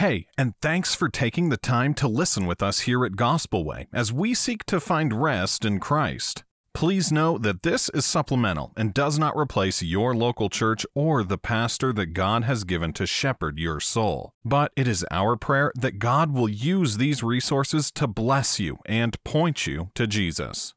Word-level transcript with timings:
Hey, 0.00 0.28
and 0.38 0.54
thanks 0.62 0.94
for 0.94 1.10
taking 1.10 1.50
the 1.50 1.58
time 1.58 1.92
to 1.96 2.08
listen 2.08 2.46
with 2.46 2.62
us 2.62 2.80
here 2.80 3.04
at 3.04 3.16
Gospel 3.16 3.66
Way 3.66 3.86
as 3.92 4.10
we 4.10 4.32
seek 4.32 4.64
to 4.64 4.80
find 4.80 5.20
rest 5.20 5.62
in 5.62 5.78
Christ. 5.78 6.42
Please 6.72 7.12
know 7.12 7.36
that 7.36 7.62
this 7.62 7.90
is 7.90 8.06
supplemental 8.06 8.72
and 8.78 8.94
does 8.94 9.18
not 9.18 9.36
replace 9.36 9.82
your 9.82 10.16
local 10.16 10.48
church 10.48 10.86
or 10.94 11.22
the 11.22 11.36
pastor 11.36 11.92
that 11.92 12.14
God 12.14 12.44
has 12.44 12.64
given 12.64 12.94
to 12.94 13.04
shepherd 13.04 13.58
your 13.58 13.78
soul. 13.78 14.32
But 14.42 14.72
it 14.74 14.88
is 14.88 15.04
our 15.10 15.36
prayer 15.36 15.70
that 15.74 15.98
God 15.98 16.32
will 16.32 16.48
use 16.48 16.96
these 16.96 17.22
resources 17.22 17.90
to 17.90 18.06
bless 18.06 18.58
you 18.58 18.78
and 18.86 19.22
point 19.22 19.66
you 19.66 19.90
to 19.96 20.06
Jesus. 20.06 20.72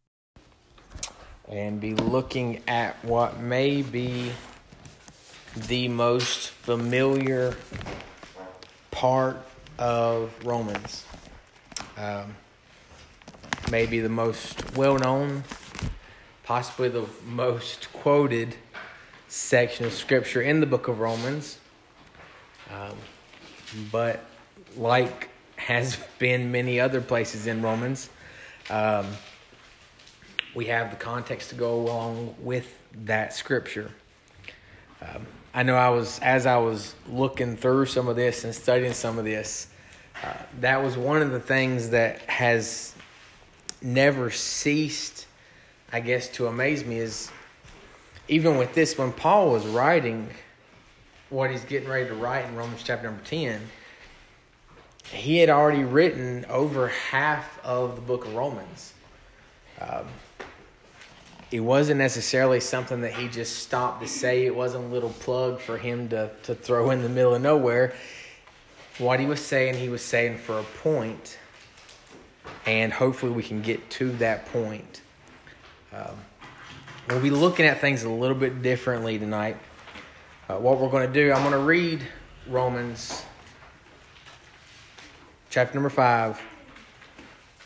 And 1.47 1.79
be 1.79 1.93
looking 1.95 2.61
at 2.67 3.01
what 3.05 3.39
may 3.39 3.83
be 3.83 4.33
the 5.55 5.87
most 5.87 6.49
familiar 6.49 7.55
part 8.93 9.37
of 9.79 10.31
Romans. 10.45 11.03
Um, 11.97 12.35
maybe 13.71 13.99
the 13.99 14.09
most 14.09 14.75
well 14.75 14.99
known, 14.99 15.43
possibly 16.43 16.89
the 16.89 17.07
most 17.25 17.91
quoted 17.91 18.55
section 19.27 19.85
of 19.85 19.93
Scripture 19.93 20.43
in 20.43 20.59
the 20.59 20.67
book 20.67 20.87
of 20.87 20.99
Romans. 20.99 21.57
Um, 22.71 22.95
but, 23.91 24.23
like 24.77 25.29
has 25.55 25.97
been 26.19 26.51
many 26.51 26.79
other 26.79 27.01
places 27.01 27.47
in 27.47 27.63
Romans, 27.63 28.11
um, 28.69 29.07
we 30.53 30.65
have 30.65 30.91
the 30.91 30.97
context 30.97 31.49
to 31.49 31.55
go 31.55 31.73
along 31.73 32.35
with 32.39 32.77
that 33.05 33.33
Scripture. 33.33 33.89
Um, 35.01 35.25
I 35.53 35.63
know 35.63 35.75
I 35.75 35.89
was 35.89 36.19
as 36.19 36.45
I 36.45 36.57
was 36.57 36.95
looking 37.07 37.55
through 37.55 37.85
some 37.85 38.07
of 38.07 38.15
this 38.15 38.43
and 38.43 38.55
studying 38.55 38.93
some 38.93 39.19
of 39.19 39.25
this. 39.25 39.67
Uh, 40.23 40.33
that 40.61 40.81
was 40.81 40.97
one 40.97 41.21
of 41.21 41.31
the 41.31 41.39
things 41.39 41.89
that 41.89 42.19
has 42.21 42.95
never 43.81 44.31
ceased, 44.31 45.27
I 45.91 45.99
guess, 45.99 46.29
to 46.29 46.47
amaze 46.47 46.85
me 46.85 46.97
is 46.99 47.29
even 48.27 48.57
with 48.57 48.73
this, 48.73 48.97
when 48.97 49.11
Paul 49.11 49.51
was 49.51 49.65
writing 49.67 50.29
what 51.29 51.51
he's 51.51 51.65
getting 51.65 51.89
ready 51.89 52.07
to 52.07 52.15
write 52.15 52.45
in 52.45 52.55
Romans 52.55 52.81
chapter 52.83 53.07
number 53.07 53.23
10, 53.25 53.61
he 55.11 55.37
had 55.37 55.49
already 55.49 55.83
written 55.83 56.45
over 56.49 56.87
half 56.87 57.59
of 57.63 57.95
the 57.95 58.01
book 58.01 58.25
of 58.25 58.33
Romans. 58.33 58.93
Um, 59.81 60.05
it 61.53 61.59
wasn't 61.59 61.99
necessarily 61.99 62.59
something 62.59 63.01
that 63.01 63.13
he 63.13 63.27
just 63.27 63.59
stopped 63.59 64.01
to 64.01 64.07
say. 64.07 64.47
It 64.47 64.55
wasn't 64.55 64.85
a 64.85 64.87
little 64.87 65.11
plug 65.11 65.59
for 65.59 65.77
him 65.77 66.09
to, 66.09 66.31
to 66.43 66.55
throw 66.55 66.89
in 66.89 67.03
the 67.03 67.09
middle 67.09 67.35
of 67.35 67.43
nowhere. 67.43 67.93
What 68.97 69.19
he 69.19 69.27
was 69.27 69.39
saying, 69.39 69.75
he 69.75 69.87
was 69.87 70.01
saying 70.01 70.39
for 70.39 70.57
a 70.57 70.63
point, 70.63 71.37
and 72.65 72.91
hopefully 72.91 73.31
we 73.31 73.43
can 73.43 73.61
get 73.61 73.87
to 73.91 74.11
that 74.13 74.47
point. 74.47 75.01
Um, 75.93 76.15
we'll 77.07 77.21
be 77.21 77.29
looking 77.29 77.67
at 77.67 77.79
things 77.79 78.01
a 78.01 78.09
little 78.09 78.35
bit 78.35 78.63
differently 78.63 79.19
tonight. 79.19 79.57
Uh, 80.49 80.55
what 80.55 80.79
we're 80.79 80.89
going 80.89 81.05
to 81.05 81.13
do, 81.13 81.31
I'm 81.31 81.43
going 81.43 81.51
to 81.51 81.59
read 81.59 82.01
Romans 82.47 83.23
chapter 85.51 85.75
number 85.75 85.89
5, 85.89 86.41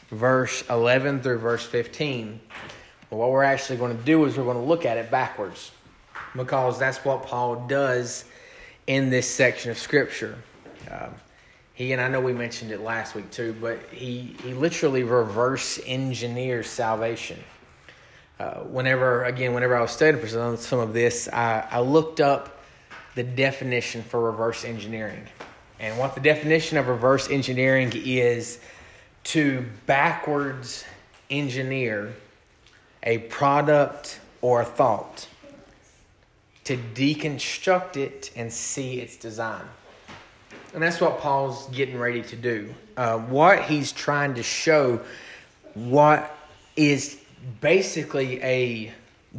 verse 0.10 0.66
11 0.70 1.22
through 1.22 1.38
verse 1.38 1.66
15. 1.66 2.42
But 3.10 3.18
what 3.18 3.32
we're 3.32 3.44
actually 3.44 3.78
going 3.78 3.98
to 3.98 4.04
do 4.04 4.26
is 4.26 4.38
we're 4.38 4.44
going 4.44 4.58
to 4.58 4.64
look 4.64 4.86
at 4.86 4.98
it 4.98 5.10
backwards 5.10 5.72
because 6.36 6.78
that's 6.78 7.04
what 7.06 7.24
Paul 7.24 7.68
does 7.68 8.26
in 8.86 9.10
this 9.10 9.30
section 9.30 9.72
of 9.72 9.78
Scripture. 9.78 10.38
Um, 10.92 11.14
he 11.74 11.92
and 11.92 12.02
I 12.02 12.08
know 12.08 12.20
we 12.20 12.34
mentioned 12.34 12.72
it 12.72 12.82
last 12.82 13.14
week 13.14 13.30
too, 13.30 13.56
but 13.62 13.80
he 13.92 14.36
he 14.44 14.54
literally 14.54 15.04
reverse 15.04 15.80
engineers 15.86 16.68
salvation. 16.68 17.40
Uh, 18.40 18.62
whenever 18.62 19.24
again, 19.26 19.54
whenever 19.54 19.76
I 19.76 19.82
was 19.82 19.92
studying 19.92 20.22
for 20.22 20.28
some, 20.28 20.58
some 20.58 20.80
of 20.80 20.94
this, 20.94 21.30
I, 21.32 21.68
I 21.70 21.80
looked 21.80 22.20
up 22.20 22.64
the 23.16 23.24
definition 23.24 24.02
for 24.04 24.20
reverse 24.20 24.66
engineering, 24.66 25.24
and 25.80 25.98
what 26.00 26.16
the 26.16 26.22
definition 26.22 26.78
of 26.78 26.88
reverse 26.88 27.30
engineering 27.30 27.92
is 27.96 28.60
to 29.26 29.66
backwards 29.86 30.84
engineer 31.30 32.14
a 33.08 33.20
product 33.20 34.20
or 34.42 34.62
a 34.62 34.66
thought, 34.66 35.28
to 36.66 36.78
deconstruct 36.94 37.96
it 37.96 38.30
and 38.36 38.52
see 38.52 39.00
its 39.00 39.16
design. 39.16 39.64
And 40.74 40.84
that's 40.84 41.00
what 41.00 41.20
Paul's 41.20 41.68
getting 41.70 41.98
ready 41.98 42.22
to 42.24 42.36
do. 42.36 42.76
Uh, 42.98 43.18
what 43.18 43.64
he's 43.64 43.94
trying 43.94 44.36
to 44.36 44.44
show, 44.44 45.00
what 45.74 46.38
is 46.76 47.18
basically 47.62 48.44
a 48.44 48.92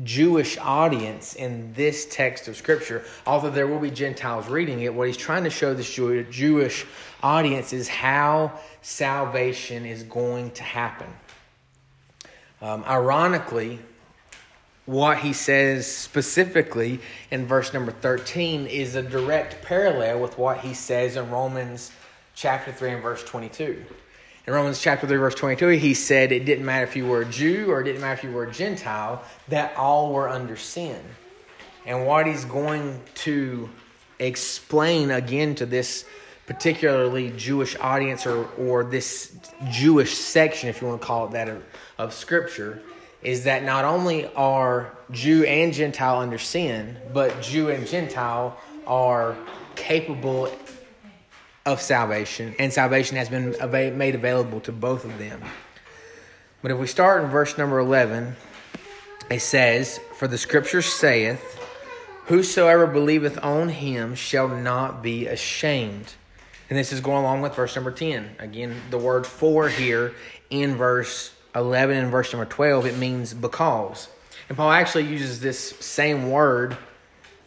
Jewish 0.02 0.56
audience 0.58 1.34
in 1.34 1.74
this 1.74 2.06
text 2.10 2.48
of 2.48 2.56
Scripture, 2.56 3.04
although 3.26 3.50
there 3.50 3.66
will 3.66 3.80
be 3.80 3.90
Gentiles 3.90 4.48
reading 4.48 4.80
it, 4.80 4.94
what 4.94 5.08
he's 5.08 5.16
trying 5.18 5.44
to 5.44 5.50
show 5.50 5.74
this 5.74 5.92
Jewish 5.92 6.86
audience 7.22 7.74
is 7.74 7.88
how 7.88 8.58
salvation 8.80 9.84
is 9.84 10.04
going 10.04 10.52
to 10.52 10.62
happen. 10.62 11.08
Um, 12.60 12.84
ironically, 12.86 13.78
what 14.86 15.18
he 15.18 15.32
says 15.32 15.86
specifically 15.86 17.00
in 17.30 17.46
verse 17.46 17.72
number 17.72 17.92
13 17.92 18.66
is 18.66 18.94
a 18.94 19.02
direct 19.02 19.62
parallel 19.64 20.20
with 20.20 20.38
what 20.38 20.60
he 20.60 20.74
says 20.74 21.16
in 21.16 21.30
Romans 21.30 21.92
chapter 22.34 22.72
3 22.72 22.92
and 22.92 23.02
verse 23.02 23.22
22. 23.22 23.84
In 24.46 24.54
Romans 24.54 24.80
chapter 24.80 25.06
3, 25.06 25.18
verse 25.18 25.34
22, 25.34 25.68
he 25.68 25.92
said 25.92 26.32
it 26.32 26.46
didn't 26.46 26.64
matter 26.64 26.84
if 26.84 26.96
you 26.96 27.06
were 27.06 27.20
a 27.20 27.26
Jew 27.26 27.70
or 27.70 27.82
it 27.82 27.84
didn't 27.84 28.00
matter 28.00 28.14
if 28.14 28.24
you 28.24 28.32
were 28.32 28.44
a 28.44 28.50
Gentile, 28.50 29.22
that 29.48 29.76
all 29.76 30.14
were 30.14 30.26
under 30.26 30.56
sin. 30.56 30.98
And 31.84 32.06
what 32.06 32.26
he's 32.26 32.46
going 32.46 32.98
to 33.16 33.68
explain 34.18 35.10
again 35.10 35.54
to 35.56 35.66
this 35.66 36.06
particularly 36.48 37.30
Jewish 37.36 37.76
audience 37.78 38.26
or, 38.26 38.46
or 38.54 38.82
this 38.82 39.36
Jewish 39.70 40.16
section, 40.16 40.70
if 40.70 40.80
you 40.80 40.88
want 40.88 40.98
to 40.98 41.06
call 41.06 41.26
it 41.26 41.32
that, 41.32 41.46
of, 41.46 41.62
of 41.98 42.14
Scripture, 42.14 42.80
is 43.22 43.44
that 43.44 43.64
not 43.64 43.84
only 43.84 44.24
are 44.34 44.96
Jew 45.10 45.44
and 45.44 45.74
Gentile 45.74 46.20
under 46.20 46.38
sin, 46.38 46.96
but 47.12 47.42
Jew 47.42 47.68
and 47.68 47.86
Gentile 47.86 48.58
are 48.86 49.36
capable 49.76 50.50
of 51.66 51.82
salvation, 51.82 52.54
and 52.58 52.72
salvation 52.72 53.18
has 53.18 53.28
been 53.28 53.54
made 53.98 54.14
available 54.14 54.60
to 54.60 54.72
both 54.72 55.04
of 55.04 55.18
them. 55.18 55.42
But 56.62 56.70
if 56.70 56.78
we 56.78 56.86
start 56.86 57.22
in 57.24 57.28
verse 57.28 57.58
number 57.58 57.78
11, 57.78 58.34
it 59.30 59.40
says, 59.40 60.00
For 60.14 60.26
the 60.26 60.38
scripture 60.38 60.80
saith, 60.80 61.60
Whosoever 62.24 62.86
believeth 62.86 63.38
on 63.44 63.68
him 63.68 64.14
shall 64.14 64.48
not 64.48 65.02
be 65.02 65.26
ashamed. 65.26 66.14
And 66.68 66.78
this 66.78 66.92
is 66.92 67.00
going 67.00 67.18
along 67.18 67.40
with 67.40 67.54
verse 67.54 67.74
number 67.74 67.90
10. 67.90 68.36
Again, 68.38 68.76
the 68.90 68.98
word 68.98 69.26
for 69.26 69.68
here 69.68 70.14
in 70.50 70.76
verse 70.76 71.32
11 71.54 71.96
and 71.96 72.10
verse 72.10 72.32
number 72.32 72.44
12, 72.44 72.86
it 72.86 72.98
means 72.98 73.32
because. 73.32 74.08
And 74.48 74.56
Paul 74.56 74.70
actually 74.70 75.04
uses 75.04 75.40
this 75.40 75.70
same 75.80 76.30
word 76.30 76.76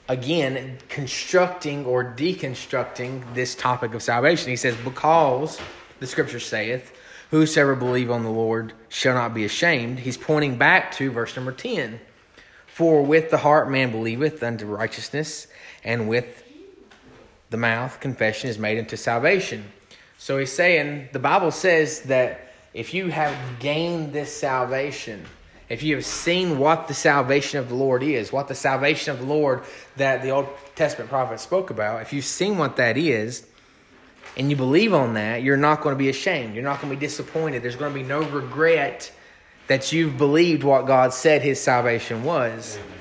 again, 0.07 0.77
constructing 0.89 1.85
or 1.85 2.03
deconstructing 2.03 3.33
this 3.33 3.55
topic 3.55 3.93
of 3.93 4.03
salvation. 4.03 4.49
He 4.49 4.55
says, 4.55 4.75
Because 4.83 5.59
the 5.99 6.07
scripture 6.07 6.39
saith, 6.39 6.93
Whosoever 7.29 7.75
believe 7.75 8.11
on 8.11 8.23
the 8.23 8.29
Lord 8.29 8.73
shall 8.89 9.13
not 9.15 9.33
be 9.33 9.45
ashamed. 9.45 9.99
He's 9.99 10.17
pointing 10.17 10.57
back 10.57 10.91
to 10.93 11.11
verse 11.11 11.35
number 11.35 11.53
10. 11.53 11.99
For 12.67 13.03
with 13.03 13.29
the 13.29 13.37
heart 13.37 13.69
man 13.69 13.91
believeth 13.91 14.43
unto 14.43 14.65
righteousness, 14.65 15.47
and 15.83 16.09
with 16.09 16.40
the 17.51 17.57
mouth, 17.57 17.99
confession 17.99 18.49
is 18.49 18.57
made 18.57 18.79
unto 18.79 18.95
salvation. 18.95 19.65
So 20.17 20.39
he's 20.39 20.51
saying, 20.51 21.09
the 21.11 21.19
Bible 21.19 21.51
says 21.51 22.01
that 22.03 22.51
if 22.73 22.93
you 22.93 23.09
have 23.09 23.35
gained 23.59 24.13
this 24.13 24.35
salvation, 24.35 25.25
if 25.67 25.83
you 25.83 25.95
have 25.95 26.05
seen 26.05 26.57
what 26.57 26.87
the 26.87 26.93
salvation 26.93 27.59
of 27.59 27.67
the 27.69 27.75
Lord 27.75 28.03
is, 28.03 28.31
what 28.31 28.47
the 28.47 28.55
salvation 28.55 29.13
of 29.13 29.19
the 29.19 29.25
Lord 29.25 29.63
that 29.97 30.23
the 30.23 30.29
Old 30.29 30.47
Testament 30.75 31.09
prophet 31.09 31.39
spoke 31.39 31.69
about, 31.69 32.01
if 32.01 32.13
you've 32.13 32.25
seen 32.25 32.57
what 32.57 32.77
that 32.77 32.97
is, 32.97 33.45
and 34.37 34.49
you 34.49 34.55
believe 34.55 34.93
on 34.93 35.15
that, 35.15 35.43
you're 35.43 35.57
not 35.57 35.81
going 35.81 35.93
to 35.93 35.99
be 35.99 36.07
ashamed. 36.07 36.55
You're 36.55 36.63
not 36.63 36.81
going 36.81 36.93
to 36.93 36.97
be 36.97 37.05
disappointed. 37.05 37.63
There's 37.63 37.75
going 37.75 37.93
to 37.93 37.99
be 37.99 38.05
no 38.05 38.21
regret 38.21 39.11
that 39.67 39.91
you've 39.91 40.17
believed 40.17 40.63
what 40.63 40.87
God 40.87 41.13
said 41.13 41.41
his 41.41 41.59
salvation 41.59 42.23
was. 42.23 42.77
Amen. 42.77 43.00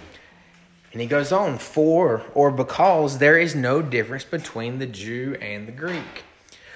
And 0.93 1.01
he 1.01 1.07
goes 1.07 1.31
on, 1.31 1.59
for 1.59 2.23
or 2.35 2.51
because 2.51 3.19
there 3.19 3.39
is 3.39 3.55
no 3.55 3.81
difference 3.81 4.25
between 4.25 4.79
the 4.79 4.87
Jew 4.87 5.37
and 5.41 5.69
the 5.69 5.73
Greek. 5.73 6.25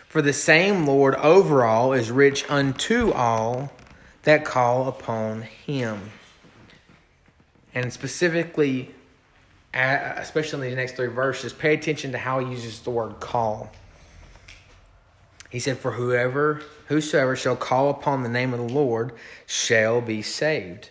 For 0.09 0.23
the 0.23 0.33
same 0.33 0.87
Lord 0.87 1.17
over 1.17 1.65
all 1.65 1.93
is 1.93 2.11
rich 2.11 2.49
unto 2.49 3.11
all 3.11 3.73
that 4.23 4.45
call 4.45 4.87
upon 4.87 5.43
him. 5.43 6.11
And 7.75 7.93
specifically, 7.93 8.95
especially 9.75 10.69
in 10.69 10.75
the 10.75 10.81
next 10.81 10.95
three 10.95 11.09
verses, 11.09 11.53
pay 11.53 11.75
attention 11.75 12.13
to 12.13 12.19
how 12.19 12.39
he 12.39 12.53
uses 12.53 12.81
the 12.81 12.91
word 12.91 13.19
call. 13.19 13.73
He 15.51 15.59
said, 15.59 15.79
For 15.79 15.93
whoever, 15.93 16.63
whosoever 16.87 17.35
shall 17.35 17.57
call 17.57 17.91
upon 17.91 18.23
the 18.23 18.29
name 18.29 18.53
of 18.53 18.61
the 18.61 18.73
Lord 18.73 19.13
shall 19.47 20.01
be 20.01 20.23
saved. 20.23 20.91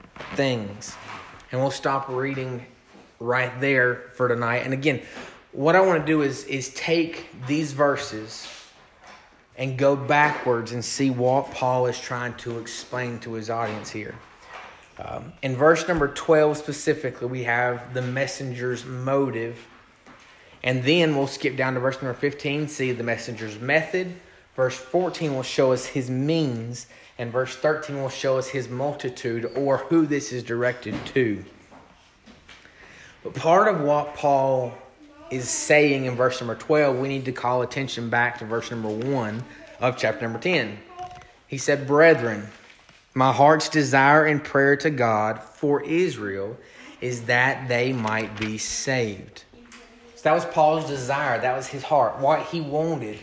things. 0.35 0.95
And 1.51 1.59
we'll 1.59 1.71
stop 1.71 2.07
reading 2.09 2.65
right 3.19 3.51
there 3.61 4.11
for 4.13 4.27
tonight. 4.27 4.59
And 4.59 4.73
again, 4.73 5.01
what 5.51 5.75
I 5.75 5.81
want 5.81 5.99
to 5.99 6.05
do 6.05 6.21
is 6.21 6.45
is 6.45 6.73
take 6.73 7.27
these 7.45 7.73
verses 7.73 8.47
and 9.57 9.77
go 9.77 9.95
backwards 9.95 10.71
and 10.71 10.83
see 10.83 11.09
what 11.09 11.51
Paul 11.51 11.85
is 11.87 11.99
trying 11.99 12.33
to 12.35 12.57
explain 12.59 13.19
to 13.19 13.33
his 13.33 13.49
audience 13.49 13.89
here. 13.89 14.15
Um, 14.97 15.33
in 15.41 15.55
verse 15.55 15.87
number 15.87 16.07
12 16.07 16.57
specifically, 16.57 17.27
we 17.27 17.43
have 17.43 17.93
the 17.93 18.01
messenger's 18.01 18.85
motive. 18.85 19.57
And 20.63 20.83
then 20.83 21.15
we'll 21.15 21.27
skip 21.27 21.55
down 21.55 21.73
to 21.73 21.79
verse 21.79 22.01
number 22.01 22.13
15, 22.13 22.67
see 22.67 22.91
the 22.91 23.03
messenger's 23.03 23.59
method. 23.59 24.13
Verse 24.55 24.77
14 24.77 25.33
will 25.33 25.43
show 25.43 25.71
us 25.71 25.85
his 25.85 26.09
means. 26.09 26.87
And 27.21 27.31
verse 27.31 27.55
13 27.55 28.01
will 28.01 28.09
show 28.09 28.39
us 28.39 28.47
his 28.47 28.67
multitude 28.67 29.45
or 29.55 29.77
who 29.77 30.07
this 30.07 30.31
is 30.31 30.41
directed 30.41 30.95
to. 31.13 31.45
But 33.23 33.35
part 33.35 33.67
of 33.67 33.81
what 33.81 34.15
Paul 34.15 34.73
is 35.29 35.47
saying 35.47 36.05
in 36.05 36.15
verse 36.15 36.41
number 36.41 36.55
12, 36.55 36.97
we 36.97 37.07
need 37.07 37.25
to 37.25 37.31
call 37.31 37.61
attention 37.61 38.09
back 38.09 38.39
to 38.39 38.45
verse 38.45 38.71
number 38.71 38.89
1 38.89 39.43
of 39.81 39.97
chapter 39.97 40.23
number 40.23 40.39
10. 40.39 40.79
He 41.45 41.59
said, 41.59 41.85
Brethren, 41.85 42.47
my 43.13 43.31
heart's 43.31 43.69
desire 43.69 44.25
and 44.25 44.43
prayer 44.43 44.75
to 44.77 44.89
God 44.89 45.43
for 45.43 45.83
Israel 45.83 46.57
is 47.01 47.25
that 47.25 47.67
they 47.67 47.93
might 47.93 48.35
be 48.39 48.57
saved. 48.57 49.43
So 50.15 50.23
that 50.23 50.33
was 50.33 50.45
Paul's 50.45 50.87
desire. 50.87 51.39
That 51.39 51.55
was 51.55 51.67
his 51.67 51.83
heart. 51.83 52.17
What 52.17 52.47
he 52.47 52.61
wanted 52.61 53.19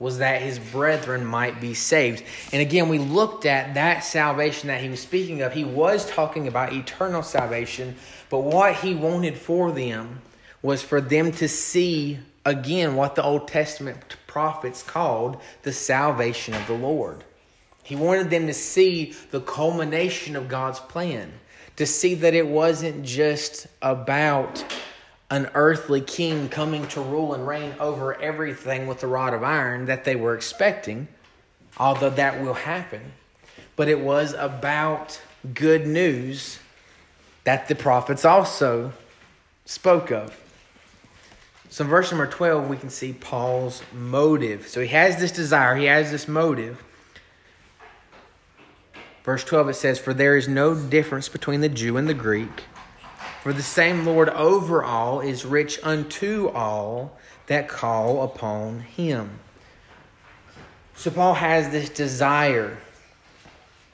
was 0.00 0.18
that 0.18 0.40
his 0.40 0.58
brethren 0.58 1.24
might 1.24 1.60
be 1.60 1.74
saved. 1.74 2.24
And 2.52 2.60
again, 2.60 2.88
we 2.88 2.98
looked 2.98 3.44
at 3.44 3.74
that 3.74 4.00
salvation 4.02 4.68
that 4.68 4.80
he 4.80 4.88
was 4.88 5.00
speaking 5.00 5.42
of. 5.42 5.52
He 5.52 5.62
was 5.62 6.10
talking 6.10 6.48
about 6.48 6.72
eternal 6.72 7.22
salvation, 7.22 7.94
but 8.30 8.40
what 8.40 8.74
he 8.76 8.94
wanted 8.94 9.36
for 9.36 9.70
them 9.70 10.22
was 10.62 10.82
for 10.82 11.02
them 11.02 11.30
to 11.32 11.46
see 11.48 12.18
again 12.46 12.96
what 12.96 13.14
the 13.14 13.22
Old 13.22 13.46
Testament 13.46 14.16
prophets 14.26 14.82
called 14.82 15.40
the 15.62 15.72
salvation 15.72 16.54
of 16.54 16.66
the 16.66 16.74
Lord. 16.74 17.22
He 17.82 17.94
wanted 17.94 18.30
them 18.30 18.46
to 18.46 18.54
see 18.54 19.14
the 19.30 19.40
culmination 19.40 20.34
of 20.34 20.48
God's 20.48 20.80
plan, 20.80 21.30
to 21.76 21.84
see 21.84 22.14
that 22.14 22.34
it 22.34 22.46
wasn't 22.46 23.04
just 23.04 23.66
about 23.82 24.64
an 25.30 25.48
earthly 25.54 26.00
king 26.00 26.48
coming 26.48 26.86
to 26.88 27.00
rule 27.00 27.34
and 27.34 27.46
reign 27.46 27.74
over 27.78 28.20
everything 28.20 28.86
with 28.86 29.02
a 29.04 29.06
rod 29.06 29.32
of 29.32 29.44
iron 29.44 29.86
that 29.86 30.04
they 30.04 30.16
were 30.16 30.34
expecting, 30.34 31.06
although 31.78 32.10
that 32.10 32.42
will 32.42 32.54
happen. 32.54 33.12
But 33.76 33.88
it 33.88 34.00
was 34.00 34.34
about 34.34 35.20
good 35.54 35.86
news 35.86 36.58
that 37.44 37.68
the 37.68 37.76
prophets 37.76 38.24
also 38.24 38.92
spoke 39.64 40.10
of. 40.10 40.36
So, 41.68 41.84
in 41.84 41.90
verse 41.90 42.10
number 42.10 42.26
12, 42.26 42.68
we 42.68 42.76
can 42.76 42.90
see 42.90 43.12
Paul's 43.12 43.82
motive. 43.92 44.66
So, 44.66 44.80
he 44.80 44.88
has 44.88 45.20
this 45.20 45.30
desire, 45.30 45.76
he 45.76 45.84
has 45.84 46.10
this 46.10 46.26
motive. 46.26 46.82
Verse 49.22 49.44
12, 49.44 49.68
it 49.68 49.74
says, 49.74 49.98
For 50.00 50.12
there 50.12 50.36
is 50.36 50.48
no 50.48 50.74
difference 50.74 51.28
between 51.28 51.60
the 51.60 51.68
Jew 51.68 51.96
and 51.96 52.08
the 52.08 52.14
Greek 52.14 52.64
for 53.42 53.52
the 53.52 53.62
same 53.62 54.04
Lord 54.04 54.28
over 54.28 54.84
all 54.84 55.20
is 55.20 55.44
rich 55.44 55.78
unto 55.82 56.48
all 56.48 57.18
that 57.46 57.68
call 57.68 58.22
upon 58.22 58.80
him. 58.80 59.38
So 60.94 61.10
Paul 61.10 61.34
has 61.34 61.70
this 61.70 61.88
desire. 61.88 62.76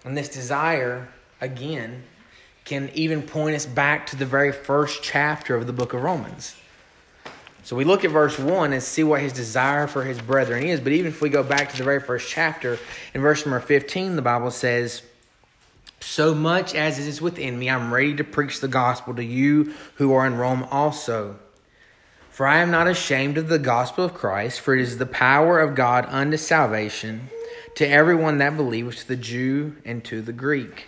And 0.05 0.17
this 0.17 0.29
desire, 0.29 1.09
again, 1.41 2.03
can 2.65 2.91
even 2.95 3.23
point 3.23 3.55
us 3.55 3.65
back 3.65 4.07
to 4.07 4.17
the 4.17 4.27
very 4.27 4.53
first 4.53 5.03
chapter 5.03 5.55
of 5.55 5.67
the 5.67 5.73
book 5.73 5.95
of 5.95 6.03
Romans. 6.03 6.57
So 7.63 7.75
we 7.75 7.85
look 7.85 8.05
at 8.05 8.11
verse 8.11 8.39
1 8.39 8.73
and 8.73 8.83
see 8.83 9.03
what 9.03 9.21
his 9.21 9.33
desire 9.33 9.87
for 9.87 10.05
his 10.05 10.21
brethren 10.21 10.65
is. 10.65 10.81
But 10.81 10.93
even 10.93 11.11
if 11.11 11.21
we 11.21 11.29
go 11.29 11.43
back 11.43 11.71
to 11.71 11.77
the 11.77 11.85
very 11.85 12.01
first 12.01 12.29
chapter, 12.29 12.79
in 13.15 13.21
verse 13.21 13.45
number 13.45 13.61
15, 13.61 14.17
the 14.17 14.23
Bible 14.23 14.51
says, 14.51 15.03
so 16.01 16.35
much 16.35 16.75
as 16.75 16.99
it 16.99 17.07
is 17.07 17.21
within 17.21 17.59
me, 17.59 17.69
I'm 17.69 17.93
ready 17.93 18.15
to 18.17 18.25
preach 18.25 18.61
the 18.61 18.69
gospel 18.69 19.15
to 19.15 19.25
you 19.25 19.75
who 19.97 20.13
are 20.13 20.27
in 20.27 20.37
Rome 20.37 20.67
also. 20.71 21.37
For 22.31 22.47
I 22.47 22.59
am 22.59 22.71
not 22.71 22.87
ashamed 22.87 23.39
of 23.39 23.49
the 23.49 23.59
gospel 23.59 24.05
of 24.05 24.15
Christ, 24.15 24.61
for 24.61 24.75
it 24.75 24.83
is 24.83 24.99
the 24.99 25.07
power 25.07 25.59
of 25.59 25.75
God 25.75 26.07
unto 26.09 26.37
salvation 26.37 27.31
to 27.77 27.89
everyone 27.89 28.39
that 28.39 28.57
believes, 28.57 29.03
to 29.03 29.09
the 29.09 29.17
Jew 29.17 29.77
and 29.85 30.05
to 30.05 30.21
the 30.21 30.33
Greek. 30.33 30.87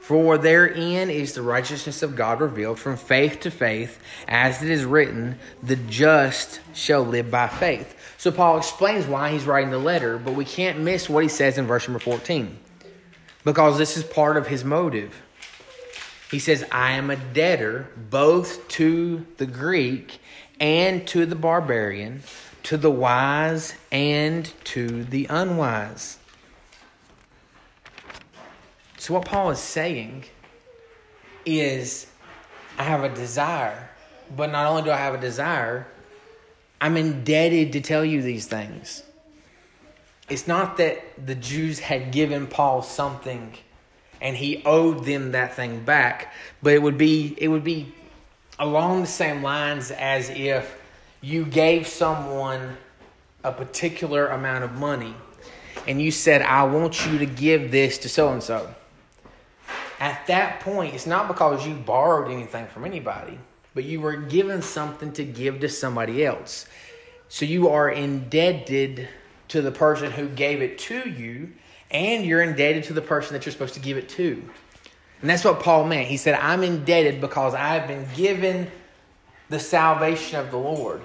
For 0.00 0.38
therein 0.38 1.08
is 1.08 1.34
the 1.34 1.42
righteousness 1.42 2.02
of 2.02 2.16
God 2.16 2.40
revealed 2.40 2.78
from 2.78 2.96
faith 2.96 3.40
to 3.40 3.50
faith, 3.50 4.00
as 4.26 4.62
it 4.62 4.70
is 4.70 4.84
written, 4.84 5.38
the 5.62 5.76
just 5.76 6.60
shall 6.74 7.04
live 7.04 7.30
by 7.30 7.46
faith. 7.46 7.96
So 8.18 8.30
Paul 8.32 8.58
explains 8.58 9.06
why 9.06 9.30
he's 9.30 9.46
writing 9.46 9.70
the 9.70 9.78
letter, 9.78 10.18
but 10.18 10.34
we 10.34 10.44
can't 10.44 10.80
miss 10.80 11.08
what 11.08 11.22
he 11.22 11.28
says 11.28 11.58
in 11.58 11.66
verse 11.66 11.86
number 11.86 12.00
14 12.00 12.58
because 13.44 13.78
this 13.78 13.96
is 13.96 14.04
part 14.04 14.36
of 14.36 14.46
his 14.46 14.64
motive. 14.64 15.22
He 16.30 16.38
says, 16.38 16.64
I 16.70 16.92
am 16.92 17.10
a 17.10 17.16
debtor 17.16 17.88
both 18.10 18.68
to 18.68 19.26
the 19.38 19.46
Greek 19.46 20.20
and 20.60 21.06
to 21.08 21.26
the 21.26 21.34
barbarian, 21.34 22.22
to 22.64 22.76
the 22.76 22.90
wise 22.90 23.74
and 23.90 24.50
to 24.64 25.04
the 25.04 25.26
unwise. 25.28 26.18
So, 28.98 29.14
what 29.14 29.24
Paul 29.24 29.50
is 29.50 29.58
saying 29.58 30.26
is, 31.46 32.06
I 32.78 32.84
have 32.84 33.02
a 33.02 33.08
desire, 33.08 33.88
but 34.36 34.50
not 34.52 34.66
only 34.66 34.82
do 34.82 34.90
I 34.90 34.98
have 34.98 35.14
a 35.14 35.20
desire, 35.20 35.86
I'm 36.80 36.96
indebted 36.96 37.72
to 37.72 37.80
tell 37.80 38.04
you 38.04 38.22
these 38.22 38.46
things 38.46 39.02
it's 40.30 40.46
not 40.46 40.76
that 40.78 41.26
the 41.26 41.34
Jews 41.34 41.78
had 41.78 42.12
given 42.12 42.46
Paul 42.46 42.82
something 42.82 43.52
and 44.20 44.36
he 44.36 44.62
owed 44.64 45.04
them 45.04 45.32
that 45.32 45.54
thing 45.54 45.84
back, 45.84 46.32
but 46.62 46.72
it 46.72 46.80
would 46.80 46.98
be 46.98 47.34
it 47.38 47.48
would 47.48 47.64
be 47.64 47.92
along 48.58 49.00
the 49.00 49.06
same 49.06 49.42
lines 49.42 49.90
as 49.90 50.30
if 50.30 50.78
you 51.20 51.44
gave 51.44 51.86
someone 51.86 52.76
a 53.42 53.52
particular 53.52 54.28
amount 54.28 54.64
of 54.64 54.72
money 54.72 55.14
and 55.86 56.00
you 56.00 56.10
said, 56.10 56.42
I 56.42 56.64
want 56.64 57.06
you 57.06 57.18
to 57.18 57.26
give 57.26 57.70
this 57.70 57.98
to 57.98 58.08
so 58.08 58.32
and 58.32 58.42
so. 58.42 58.74
At 59.98 60.26
that 60.28 60.60
point, 60.60 60.94
it's 60.94 61.06
not 61.06 61.28
because 61.28 61.66
you 61.66 61.74
borrowed 61.74 62.30
anything 62.30 62.66
from 62.68 62.84
anybody, 62.84 63.38
but 63.74 63.84
you 63.84 64.00
were 64.00 64.16
given 64.16 64.62
something 64.62 65.12
to 65.12 65.24
give 65.24 65.60
to 65.60 65.68
somebody 65.68 66.24
else. 66.24 66.66
So 67.28 67.44
you 67.44 67.68
are 67.68 67.88
indebted 67.88 69.08
to 69.50 69.62
the 69.62 69.70
person 69.70 70.10
who 70.10 70.28
gave 70.28 70.62
it 70.62 70.78
to 70.78 71.08
you, 71.08 71.52
and 71.90 72.24
you're 72.24 72.42
indebted 72.42 72.84
to 72.84 72.92
the 72.92 73.02
person 73.02 73.34
that 73.34 73.44
you're 73.44 73.52
supposed 73.52 73.74
to 73.74 73.80
give 73.80 73.96
it 73.96 74.08
to. 74.10 74.42
And 75.20 75.28
that's 75.28 75.44
what 75.44 75.60
Paul 75.60 75.84
meant. 75.86 76.08
He 76.08 76.16
said, 76.16 76.34
I'm 76.34 76.62
indebted 76.62 77.20
because 77.20 77.54
I've 77.54 77.86
been 77.86 78.06
given 78.16 78.70
the 79.48 79.58
salvation 79.58 80.38
of 80.38 80.50
the 80.50 80.56
Lord. 80.56 81.02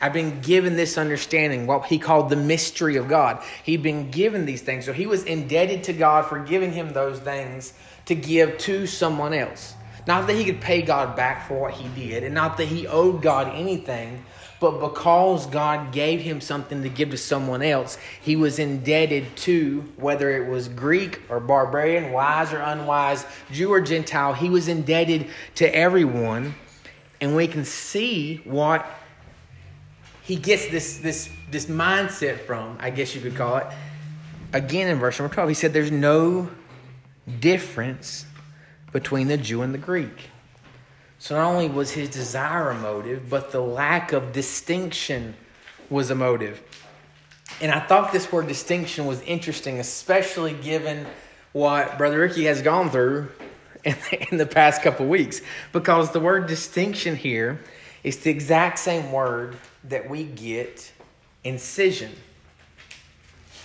I've 0.00 0.12
been 0.12 0.40
given 0.40 0.74
this 0.74 0.98
understanding, 0.98 1.68
what 1.68 1.86
he 1.86 1.98
called 1.98 2.28
the 2.28 2.36
mystery 2.36 2.96
of 2.96 3.08
God. 3.08 3.40
He'd 3.62 3.84
been 3.84 4.10
given 4.10 4.44
these 4.44 4.60
things. 4.60 4.84
So 4.84 4.92
he 4.92 5.06
was 5.06 5.22
indebted 5.22 5.84
to 5.84 5.92
God 5.92 6.26
for 6.26 6.40
giving 6.40 6.72
him 6.72 6.92
those 6.92 7.20
things 7.20 7.72
to 8.06 8.16
give 8.16 8.58
to 8.58 8.88
someone 8.88 9.32
else. 9.32 9.74
Not 10.08 10.26
that 10.26 10.34
he 10.34 10.44
could 10.44 10.60
pay 10.60 10.82
God 10.82 11.14
back 11.14 11.46
for 11.46 11.60
what 11.60 11.74
he 11.74 11.88
did, 12.08 12.24
and 12.24 12.34
not 12.34 12.56
that 12.56 12.66
he 12.66 12.88
owed 12.88 13.22
God 13.22 13.48
anything, 13.54 14.24
but 14.62 14.80
because 14.80 15.46
God 15.46 15.92
gave 15.92 16.20
him 16.20 16.40
something 16.40 16.84
to 16.84 16.88
give 16.88 17.10
to 17.10 17.18
someone 17.18 17.62
else, 17.62 17.98
he 18.20 18.36
was 18.36 18.60
indebted 18.60 19.36
to, 19.38 19.80
whether 19.96 20.30
it 20.30 20.48
was 20.48 20.68
Greek 20.68 21.20
or 21.28 21.40
barbarian, 21.40 22.12
wise 22.12 22.52
or 22.52 22.60
unwise, 22.60 23.26
Jew 23.50 23.72
or 23.72 23.80
Gentile, 23.80 24.32
he 24.32 24.48
was 24.48 24.68
indebted 24.68 25.26
to 25.56 25.74
everyone. 25.74 26.54
And 27.20 27.34
we 27.34 27.48
can 27.48 27.64
see 27.64 28.36
what 28.44 28.86
he 30.22 30.36
gets 30.36 30.68
this 30.68 30.98
this 30.98 31.28
this 31.50 31.66
mindset 31.66 32.38
from, 32.46 32.78
I 32.80 32.90
guess 32.90 33.16
you 33.16 33.20
could 33.20 33.34
call 33.34 33.56
it. 33.56 33.66
Again 34.52 34.88
in 34.88 35.00
verse 35.00 35.18
number 35.18 35.34
12, 35.34 35.48
he 35.48 35.54
said 35.54 35.72
there's 35.72 35.90
no 35.90 36.48
difference 37.40 38.26
between 38.92 39.26
the 39.26 39.36
Jew 39.36 39.62
and 39.62 39.74
the 39.74 39.78
Greek. 39.78 40.30
So 41.22 41.36
not 41.36 41.52
only 41.52 41.68
was 41.68 41.92
his 41.92 42.08
desire 42.08 42.70
a 42.70 42.74
motive, 42.74 43.30
but 43.30 43.52
the 43.52 43.60
lack 43.60 44.10
of 44.10 44.32
distinction 44.32 45.36
was 45.88 46.10
a 46.10 46.16
motive. 46.16 46.60
And 47.60 47.70
I 47.70 47.78
thought 47.78 48.10
this 48.10 48.32
word 48.32 48.48
distinction 48.48 49.06
was 49.06 49.20
interesting, 49.20 49.78
especially 49.78 50.52
given 50.52 51.06
what 51.52 51.96
Brother 51.96 52.18
Ricky 52.18 52.46
has 52.46 52.60
gone 52.60 52.90
through 52.90 53.28
in, 53.84 53.94
in 54.32 54.36
the 54.36 54.46
past 54.46 54.82
couple 54.82 55.06
weeks, 55.06 55.42
because 55.72 56.10
the 56.10 56.18
word 56.18 56.48
distinction 56.48 57.14
here 57.14 57.60
is 58.02 58.16
the 58.16 58.30
exact 58.30 58.80
same 58.80 59.12
word 59.12 59.56
that 59.84 60.10
we 60.10 60.24
get 60.24 60.92
incision. 61.44 62.10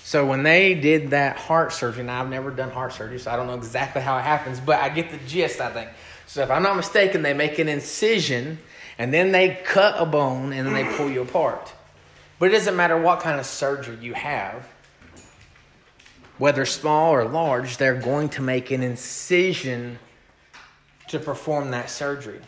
So 0.03 0.27
when 0.27 0.43
they 0.43 0.75
did 0.75 1.09
that 1.09 1.37
heart 1.37 1.73
surgery, 1.73 2.03
now 2.03 2.21
I've 2.21 2.29
never 2.29 2.51
done 2.51 2.69
heart 2.69 2.93
surgery, 2.93 3.17
so 3.17 3.31
I 3.31 3.35
don't 3.35 3.47
know 3.47 3.55
exactly 3.55 4.03
how 4.03 4.15
it 4.19 4.21
happens, 4.21 4.59
but 4.59 4.79
I 4.79 4.89
get 4.89 5.09
the 5.09 5.17
gist, 5.25 5.59
I 5.59 5.71
think. 5.71 5.89
So 6.27 6.43
if 6.43 6.51
I'm 6.51 6.61
not 6.61 6.75
mistaken, 6.75 7.21
they 7.21 7.33
make 7.33 7.57
an 7.57 7.69
incision 7.69 8.59
and 8.97 9.13
then 9.13 9.31
they 9.31 9.59
cut 9.63 9.95
a 9.97 10.05
bone 10.05 10.51
and 10.53 10.67
then 10.67 10.73
they 10.73 10.83
pull 10.95 11.09
you 11.09 11.21
apart. 11.21 11.73
But 12.37 12.49
it 12.49 12.51
doesn't 12.51 12.75
matter 12.75 12.99
what 12.99 13.21
kind 13.21 13.39
of 13.39 13.45
surgery 13.45 13.97
you 14.01 14.13
have, 14.13 14.67
whether 16.37 16.65
small 16.65 17.13
or 17.13 17.25
large, 17.25 17.77
they're 17.77 17.95
going 17.95 18.29
to 18.29 18.41
make 18.41 18.71
an 18.71 18.83
incision 18.83 19.97
to 21.07 21.17
perform 21.17 21.71
that 21.71 21.89
surgery. 21.89 22.41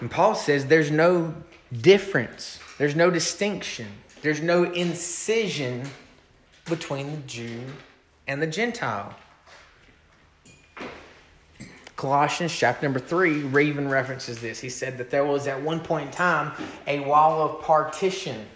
And 0.00 0.10
Paul 0.10 0.34
says 0.34 0.66
there's 0.66 0.90
no 0.90 1.34
difference, 1.72 2.60
there's 2.76 2.94
no 2.94 3.10
distinction, 3.10 3.88
there's 4.22 4.42
no 4.42 4.64
incision 4.64 5.88
between 6.66 7.10
the 7.10 7.22
Jew 7.26 7.64
and 8.26 8.42
the 8.42 8.46
Gentile. 8.46 9.16
Colossians 11.98 12.56
chapter 12.56 12.86
number 12.86 13.00
3, 13.00 13.42
Raven 13.42 13.88
references 13.88 14.38
this. 14.38 14.60
He 14.60 14.68
said 14.68 14.98
that 14.98 15.10
there 15.10 15.24
was 15.24 15.48
at 15.48 15.60
one 15.60 15.80
point 15.80 16.06
in 16.06 16.12
time 16.12 16.52
a 16.86 17.00
wall 17.00 17.42
of 17.42 17.60
partition. 17.60 18.46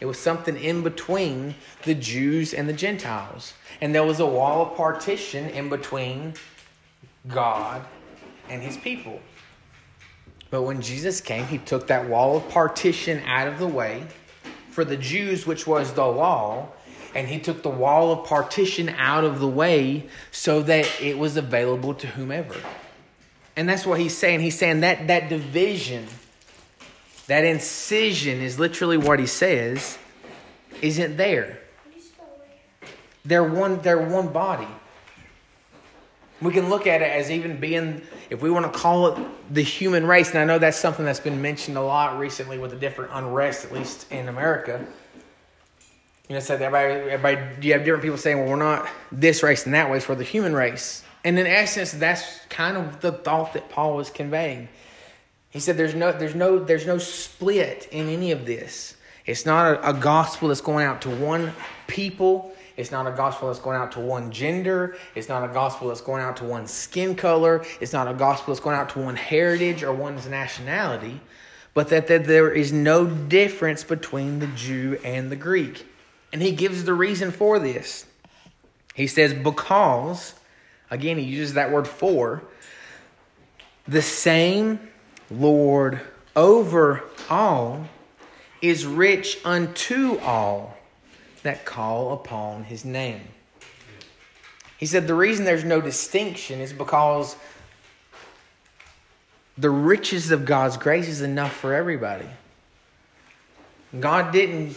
It 0.00 0.06
was 0.06 0.18
something 0.18 0.56
in 0.56 0.82
between 0.82 1.54
the 1.84 1.94
Jews 1.94 2.52
and 2.52 2.68
the 2.68 2.72
Gentiles. 2.72 3.54
And 3.80 3.94
there 3.94 4.02
was 4.02 4.18
a 4.18 4.26
wall 4.26 4.60
of 4.60 4.76
partition 4.76 5.48
in 5.50 5.68
between 5.68 6.34
God 7.28 7.84
and 8.48 8.60
his 8.60 8.76
people. 8.76 9.20
But 10.50 10.62
when 10.62 10.82
Jesus 10.82 11.20
came, 11.20 11.46
he 11.46 11.58
took 11.58 11.86
that 11.86 12.08
wall 12.08 12.38
of 12.38 12.48
partition 12.48 13.22
out 13.24 13.46
of 13.46 13.60
the 13.60 13.68
way 13.68 14.04
for 14.70 14.84
the 14.84 14.96
Jews, 14.96 15.46
which 15.46 15.64
was 15.64 15.92
the 15.92 16.04
law, 16.04 16.70
and 17.14 17.28
he 17.28 17.38
took 17.38 17.62
the 17.62 17.70
wall 17.70 18.12
of 18.12 18.26
partition 18.26 18.88
out 18.90 19.24
of 19.24 19.38
the 19.38 19.48
way 19.48 20.08
so 20.32 20.62
that 20.62 20.88
it 21.00 21.16
was 21.16 21.36
available 21.36 21.94
to 21.94 22.06
whomever. 22.08 22.56
And 23.56 23.68
that's 23.68 23.86
what 23.86 24.00
he's 24.00 24.16
saying. 24.16 24.40
He's 24.40 24.58
saying 24.58 24.80
that 24.80 25.06
that 25.06 25.28
division, 25.28 26.06
that 27.28 27.44
incision 27.44 28.40
is 28.40 28.58
literally 28.58 28.96
what 28.96 29.20
he 29.20 29.26
says, 29.26 29.96
isn't 30.82 31.16
there. 31.16 31.60
They're 33.24 33.44
one 33.44 33.80
they're 33.80 34.02
one 34.02 34.28
body. 34.28 34.68
We 36.42 36.52
can 36.52 36.68
look 36.68 36.86
at 36.86 37.00
it 37.00 37.10
as 37.10 37.30
even 37.30 37.58
being, 37.58 38.02
if 38.28 38.42
we 38.42 38.50
want 38.50 38.70
to 38.70 38.78
call 38.78 39.06
it 39.06 39.26
the 39.54 39.62
human 39.62 40.04
race, 40.04 40.30
and 40.30 40.38
I 40.40 40.44
know 40.44 40.58
that's 40.58 40.76
something 40.76 41.04
that's 41.04 41.20
been 41.20 41.40
mentioned 41.40 41.78
a 41.78 41.82
lot 41.82 42.18
recently 42.18 42.58
with 42.58 42.72
the 42.72 42.76
different 42.76 43.12
unrest, 43.14 43.64
at 43.64 43.72
least 43.72 44.10
in 44.12 44.28
America 44.28 44.84
you 46.28 46.34
know, 46.34 46.40
said 46.40 46.62
everybody, 46.62 47.10
everybody, 47.10 47.66
you 47.66 47.74
have 47.74 47.84
different 47.84 48.02
people 48.02 48.16
saying, 48.16 48.38
well, 48.38 48.48
we're 48.48 48.56
not 48.56 48.88
this 49.12 49.42
race 49.42 49.66
and 49.66 49.74
that 49.74 49.90
race, 49.90 50.08
we're 50.08 50.14
the 50.14 50.24
human 50.24 50.54
race. 50.54 51.04
And 51.22 51.38
in 51.38 51.46
essence, 51.46 51.92
that's 51.92 52.40
kind 52.48 52.76
of 52.76 53.00
the 53.00 53.12
thought 53.12 53.52
that 53.54 53.68
Paul 53.68 53.96
was 53.96 54.10
conveying. 54.10 54.68
He 55.50 55.60
said, 55.60 55.76
there's 55.76 55.94
no, 55.94 56.12
there's 56.12 56.34
no, 56.34 56.58
there's 56.58 56.86
no 56.86 56.98
split 56.98 57.88
in 57.92 58.08
any 58.08 58.32
of 58.32 58.46
this. 58.46 58.96
It's 59.26 59.46
not 59.46 59.74
a, 59.74 59.90
a 59.90 59.92
gospel 59.92 60.48
that's 60.48 60.60
going 60.60 60.84
out 60.84 61.02
to 61.02 61.10
one 61.10 61.52
people. 61.86 62.54
It's 62.76 62.90
not 62.90 63.06
a 63.06 63.12
gospel 63.12 63.48
that's 63.48 63.60
going 63.60 63.76
out 63.76 63.92
to 63.92 64.00
one 64.00 64.32
gender. 64.32 64.96
It's 65.14 65.28
not 65.28 65.48
a 65.48 65.52
gospel 65.52 65.88
that's 65.88 66.00
going 66.00 66.22
out 66.22 66.36
to 66.38 66.44
one 66.44 66.66
skin 66.66 67.14
color. 67.14 67.64
It's 67.80 67.92
not 67.92 68.08
a 68.08 68.14
gospel 68.14 68.52
that's 68.52 68.64
going 68.64 68.76
out 68.76 68.88
to 68.90 68.98
one 68.98 69.16
heritage 69.16 69.82
or 69.82 69.92
one's 69.92 70.26
nationality. 70.26 71.20
But 71.74 71.88
that, 71.90 72.06
that 72.08 72.24
there 72.24 72.50
is 72.50 72.72
no 72.72 73.06
difference 73.06 73.84
between 73.84 74.38
the 74.38 74.46
Jew 74.48 74.98
and 75.04 75.30
the 75.30 75.36
Greek. 75.36 75.86
And 76.34 76.42
he 76.42 76.50
gives 76.50 76.82
the 76.82 76.94
reason 76.94 77.30
for 77.30 77.60
this. 77.60 78.06
He 78.92 79.06
says, 79.06 79.32
because, 79.32 80.34
again, 80.90 81.16
he 81.16 81.22
uses 81.22 81.54
that 81.54 81.70
word 81.70 81.86
for, 81.86 82.42
the 83.86 84.02
same 84.02 84.80
Lord 85.30 86.00
over 86.34 87.04
all 87.30 87.88
is 88.60 88.84
rich 88.84 89.38
unto 89.44 90.18
all 90.18 90.76
that 91.44 91.64
call 91.64 92.14
upon 92.14 92.64
his 92.64 92.84
name. 92.84 93.20
He 94.76 94.86
said 94.86 95.06
the 95.06 95.14
reason 95.14 95.44
there's 95.44 95.62
no 95.62 95.80
distinction 95.80 96.60
is 96.60 96.72
because 96.72 97.36
the 99.56 99.70
riches 99.70 100.32
of 100.32 100.44
God's 100.44 100.78
grace 100.78 101.06
is 101.06 101.20
enough 101.20 101.54
for 101.54 101.72
everybody. 101.72 102.26
God 104.00 104.32
didn't 104.32 104.76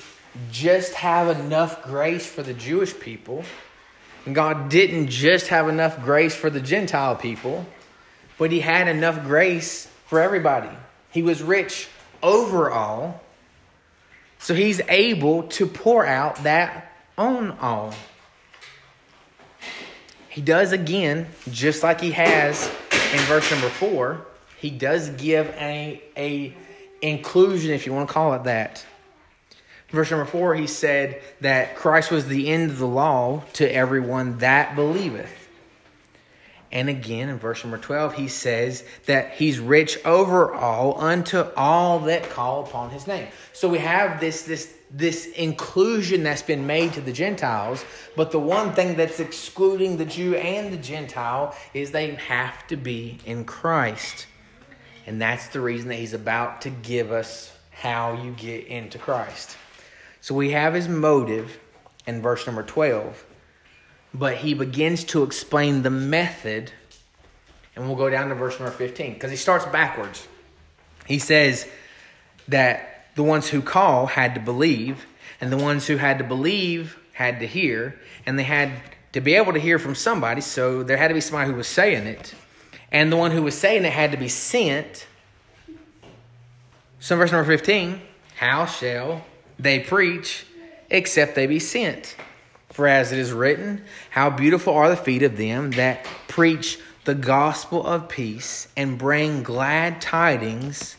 just 0.51 0.93
have 0.93 1.39
enough 1.39 1.83
grace 1.83 2.25
for 2.25 2.43
the 2.43 2.53
Jewish 2.53 2.97
people. 2.99 3.43
And 4.25 4.35
God 4.35 4.69
didn't 4.69 5.07
just 5.07 5.47
have 5.47 5.69
enough 5.69 6.03
grace 6.03 6.35
for 6.35 6.49
the 6.49 6.59
Gentile 6.59 7.15
people, 7.15 7.65
but 8.37 8.51
He 8.51 8.59
had 8.59 8.87
enough 8.87 9.23
grace 9.23 9.87
for 10.07 10.19
everybody. 10.19 10.69
He 11.11 11.21
was 11.21 11.41
rich 11.41 11.87
overall, 12.21 13.21
so 14.39 14.53
He's 14.53 14.81
able 14.89 15.43
to 15.43 15.65
pour 15.65 16.05
out 16.05 16.43
that 16.43 16.91
on 17.17 17.51
all. 17.51 17.93
He 20.27 20.41
does 20.41 20.71
again, 20.71 21.27
just 21.49 21.81
like 21.81 22.01
He 22.01 22.11
has 22.11 22.67
in 22.91 23.19
verse 23.19 23.49
number 23.49 23.69
four, 23.69 24.25
He 24.57 24.69
does 24.69 25.09
give 25.11 25.47
a, 25.57 26.01
a 26.17 26.53
inclusion, 27.01 27.71
if 27.71 27.85
you 27.85 27.93
want 27.93 28.09
to 28.09 28.13
call 28.13 28.33
it 28.33 28.43
that 28.43 28.85
Verse 29.89 30.11
number 30.11 30.25
four, 30.25 30.53
he 30.53 30.67
said 30.67 31.21
that 31.41 31.75
Christ 31.75 32.11
was 32.11 32.27
the 32.27 32.49
end 32.49 32.71
of 32.71 32.77
the 32.77 32.87
law 32.87 33.43
to 33.53 33.73
everyone 33.73 34.39
that 34.39 34.75
believeth. 34.75 35.47
And 36.71 36.89
again, 36.89 37.29
in 37.29 37.39
verse 37.39 37.63
number 37.63 37.77
12, 37.77 38.15
he 38.15 38.27
says 38.27 38.83
that 39.05 39.31
he's 39.31 39.57
rich 39.57 40.03
over 40.05 40.53
all 40.53 40.99
unto 40.99 41.45
all 41.55 41.99
that 42.01 42.29
call 42.29 42.65
upon 42.65 42.89
his 42.89 43.07
name. 43.07 43.27
So 43.53 43.69
we 43.69 43.77
have 43.77 44.19
this, 44.19 44.43
this, 44.43 44.75
this 44.91 45.27
inclusion 45.27 46.23
that's 46.23 46.41
been 46.41 46.67
made 46.67 46.91
to 46.93 47.01
the 47.01 47.13
Gentiles, 47.13 47.85
but 48.17 48.31
the 48.31 48.39
one 48.39 48.73
thing 48.73 48.97
that's 48.97 49.21
excluding 49.21 49.95
the 49.95 50.05
Jew 50.05 50.35
and 50.35 50.73
the 50.73 50.77
Gentile 50.77 51.55
is 51.73 51.91
they 51.91 52.15
have 52.15 52.67
to 52.67 52.75
be 52.75 53.19
in 53.25 53.45
Christ. 53.45 54.27
And 55.05 55.21
that's 55.21 55.47
the 55.47 55.61
reason 55.61 55.87
that 55.87 55.95
he's 55.95 56.13
about 56.13 56.61
to 56.63 56.69
give 56.69 57.13
us 57.13 57.57
how 57.71 58.21
you 58.21 58.31
get 58.31 58.67
into 58.67 58.97
Christ. 58.97 59.55
So 60.27 60.35
we 60.35 60.51
have 60.51 60.73
his 60.73 60.89
motive 60.89 61.57
in 62.05 62.21
verse 62.21 62.45
number 62.45 62.61
12, 62.61 63.25
but 64.13 64.35
he 64.35 64.55
begins 64.55 65.05
to 65.05 65.23
explain 65.23 65.83
the 65.83 65.89
method, 65.89 66.69
and 67.73 67.87
we'll 67.87 67.95
go 67.95 68.09
down 68.09 68.27
to 68.27 68.35
verse 68.35 68.59
number 68.59 68.73
15 68.73 69.13
because 69.13 69.31
he 69.31 69.37
starts 69.37 69.65
backwards. 69.67 70.27
He 71.05 71.17
says 71.17 71.65
that 72.49 73.05
the 73.15 73.23
ones 73.23 73.47
who 73.47 73.61
call 73.61 74.05
had 74.05 74.35
to 74.35 74.41
believe, 74.41 75.05
and 75.39 75.49
the 75.49 75.55
ones 75.55 75.87
who 75.87 75.95
had 75.95 76.17
to 76.17 76.25
believe 76.25 76.99
had 77.13 77.39
to 77.39 77.47
hear, 77.47 77.97
and 78.25 78.37
they 78.37 78.43
had 78.43 78.73
to 79.13 79.21
be 79.21 79.35
able 79.35 79.53
to 79.53 79.59
hear 79.59 79.79
from 79.79 79.95
somebody, 79.95 80.41
so 80.41 80.83
there 80.83 80.97
had 80.97 81.07
to 81.07 81.13
be 81.13 81.21
somebody 81.21 81.49
who 81.49 81.55
was 81.55 81.69
saying 81.69 82.05
it, 82.05 82.35
and 82.91 83.13
the 83.13 83.15
one 83.15 83.31
who 83.31 83.43
was 83.43 83.57
saying 83.57 83.85
it 83.85 83.93
had 83.93 84.11
to 84.11 84.17
be 84.17 84.27
sent. 84.27 85.07
So, 86.99 87.15
verse 87.15 87.31
number 87.31 87.49
15, 87.49 88.01
how 88.35 88.65
shall 88.65 89.23
they 89.59 89.79
preach, 89.79 90.45
except 90.89 91.35
they 91.35 91.47
be 91.47 91.59
sent. 91.59 92.15
For 92.71 92.87
as 92.87 93.11
it 93.11 93.19
is 93.19 93.31
written, 93.31 93.83
How 94.09 94.29
beautiful 94.29 94.73
are 94.73 94.89
the 94.89 94.95
feet 94.95 95.23
of 95.23 95.37
them 95.37 95.71
that 95.71 96.05
preach 96.27 96.79
the 97.05 97.15
gospel 97.15 97.85
of 97.85 98.09
peace 98.09 98.67
and 98.75 98.97
bring 98.97 99.41
glad 99.41 100.01
tidings 100.01 100.97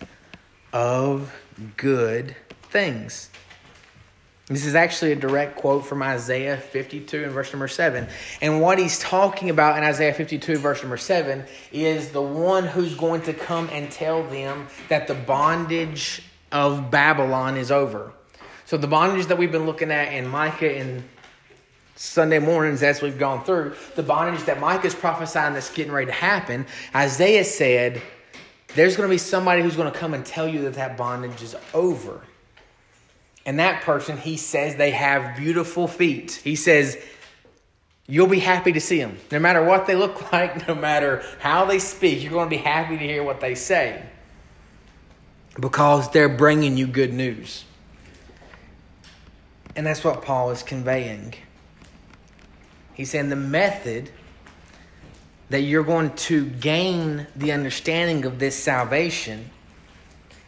of 0.72 1.32
good 1.76 2.34
things. 2.70 3.30
This 4.46 4.64
is 4.64 4.74
actually 4.74 5.12
a 5.12 5.16
direct 5.16 5.56
quote 5.56 5.84
from 5.84 6.02
Isaiah 6.02 6.56
52 6.56 7.24
and 7.24 7.32
verse 7.32 7.52
number 7.52 7.68
7. 7.68 8.08
And 8.40 8.62
what 8.62 8.78
he's 8.78 8.98
talking 8.98 9.50
about 9.50 9.76
in 9.76 9.84
Isaiah 9.84 10.14
52, 10.14 10.56
verse 10.56 10.82
number 10.82 10.96
7, 10.96 11.44
is 11.70 12.10
the 12.12 12.22
one 12.22 12.64
who's 12.64 12.94
going 12.94 13.20
to 13.22 13.34
come 13.34 13.68
and 13.70 13.90
tell 13.90 14.22
them 14.22 14.68
that 14.88 15.06
the 15.06 15.14
bondage 15.14 16.22
of 16.50 16.90
Babylon 16.90 17.58
is 17.58 17.70
over. 17.70 18.14
So 18.68 18.76
the 18.76 18.86
bondage 18.86 19.24
that 19.28 19.38
we've 19.38 19.50
been 19.50 19.64
looking 19.64 19.90
at 19.90 20.12
in 20.12 20.28
Micah 20.28 20.76
and 20.76 21.02
Sunday 21.96 22.38
mornings 22.38 22.82
as 22.82 23.00
we've 23.00 23.18
gone 23.18 23.42
through, 23.42 23.74
the 23.96 24.02
bondage 24.02 24.44
that 24.44 24.60
Micah's 24.60 24.94
prophesying 24.94 25.54
that's 25.54 25.72
getting 25.72 25.90
ready 25.90 26.04
to 26.04 26.12
happen, 26.12 26.66
Isaiah 26.94 27.44
said, 27.44 28.02
there's 28.74 28.94
going 28.94 29.08
to 29.08 29.10
be 29.10 29.16
somebody 29.16 29.62
who's 29.62 29.74
going 29.74 29.90
to 29.90 29.98
come 29.98 30.12
and 30.12 30.22
tell 30.22 30.46
you 30.46 30.60
that 30.64 30.74
that 30.74 30.98
bondage 30.98 31.42
is 31.42 31.56
over. 31.72 32.20
And 33.46 33.58
that 33.58 33.84
person, 33.84 34.18
he 34.18 34.36
says 34.36 34.76
they 34.76 34.90
have 34.90 35.38
beautiful 35.38 35.88
feet. 35.88 36.32
He 36.32 36.54
says, 36.54 36.98
you'll 38.06 38.26
be 38.26 38.38
happy 38.38 38.72
to 38.72 38.82
see 38.82 38.98
them. 38.98 39.16
No 39.32 39.38
matter 39.38 39.64
what 39.64 39.86
they 39.86 39.96
look 39.96 40.30
like, 40.34 40.68
no 40.68 40.74
matter 40.74 41.24
how 41.38 41.64
they 41.64 41.78
speak, 41.78 42.22
you're 42.22 42.32
going 42.32 42.50
to 42.50 42.54
be 42.54 42.62
happy 42.62 42.98
to 42.98 43.02
hear 43.02 43.22
what 43.22 43.40
they 43.40 43.54
say 43.54 44.02
because 45.58 46.10
they're 46.10 46.28
bringing 46.28 46.76
you 46.76 46.86
good 46.86 47.14
news. 47.14 47.64
And 49.78 49.86
that's 49.86 50.02
what 50.02 50.22
Paul 50.22 50.50
is 50.50 50.64
conveying. 50.64 51.34
He's 52.94 53.12
saying 53.12 53.28
the 53.28 53.36
method 53.36 54.10
that 55.50 55.60
you're 55.60 55.84
going 55.84 56.16
to 56.16 56.46
gain 56.46 57.28
the 57.36 57.52
understanding 57.52 58.24
of 58.24 58.40
this 58.40 58.56
salvation 58.56 59.48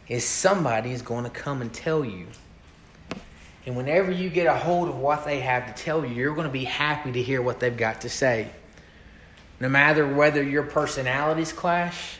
is 0.09 0.25
somebody 0.25 0.91
is 0.91 1.01
going 1.01 1.23
to 1.23 1.29
come 1.29 1.61
and 1.61 1.73
tell 1.73 2.03
you. 2.03 2.27
And 3.65 3.77
whenever 3.77 4.11
you 4.11 4.29
get 4.29 4.47
a 4.47 4.53
hold 4.53 4.89
of 4.89 4.97
what 4.97 5.23
they 5.23 5.39
have 5.39 5.73
to 5.73 5.81
tell 5.81 6.05
you, 6.05 6.13
you're 6.13 6.35
going 6.35 6.47
to 6.47 6.51
be 6.51 6.65
happy 6.65 7.13
to 7.13 7.23
hear 7.23 7.41
what 7.41 7.61
they've 7.61 7.77
got 7.77 8.01
to 8.01 8.09
say. 8.09 8.49
No 9.61 9.69
matter 9.69 10.13
whether 10.13 10.43
your 10.43 10.63
personalities 10.63 11.53
clash, 11.53 12.17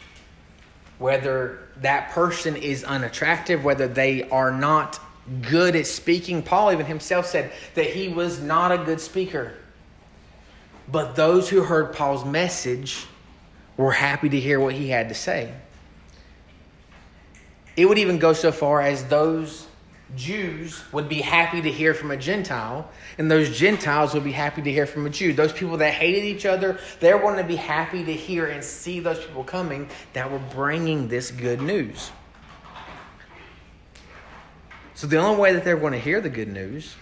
whether 0.98 1.68
that 1.76 2.12
person 2.12 2.56
is 2.56 2.86
unattractive, 2.86 3.66
whether 3.66 3.90
they 3.90 4.30
are 4.30 4.52
not 4.52 4.98
good 5.42 5.76
at 5.76 5.88
speaking. 5.88 6.44
Paul 6.44 6.72
even 6.72 6.86
himself 6.86 7.26
said 7.26 7.52
that 7.76 7.86
he 7.86 8.10
was 8.10 8.42
not 8.42 8.72
a 8.72 8.78
good 8.78 9.00
speaker. 9.00 9.54
But 10.88 11.16
those 11.16 11.50
who 11.50 11.64
heard 11.64 11.94
Paul's 11.94 12.26
message 12.26 13.06
were 13.78 13.92
happy 13.92 14.30
to 14.30 14.40
hear 14.40 14.60
what 14.60 14.74
he 14.74 14.90
had 14.90 15.10
to 15.10 15.16
say. 15.16 15.54
It 17.78 17.86
would 17.86 17.98
even 17.98 18.20
go 18.20 18.34
so 18.34 18.52
far 18.52 18.82
as 18.82 19.06
those 19.06 19.68
Jews 20.16 20.84
would 20.92 21.08
be 21.08 21.22
happy 21.22 21.62
to 21.62 21.72
hear 21.72 21.94
from 21.94 22.12
a 22.12 22.18
Gentile, 22.18 22.90
and 23.18 23.32
those 23.32 23.58
Gentiles 23.58 24.14
would 24.14 24.26
be 24.26 24.34
happy 24.34 24.62
to 24.62 24.72
hear 24.72 24.86
from 24.86 25.06
a 25.06 25.10
Jew. 25.10 25.32
Those 25.32 25.54
people 25.54 25.78
that 25.78 25.94
hated 25.94 26.26
each 26.26 26.46
other, 26.46 26.80
they're 27.00 27.20
going 27.20 27.38
to 27.38 27.46
be 27.46 27.56
happy 27.56 28.04
to 28.04 28.14
hear 28.14 28.48
and 28.48 28.62
see 28.64 29.00
those 29.00 29.24
people 29.24 29.44
coming 29.44 29.90
that 30.14 30.30
were 30.30 30.42
bringing 30.54 31.08
this 31.08 31.32
good 31.32 31.62
news. 31.62 32.12
So 35.02 35.08
the 35.08 35.18
only 35.18 35.42
way 35.42 35.54
that 35.54 35.64
they're 35.64 35.78
going 35.78 35.94
to 35.94 36.00
hear 36.00 36.22
the 36.22 36.30
good 36.30 36.48
news 36.48 36.96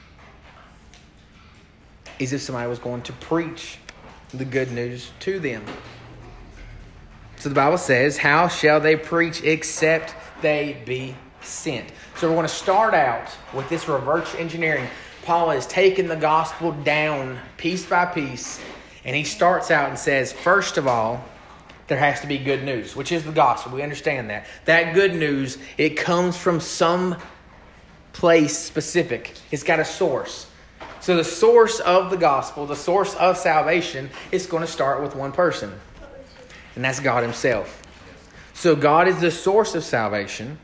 is 2.17 2.31
if 2.31 2.39
somebody 2.39 2.65
was 2.69 2.79
going 2.79 3.01
to 3.01 3.11
preach 3.11 3.77
the 4.33 4.45
good 4.45 4.71
news 4.71 5.11
to 5.19 5.37
them. 5.37 5.65
So 7.39 7.49
the 7.49 7.55
Bible 7.55 7.77
says, 7.77 8.17
How 8.17 8.47
shall 8.47 8.79
they 8.79 8.95
preach 8.95 9.43
except 9.43 10.15
they 10.41 10.81
be 10.85 11.13
sent? 11.41 11.91
So 12.15 12.29
we're 12.29 12.35
going 12.35 12.47
to 12.47 12.53
start 12.53 12.93
out 12.93 13.27
with 13.53 13.67
this 13.67 13.89
reverse 13.89 14.33
engineering. 14.35 14.87
Paul 15.23 15.49
has 15.49 15.67
taken 15.67 16.07
the 16.07 16.15
gospel 16.15 16.71
down 16.71 17.37
piece 17.57 17.85
by 17.85 18.05
piece, 18.05 18.61
and 19.03 19.13
he 19.13 19.25
starts 19.25 19.71
out 19.71 19.89
and 19.89 19.99
says, 19.99 20.31
First 20.31 20.77
of 20.77 20.87
all, 20.87 21.21
there 21.87 21.97
has 21.97 22.21
to 22.21 22.27
be 22.27 22.37
good 22.37 22.63
news, 22.63 22.95
which 22.95 23.11
is 23.11 23.25
the 23.25 23.33
gospel. 23.33 23.73
We 23.73 23.83
understand 23.83 24.29
that. 24.29 24.45
That 24.63 24.93
good 24.93 25.15
news, 25.15 25.57
it 25.77 25.97
comes 25.97 26.37
from 26.37 26.61
some 26.61 27.17
place 28.19 28.57
specific. 28.57 29.33
It's 29.49 29.63
got 29.63 29.79
a 29.79 29.85
source. 29.85 30.47
So 30.99 31.15
the 31.15 31.23
source 31.23 31.79
of 31.79 32.09
the 32.09 32.17
gospel, 32.17 32.65
the 32.65 32.75
source 32.75 33.15
of 33.15 33.38
salvation, 33.38 34.10
is 34.34 34.45
going 34.45 34.60
to 34.60 34.69
start 34.69 35.01
with 35.01 35.15
one 35.15 35.32
person, 35.32 35.71
and 36.75 36.84
that's 36.84 36.99
God 36.99 37.23
Himself. 37.23 37.82
So 38.53 38.75
God 38.75 39.08
is 39.08 39.21
the 39.21 39.32
source 39.32 39.73
of 39.73 39.86
salvation. 39.86 40.60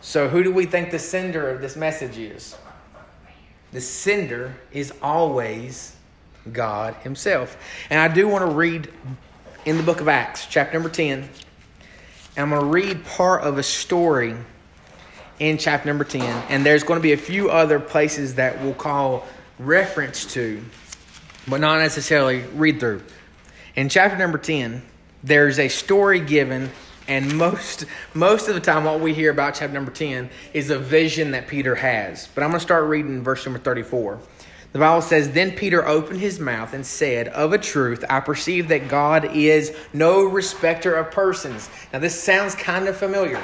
So 0.00 0.28
who 0.28 0.44
do 0.44 0.52
we 0.52 0.64
think 0.64 0.92
the 0.92 0.98
sender 1.00 1.50
of 1.50 1.60
this 1.60 1.74
message 1.74 2.18
is? 2.18 2.56
The 3.72 3.80
sender 3.80 4.54
is 4.70 4.92
always 5.02 5.96
God 6.52 6.94
Himself. 7.02 7.56
And 7.90 7.98
I 7.98 8.06
do 8.06 8.28
want 8.28 8.48
to 8.48 8.54
read 8.54 8.88
in 9.64 9.76
the 9.76 9.82
book 9.82 10.00
of 10.00 10.06
Acts, 10.06 10.46
chapter 10.46 10.74
number 10.74 10.88
10. 10.88 11.18
And 11.18 11.30
I'm 12.36 12.50
going 12.50 12.60
to 12.60 12.68
read 12.68 13.04
part 13.04 13.42
of 13.42 13.58
a 13.58 13.64
story 13.64 14.36
in 15.38 15.58
chapter 15.58 15.88
number 15.88 16.04
10. 16.04 16.22
And 16.48 16.64
there's 16.64 16.84
going 16.84 16.98
to 16.98 17.02
be 17.02 17.12
a 17.12 17.18
few 17.18 17.50
other 17.50 17.80
places 17.80 18.36
that 18.36 18.60
we'll 18.62 18.74
call 18.74 19.26
reference 19.58 20.24
to, 20.34 20.62
but 21.48 21.60
not 21.60 21.78
necessarily 21.78 22.40
read 22.54 22.80
through. 22.80 23.02
In 23.76 23.88
chapter 23.88 24.16
number 24.16 24.38
10, 24.38 24.82
there's 25.22 25.58
a 25.58 25.68
story 25.68 26.20
given, 26.20 26.70
and 27.08 27.36
most 27.36 27.86
most 28.12 28.48
of 28.48 28.54
the 28.54 28.60
time 28.60 28.84
what 28.84 29.00
we 29.00 29.14
hear 29.14 29.30
about 29.30 29.54
chapter 29.54 29.72
number 29.72 29.90
10 29.90 30.30
is 30.52 30.70
a 30.70 30.78
vision 30.78 31.32
that 31.32 31.48
Peter 31.48 31.74
has. 31.74 32.28
But 32.34 32.44
I'm 32.44 32.50
going 32.50 32.60
to 32.60 32.64
start 32.64 32.84
reading 32.84 33.22
verse 33.22 33.44
number 33.44 33.58
34. 33.58 34.20
The 34.72 34.80
Bible 34.80 35.02
says, 35.02 35.30
Then 35.30 35.52
Peter 35.52 35.86
opened 35.86 36.20
his 36.20 36.40
mouth 36.40 36.74
and 36.74 36.84
said, 36.84 37.28
Of 37.28 37.52
a 37.52 37.58
truth, 37.58 38.04
I 38.10 38.18
perceive 38.18 38.68
that 38.68 38.88
God 38.88 39.24
is 39.36 39.74
no 39.92 40.24
respecter 40.24 40.94
of 40.94 41.12
persons. 41.12 41.70
Now, 41.92 42.00
this 42.00 42.20
sounds 42.20 42.56
kind 42.56 42.88
of 42.88 42.96
familiar. 42.96 43.40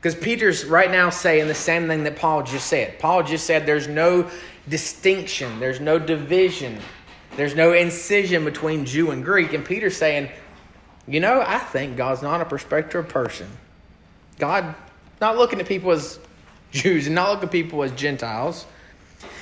Because 0.00 0.14
Peter's 0.14 0.64
right 0.64 0.90
now 0.90 1.10
saying 1.10 1.46
the 1.46 1.54
same 1.54 1.86
thing 1.86 2.04
that 2.04 2.16
Paul 2.16 2.42
just 2.42 2.68
said. 2.68 2.98
Paul 2.98 3.22
just 3.22 3.44
said 3.44 3.66
there's 3.66 3.86
no 3.86 4.30
distinction, 4.66 5.60
there's 5.60 5.78
no 5.78 5.98
division, 5.98 6.78
there's 7.36 7.54
no 7.54 7.74
incision 7.74 8.46
between 8.46 8.86
Jew 8.86 9.10
and 9.10 9.22
Greek. 9.22 9.52
And 9.52 9.62
Peter's 9.62 9.98
saying, 9.98 10.30
you 11.06 11.20
know, 11.20 11.44
I 11.46 11.58
think 11.58 11.98
God's 11.98 12.22
not 12.22 12.40
a 12.40 12.44
of 12.98 13.08
person. 13.08 13.46
God 14.38 14.74
not 15.20 15.36
looking 15.36 15.60
at 15.60 15.66
people 15.66 15.90
as 15.90 16.18
Jews 16.70 17.06
and 17.06 17.14
not 17.14 17.30
looking 17.30 17.48
at 17.48 17.52
people 17.52 17.82
as 17.82 17.92
Gentiles. 17.92 18.64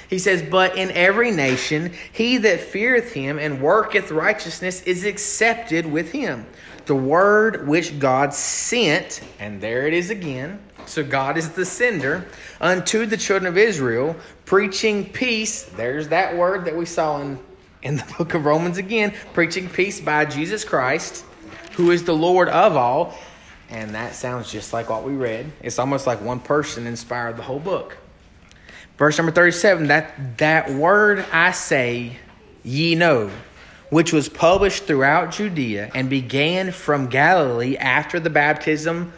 He 0.09 0.19
says, 0.19 0.43
But 0.43 0.77
in 0.77 0.91
every 0.93 1.31
nation, 1.31 1.93
he 2.13 2.39
that 2.39 2.61
feareth 2.61 3.13
him 3.13 3.39
and 3.39 3.61
worketh 3.61 4.11
righteousness 4.11 4.83
is 4.83 5.05
accepted 5.05 5.87
with 5.87 6.13
him 6.13 6.47
the 6.89 6.95
word 6.95 7.69
which 7.69 7.99
God 7.99 8.33
sent, 8.33 9.21
and 9.39 9.61
there 9.61 9.87
it 9.87 9.93
is 9.93 10.09
again. 10.09 10.59
So 10.87 11.05
God 11.05 11.37
is 11.37 11.51
the 11.51 11.67
sender 11.67 12.27
unto 12.63 13.05
the 13.05 13.17
children 13.19 13.47
of 13.47 13.59
Israel, 13.59 14.17
preaching 14.47 15.05
peace. 15.05 15.65
There's 15.65 16.09
that 16.09 16.35
word 16.35 16.65
that 16.65 16.75
we 16.75 16.87
saw 16.87 17.21
in, 17.21 17.39
in 17.83 17.97
the 17.97 18.15
book 18.17 18.33
of 18.33 18.47
Romans 18.47 18.79
again, 18.79 19.15
preaching 19.35 19.69
peace 19.69 20.01
by 20.01 20.25
Jesus 20.25 20.65
Christ, 20.65 21.27
who 21.73 21.91
is 21.91 22.05
the 22.05 22.15
Lord 22.17 22.49
of 22.49 22.75
all. 22.75 23.15
And 23.69 23.95
that 23.95 24.15
sounds 24.15 24.51
just 24.51 24.73
like 24.73 24.89
what 24.89 25.05
we 25.05 25.13
read. 25.13 25.53
It's 25.61 25.79
almost 25.79 26.07
like 26.07 26.23
one 26.23 26.41
person 26.41 26.87
inspired 26.87 27.37
the 27.37 27.43
whole 27.43 27.61
book. 27.61 27.99
Verse 28.99 29.17
number 29.17 29.33
37 29.33 29.87
that, 29.87 30.39
that 30.39 30.71
word 30.71 31.25
I 31.33 31.53
say, 31.53 32.17
ye 32.65 32.95
know 32.95 33.31
which 33.91 34.13
was 34.13 34.29
published 34.29 34.85
throughout 34.85 35.31
Judea 35.31 35.91
and 35.95 36.11
began 36.11 36.73
from 36.73 37.07
Galilee 37.07 37.77
after 37.77 38.21
the 38.21 38.29
baptism 38.29 39.13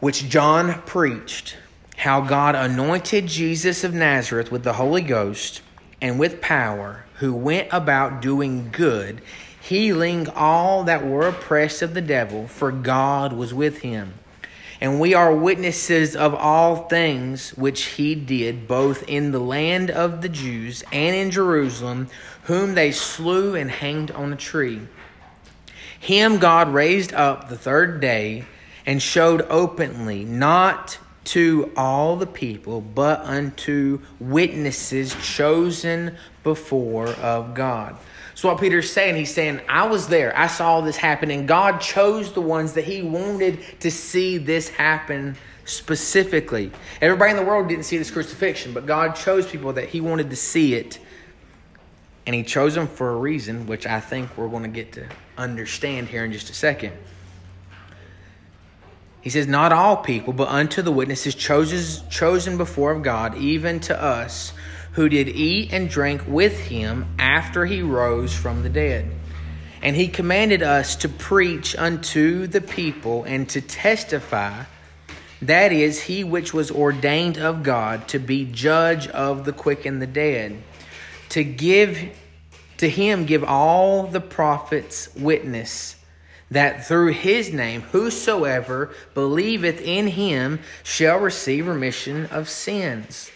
which 0.00 0.28
John 0.28 0.82
preached, 0.82 1.56
how 1.96 2.20
God 2.20 2.54
anointed 2.54 3.26
Jesus 3.26 3.84
of 3.84 3.94
Nazareth 3.94 4.50
with 4.50 4.64
the 4.64 4.72
Holy 4.72 5.02
Ghost 5.02 5.62
and 6.02 6.18
with 6.18 6.40
power, 6.40 7.04
who 7.20 7.32
went 7.32 7.68
about 7.70 8.20
doing 8.20 8.70
good, 8.72 9.22
healing 9.60 10.28
all 10.28 10.84
that 10.84 11.06
were 11.06 11.28
oppressed 11.28 11.80
of 11.80 11.94
the 11.94 12.02
devil, 12.02 12.48
for 12.48 12.72
God 12.72 13.32
was 13.32 13.54
with 13.54 13.78
him. 13.78 14.14
And 14.84 15.00
we 15.00 15.14
are 15.14 15.34
witnesses 15.34 16.14
of 16.14 16.34
all 16.34 16.76
things 16.88 17.52
which 17.52 17.84
he 17.84 18.14
did, 18.14 18.68
both 18.68 19.02
in 19.08 19.32
the 19.32 19.38
land 19.38 19.90
of 19.90 20.20
the 20.20 20.28
Jews 20.28 20.84
and 20.92 21.16
in 21.16 21.30
Jerusalem 21.30 22.08
whom 22.42 22.74
they 22.74 22.92
slew 22.92 23.54
and 23.54 23.70
hanged 23.70 24.10
on 24.10 24.30
a 24.30 24.36
tree. 24.36 24.82
Him 25.98 26.36
God 26.36 26.74
raised 26.74 27.14
up 27.14 27.48
the 27.48 27.56
third 27.56 28.02
day 28.02 28.44
and 28.84 29.00
showed 29.00 29.46
openly, 29.48 30.22
not 30.22 30.98
to 31.32 31.72
all 31.78 32.16
the 32.16 32.26
people, 32.26 32.82
but 32.82 33.20
unto 33.20 34.02
witnesses 34.20 35.16
chosen 35.22 36.14
before 36.42 37.08
of 37.08 37.54
God. 37.54 37.96
So, 38.34 38.48
what 38.48 38.60
Peter's 38.60 38.90
saying, 38.90 39.16
he's 39.16 39.32
saying, 39.32 39.60
I 39.68 39.86
was 39.86 40.08
there. 40.08 40.36
I 40.36 40.48
saw 40.48 40.80
this 40.80 40.96
happen, 40.96 41.30
and 41.30 41.46
God 41.46 41.80
chose 41.80 42.32
the 42.32 42.40
ones 42.40 42.72
that 42.72 42.84
he 42.84 43.02
wanted 43.02 43.60
to 43.80 43.90
see 43.90 44.38
this 44.38 44.68
happen 44.68 45.36
specifically. 45.64 46.72
Everybody 47.00 47.30
in 47.30 47.36
the 47.36 47.44
world 47.44 47.68
didn't 47.68 47.84
see 47.84 47.96
this 47.96 48.10
crucifixion, 48.10 48.72
but 48.72 48.86
God 48.86 49.14
chose 49.14 49.46
people 49.46 49.72
that 49.74 49.88
he 49.88 50.00
wanted 50.00 50.30
to 50.30 50.36
see 50.36 50.74
it 50.74 50.98
and 52.26 52.34
he 52.34 52.42
chose 52.42 52.74
them 52.74 52.86
for 52.86 53.10
a 53.10 53.16
reason, 53.16 53.66
which 53.66 53.86
I 53.86 54.00
think 54.00 54.36
we're 54.36 54.48
going 54.48 54.62
to 54.62 54.68
get 54.68 54.92
to 54.92 55.06
understand 55.36 56.08
here 56.08 56.24
in 56.24 56.32
just 56.32 56.48
a 56.50 56.54
second. 56.54 56.92
He 59.20 59.30
says, 59.30 59.46
Not 59.46 59.72
all 59.72 59.98
people, 59.98 60.32
but 60.32 60.48
unto 60.48 60.80
the 60.80 60.92
witnesses 60.92 61.34
chosen, 61.34 62.56
before 62.56 62.92
of 62.92 63.02
God, 63.02 63.36
even 63.36 63.80
to 63.80 64.02
us, 64.02 64.52
who 64.94 65.08
did 65.08 65.28
eat 65.28 65.72
and 65.72 65.88
drink 65.88 66.22
with 66.26 66.58
him 66.58 67.06
after 67.18 67.66
he 67.66 67.82
rose 67.82 68.34
from 68.34 68.62
the 68.62 68.68
dead. 68.68 69.10
And 69.82 69.94
he 69.94 70.08
commanded 70.08 70.62
us 70.62 70.96
to 70.96 71.08
preach 71.08 71.76
unto 71.76 72.46
the 72.46 72.60
people 72.60 73.24
and 73.24 73.48
to 73.50 73.60
testify 73.60 74.64
that 75.42 75.72
is, 75.72 76.00
he 76.00 76.24
which 76.24 76.54
was 76.54 76.70
ordained 76.70 77.36
of 77.36 77.62
God 77.62 78.08
to 78.08 78.18
be 78.18 78.46
judge 78.46 79.08
of 79.08 79.44
the 79.44 79.52
quick 79.52 79.84
and 79.84 80.00
the 80.00 80.06
dead, 80.06 80.62
to 81.30 81.44
give 81.44 82.16
to 82.78 82.88
him 82.88 83.26
give 83.26 83.44
all 83.44 84.04
the 84.06 84.20
prophets 84.20 85.14
witness 85.14 85.96
that 86.50 86.86
through 86.86 87.12
his 87.12 87.52
name 87.52 87.82
whosoever 87.82 88.94
believeth 89.12 89.80
in 89.80 90.06
him 90.06 90.60
shall 90.82 91.18
receive 91.18 91.66
remission 91.66 92.26
of 92.26 92.48
sins. 92.48 93.30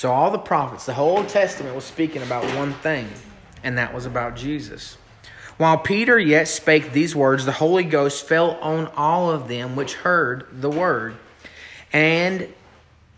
So 0.00 0.10
all 0.10 0.30
the 0.30 0.38
prophets, 0.38 0.86
the 0.86 0.94
whole 0.94 1.18
Old 1.18 1.28
Testament 1.28 1.74
was 1.74 1.84
speaking 1.84 2.22
about 2.22 2.42
one 2.56 2.72
thing, 2.72 3.06
and 3.62 3.76
that 3.76 3.92
was 3.92 4.06
about 4.06 4.34
Jesus. 4.34 4.96
While 5.58 5.76
Peter 5.76 6.18
yet 6.18 6.48
spake 6.48 6.94
these 6.94 7.14
words, 7.14 7.44
the 7.44 7.52
Holy 7.52 7.84
Ghost 7.84 8.26
fell 8.26 8.52
on 8.62 8.86
all 8.96 9.30
of 9.30 9.46
them 9.46 9.76
which 9.76 9.92
heard 9.92 10.46
the 10.52 10.70
word. 10.70 11.16
And 11.92 12.48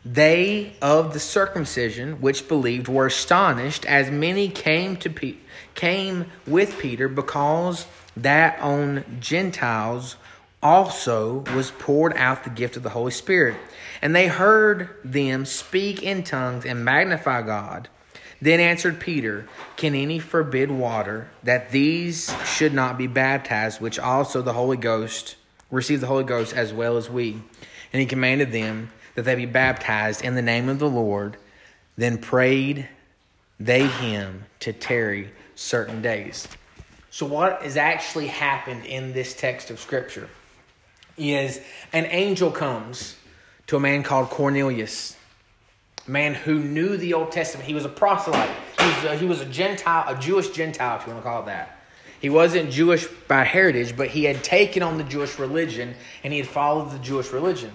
they 0.05 0.75
of 0.83 1.13
the 1.13 1.21
circumcision 1.21 2.21
which 2.21 2.49
believed 2.49 2.89
were 2.89 3.07
astonished, 3.07 3.87
as 3.87 4.11
many 4.11 4.49
came 4.49 4.97
to 4.97 5.11
Pe- 5.11 5.37
came 5.77 6.33
with 6.49 6.81
Peter, 6.81 7.07
because 7.07 7.87
that 8.17 8.59
on 8.59 9.05
Gentiles 9.21 10.17
also 10.61 11.45
was 11.55 11.71
poured 11.71 12.17
out 12.17 12.43
the 12.43 12.51
gift 12.51 12.77
of 12.77 12.83
the 12.83 12.91
Holy 12.91 13.13
Spirit. 13.13 13.57
And 14.03 14.15
they 14.15 14.27
heard 14.27 14.91
them 15.05 15.47
speak 15.47 16.03
in 16.03 16.25
tongues 16.25 16.67
and 16.67 16.85
magnify 16.85 17.43
God. 17.43 17.89
Then 18.43 18.59
answered 18.59 18.99
Peter, 18.99 19.47
Can 19.77 19.95
any 19.95 20.19
forbid 20.19 20.69
water 20.69 21.29
that 21.45 21.71
these 21.71 22.35
should 22.45 22.75
not 22.75 22.99
be 22.99 23.07
baptized, 23.07 23.81
which 23.81 24.01
also 24.01 24.43
the 24.43 24.53
Holy 24.53 24.77
Ghost 24.77 25.37
received 25.71 26.03
the 26.03 26.09
Holy 26.09 26.25
Ghost 26.25 26.53
as 26.53 26.73
well 26.73 26.97
as 26.97 27.09
we? 27.09 27.41
And 27.93 28.01
he 28.01 28.07
commanded 28.07 28.51
them 28.51 28.91
that 29.15 29.23
they 29.23 29.37
be 29.37 29.47
baptized 29.47 30.25
in 30.25 30.35
the 30.35 30.43
name 30.43 30.69
of 30.69 30.81
the 30.81 30.91
Lord. 30.91 31.37
Then 31.97 32.19
prayed 32.19 32.89
they 33.61 33.87
him 33.87 34.45
to 34.61 34.73
tarry 34.73 35.31
certain 35.55 36.03
days. 36.03 36.49
So, 37.11 37.27
what 37.27 37.63
has 37.63 37.77
actually 37.77 38.27
happened 38.27 38.87
in 38.87 39.13
this 39.13 39.35
text 39.35 39.71
of 39.71 39.79
Scripture 39.79 40.29
is 41.17 41.61
an 41.93 42.07
angel 42.07 42.51
comes 42.51 43.17
to 43.69 43.77
a 43.77 43.81
man 43.81 44.03
called 44.03 44.31
Cornelius 44.31 45.17
a 46.07 46.11
man 46.11 46.35
who 46.35 46.59
knew 46.59 46.97
the 46.97 47.15
Old 47.15 47.33
Testament. 47.33 47.67
He 47.67 47.75
was 47.75 47.85
a 47.85 47.89
proselyte. 47.89 48.51
He 48.79 48.87
was 48.87 49.05
a, 49.05 49.17
he 49.17 49.27
was 49.27 49.41
a 49.41 49.47
Gentile, 49.47 50.05
a 50.09 50.19
Jewish 50.19 50.51
Gentile, 50.51 50.99
if 50.99 51.07
you 51.07 51.13
want 51.13 51.25
to 51.25 51.29
call 51.29 51.43
it 51.43 51.47
that. 51.47 51.79
He 52.21 52.31
wasn't 52.31 52.71
Jewish 52.71 53.07
by 53.07 53.45
heritage, 53.45 53.97
but 53.97 54.09
he 54.09 54.25
had 54.25 54.45
taken 54.45 54.83
on 54.83 54.99
the 54.99 55.05
Jewish 55.05 55.39
religion 55.39 55.95
and 56.23 56.33
he 56.33 56.39
had 56.39 56.49
followed 56.49 56.93
the 56.93 56.99
Jewish 56.99 57.33
religion. 57.33 57.73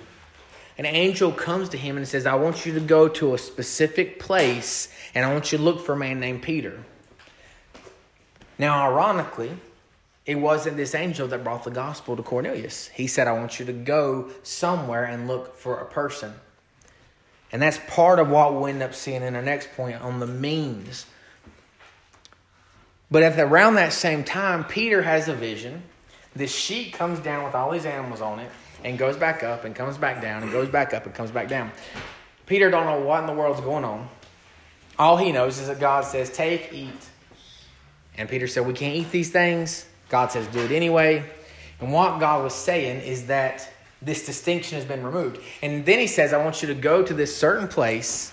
An 0.78 0.86
angel 0.86 1.32
comes 1.32 1.69
to 1.69 1.78
him 1.78 1.97
and 1.97 2.08
says, 2.08 2.26
I 2.26 2.36
want 2.36 2.65
you 2.65 2.73
to 2.76 2.80
go 2.80 3.08
to 3.10 3.34
a 3.34 3.38
specific 3.38 4.19
place 4.19 4.93
and 5.15 5.26
I 5.26 5.34
want 5.34 5.52
you 5.52 5.58
to 5.58 5.63
look 5.63 5.86
for 5.86 5.93
a 5.93 5.97
man 5.97 6.19
named 6.19 6.43
Peter. 6.43 6.80
Now, 8.60 8.89
ironically, 8.89 9.52
it 10.27 10.35
wasn't 10.35 10.75
this 10.75 10.93
angel 10.93 11.29
that 11.29 11.41
brought 11.45 11.63
the 11.63 11.71
gospel 11.71 12.17
to 12.17 12.21
Cornelius. 12.21 12.89
He 12.89 13.07
said, 13.07 13.29
I 13.29 13.31
want 13.31 13.59
you 13.59 13.65
to 13.65 13.73
go 13.73 14.29
somewhere 14.43 15.05
and 15.05 15.25
look 15.25 15.55
for 15.55 15.77
a 15.77 15.85
person. 15.85 16.33
And 17.53 17.61
that's 17.61 17.79
part 17.87 18.19
of 18.19 18.29
what 18.29 18.53
we'll 18.53 18.67
end 18.67 18.83
up 18.83 18.93
seeing 18.93 19.23
in 19.23 19.37
our 19.37 19.41
next 19.41 19.69
point 19.77 20.01
on 20.01 20.19
the 20.19 20.27
means. 20.27 21.05
But 23.09 23.23
at 23.23 23.37
the, 23.37 23.43
around 23.43 23.75
that 23.75 23.93
same 23.93 24.25
time, 24.25 24.65
Peter 24.65 25.01
has 25.01 25.29
a 25.29 25.33
vision. 25.33 25.81
This 26.35 26.53
sheet 26.53 26.91
comes 26.91 27.19
down 27.19 27.45
with 27.45 27.55
all 27.55 27.71
these 27.71 27.85
animals 27.85 28.19
on 28.19 28.39
it 28.39 28.51
and 28.83 28.97
goes 28.97 29.15
back 29.15 29.43
up 29.43 29.63
and 29.63 29.73
comes 29.73 29.97
back 29.97 30.21
down 30.21 30.43
and 30.43 30.51
goes 30.51 30.67
back 30.67 30.93
up 30.93 31.05
and 31.05 31.15
comes 31.15 31.31
back 31.31 31.47
down. 31.47 31.71
Peter 32.47 32.69
don't 32.69 32.85
know 32.85 32.99
what 32.99 33.21
in 33.21 33.27
the 33.27 33.33
world's 33.33 33.61
going 33.61 33.85
on. 33.85 34.09
All 34.99 35.15
he 35.15 35.31
knows 35.31 35.57
is 35.57 35.67
that 35.67 35.79
God 35.79 36.03
says, 36.03 36.29
"Take, 36.29 36.73
eat." 36.73 37.09
And 38.17 38.27
Peter 38.27 38.47
said, 38.47 38.65
"We 38.65 38.73
can't 38.73 38.95
eat 38.95 39.11
these 39.11 39.29
things." 39.29 39.85
God 40.10 40.32
says, 40.32 40.48
"Do 40.48 40.60
it 40.60 40.72
anyway." 40.72 41.24
And 41.80 41.91
what 41.91 42.20
God 42.20 42.43
was 42.43 42.56
saying 42.56 43.02
is 43.02 43.28
that 43.28 43.70
this 44.02 44.26
distinction 44.26 44.78
has 44.78 44.86
been 44.86 45.04
removed. 45.04 45.39
And 45.62 45.86
then 45.86 46.00
he 46.00 46.08
says, 46.08 46.34
I 46.34 46.43
want 46.43 46.62
you 46.62 46.67
to 46.67 46.76
go 46.76 47.04
to 47.04 47.13
this 47.13 47.36
certain 47.36 47.67
place. 47.67 48.32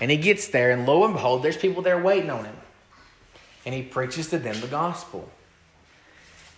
And 0.00 0.10
he 0.10 0.16
gets 0.16 0.48
there, 0.48 0.70
and 0.70 0.86
lo 0.86 1.04
and 1.04 1.14
behold, 1.14 1.42
there's 1.42 1.56
people 1.56 1.82
there 1.82 2.00
waiting 2.00 2.30
on 2.30 2.44
him. 2.44 2.56
And 3.66 3.74
he 3.74 3.82
preaches 3.82 4.28
to 4.30 4.38
them 4.38 4.58
the 4.60 4.68
gospel. 4.68 5.28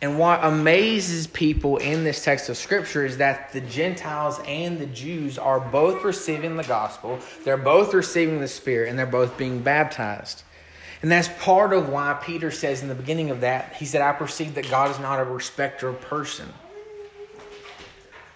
And 0.02 0.18
what 0.18 0.44
amazes 0.44 1.28
people 1.28 1.76
in 1.78 2.04
this 2.04 2.24
text 2.24 2.48
of 2.48 2.56
Scripture 2.56 3.06
is 3.06 3.18
that 3.18 3.52
the 3.52 3.60
Gentiles 3.60 4.40
and 4.46 4.78
the 4.78 4.86
Jews 4.86 5.38
are 5.38 5.60
both 5.60 6.04
receiving 6.04 6.56
the 6.56 6.64
gospel, 6.64 7.20
they're 7.44 7.56
both 7.56 7.94
receiving 7.94 8.40
the 8.40 8.48
Spirit, 8.48 8.90
and 8.90 8.98
they're 8.98 9.06
both 9.06 9.38
being 9.38 9.60
baptized. 9.60 10.42
And 11.02 11.10
that's 11.10 11.28
part 11.40 11.72
of 11.72 11.88
why 11.88 12.18
Peter 12.22 12.50
says 12.52 12.82
in 12.82 12.88
the 12.88 12.94
beginning 12.94 13.30
of 13.30 13.40
that, 13.40 13.74
he 13.74 13.84
said, 13.84 14.02
I 14.02 14.12
perceive 14.12 14.54
that 14.54 14.70
God 14.70 14.90
is 14.90 15.00
not 15.00 15.18
a 15.20 15.24
respecter 15.24 15.88
of 15.88 16.00
person. 16.00 16.48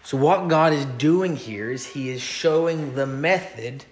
So, 0.03 0.17
what 0.17 0.47
God 0.47 0.73
is 0.73 0.85
doing 0.85 1.35
here 1.35 1.69
is 1.69 1.85
He 1.85 2.11
is 2.11 2.23
showing 2.23 2.95
the 2.95 3.09
method 3.09 3.85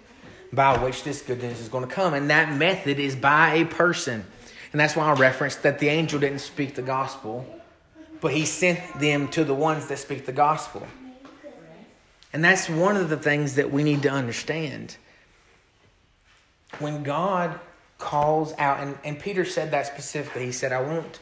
by 0.53 0.77
which 0.77 1.03
this 1.03 1.21
goodness 1.21 1.59
is 1.59 1.67
going 1.67 1.85
to 1.85 1.93
come. 1.93 2.13
And 2.13 2.29
that 2.29 2.53
method 2.53 2.99
is 2.99 3.17
by 3.17 3.55
a 3.55 3.65
person. 3.65 4.25
And 4.71 4.79
that's 4.79 4.95
why 4.95 5.07
I 5.07 5.13
referenced 5.13 5.63
that 5.63 5.79
the 5.79 5.89
angel 5.89 6.19
didn't 6.19 6.39
speak 6.39 6.75
the 6.75 6.81
gospel, 6.81 7.45
but 8.21 8.31
he 8.31 8.45
sent 8.45 8.79
them 8.97 9.27
to 9.29 9.43
the 9.43 9.53
ones 9.53 9.87
that 9.87 9.99
speak 9.99 10.25
the 10.25 10.31
gospel. 10.31 10.87
And 12.31 12.41
that's 12.41 12.69
one 12.69 12.95
of 12.95 13.09
the 13.09 13.17
things 13.17 13.55
that 13.55 13.71
we 13.71 13.83
need 13.83 14.01
to 14.03 14.09
understand. 14.09 14.95
When 16.79 17.03
God 17.03 17.59
calls 17.97 18.53
out, 18.57 18.79
and, 18.79 18.97
and 19.03 19.19
Peter 19.19 19.45
said 19.45 19.71
that 19.71 19.87
specifically, 19.87 20.45
he 20.45 20.51
said, 20.51 20.71
I 20.71 20.81
want 20.81 21.19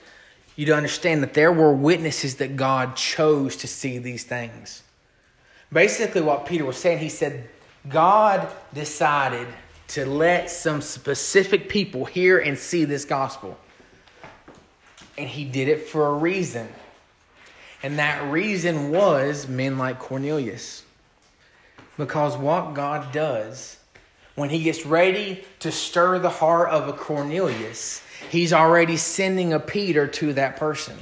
you 0.55 0.65
to 0.67 0.75
understand 0.75 1.23
that 1.23 1.33
there 1.33 1.51
were 1.51 1.73
witnesses 1.73 2.35
that 2.35 2.55
God 2.55 2.95
chose 2.95 3.55
to 3.57 3.67
see 3.67 3.97
these 3.97 4.23
things. 4.23 4.83
Basically, 5.71 6.21
what 6.21 6.45
Peter 6.45 6.65
was 6.65 6.77
saying, 6.77 6.99
he 6.99 7.09
said, 7.09 7.49
God 7.89 8.47
decided 8.73 9.47
to 9.89 10.05
let 10.05 10.49
some 10.49 10.81
specific 10.81 11.69
people 11.69 12.05
hear 12.05 12.39
and 12.39 12.57
see 12.57 12.85
this 12.85 13.05
gospel. 13.05 13.57
And 15.17 15.27
he 15.27 15.45
did 15.45 15.67
it 15.67 15.87
for 15.87 16.07
a 16.07 16.13
reason. 16.13 16.67
And 17.81 17.99
that 17.99 18.31
reason 18.31 18.91
was 18.91 19.47
men 19.47 19.77
like 19.77 19.99
Cornelius. 19.99 20.83
Because 21.97 22.37
what 22.37 22.73
God 22.73 23.11
does 23.11 23.77
when 24.35 24.49
he 24.49 24.63
gets 24.63 24.85
ready 24.85 25.43
to 25.59 25.71
stir 25.71 26.19
the 26.19 26.29
heart 26.29 26.69
of 26.69 26.87
a 26.87 26.93
Cornelius, 26.93 28.01
he's 28.29 28.53
already 28.53 28.97
sending 28.97 29.53
a 29.53 29.59
Peter 29.59 30.07
to 30.07 30.33
that 30.33 30.57
person. 30.57 30.97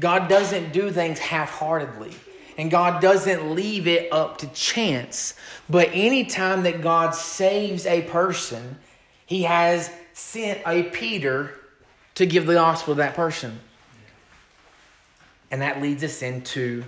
God 0.00 0.28
doesn't 0.28 0.72
do 0.72 0.90
things 0.90 1.18
half 1.18 1.50
heartedly. 1.50 2.12
And 2.58 2.70
God 2.70 3.00
doesn't 3.00 3.54
leave 3.54 3.86
it 3.86 4.12
up 4.12 4.38
to 4.38 4.46
chance. 4.48 5.34
But 5.70 5.90
anytime 5.92 6.64
that 6.64 6.82
God 6.82 7.14
saves 7.14 7.86
a 7.86 8.02
person, 8.02 8.78
he 9.24 9.44
has 9.44 9.90
sent 10.12 10.60
a 10.66 10.82
Peter 10.82 11.54
to 12.16 12.26
give 12.26 12.46
the 12.46 12.54
gospel 12.54 12.94
to 12.94 12.98
that 12.98 13.14
person. 13.14 13.60
And 15.50 15.62
that 15.62 15.80
leads 15.80 16.04
us 16.04 16.20
into 16.20 16.84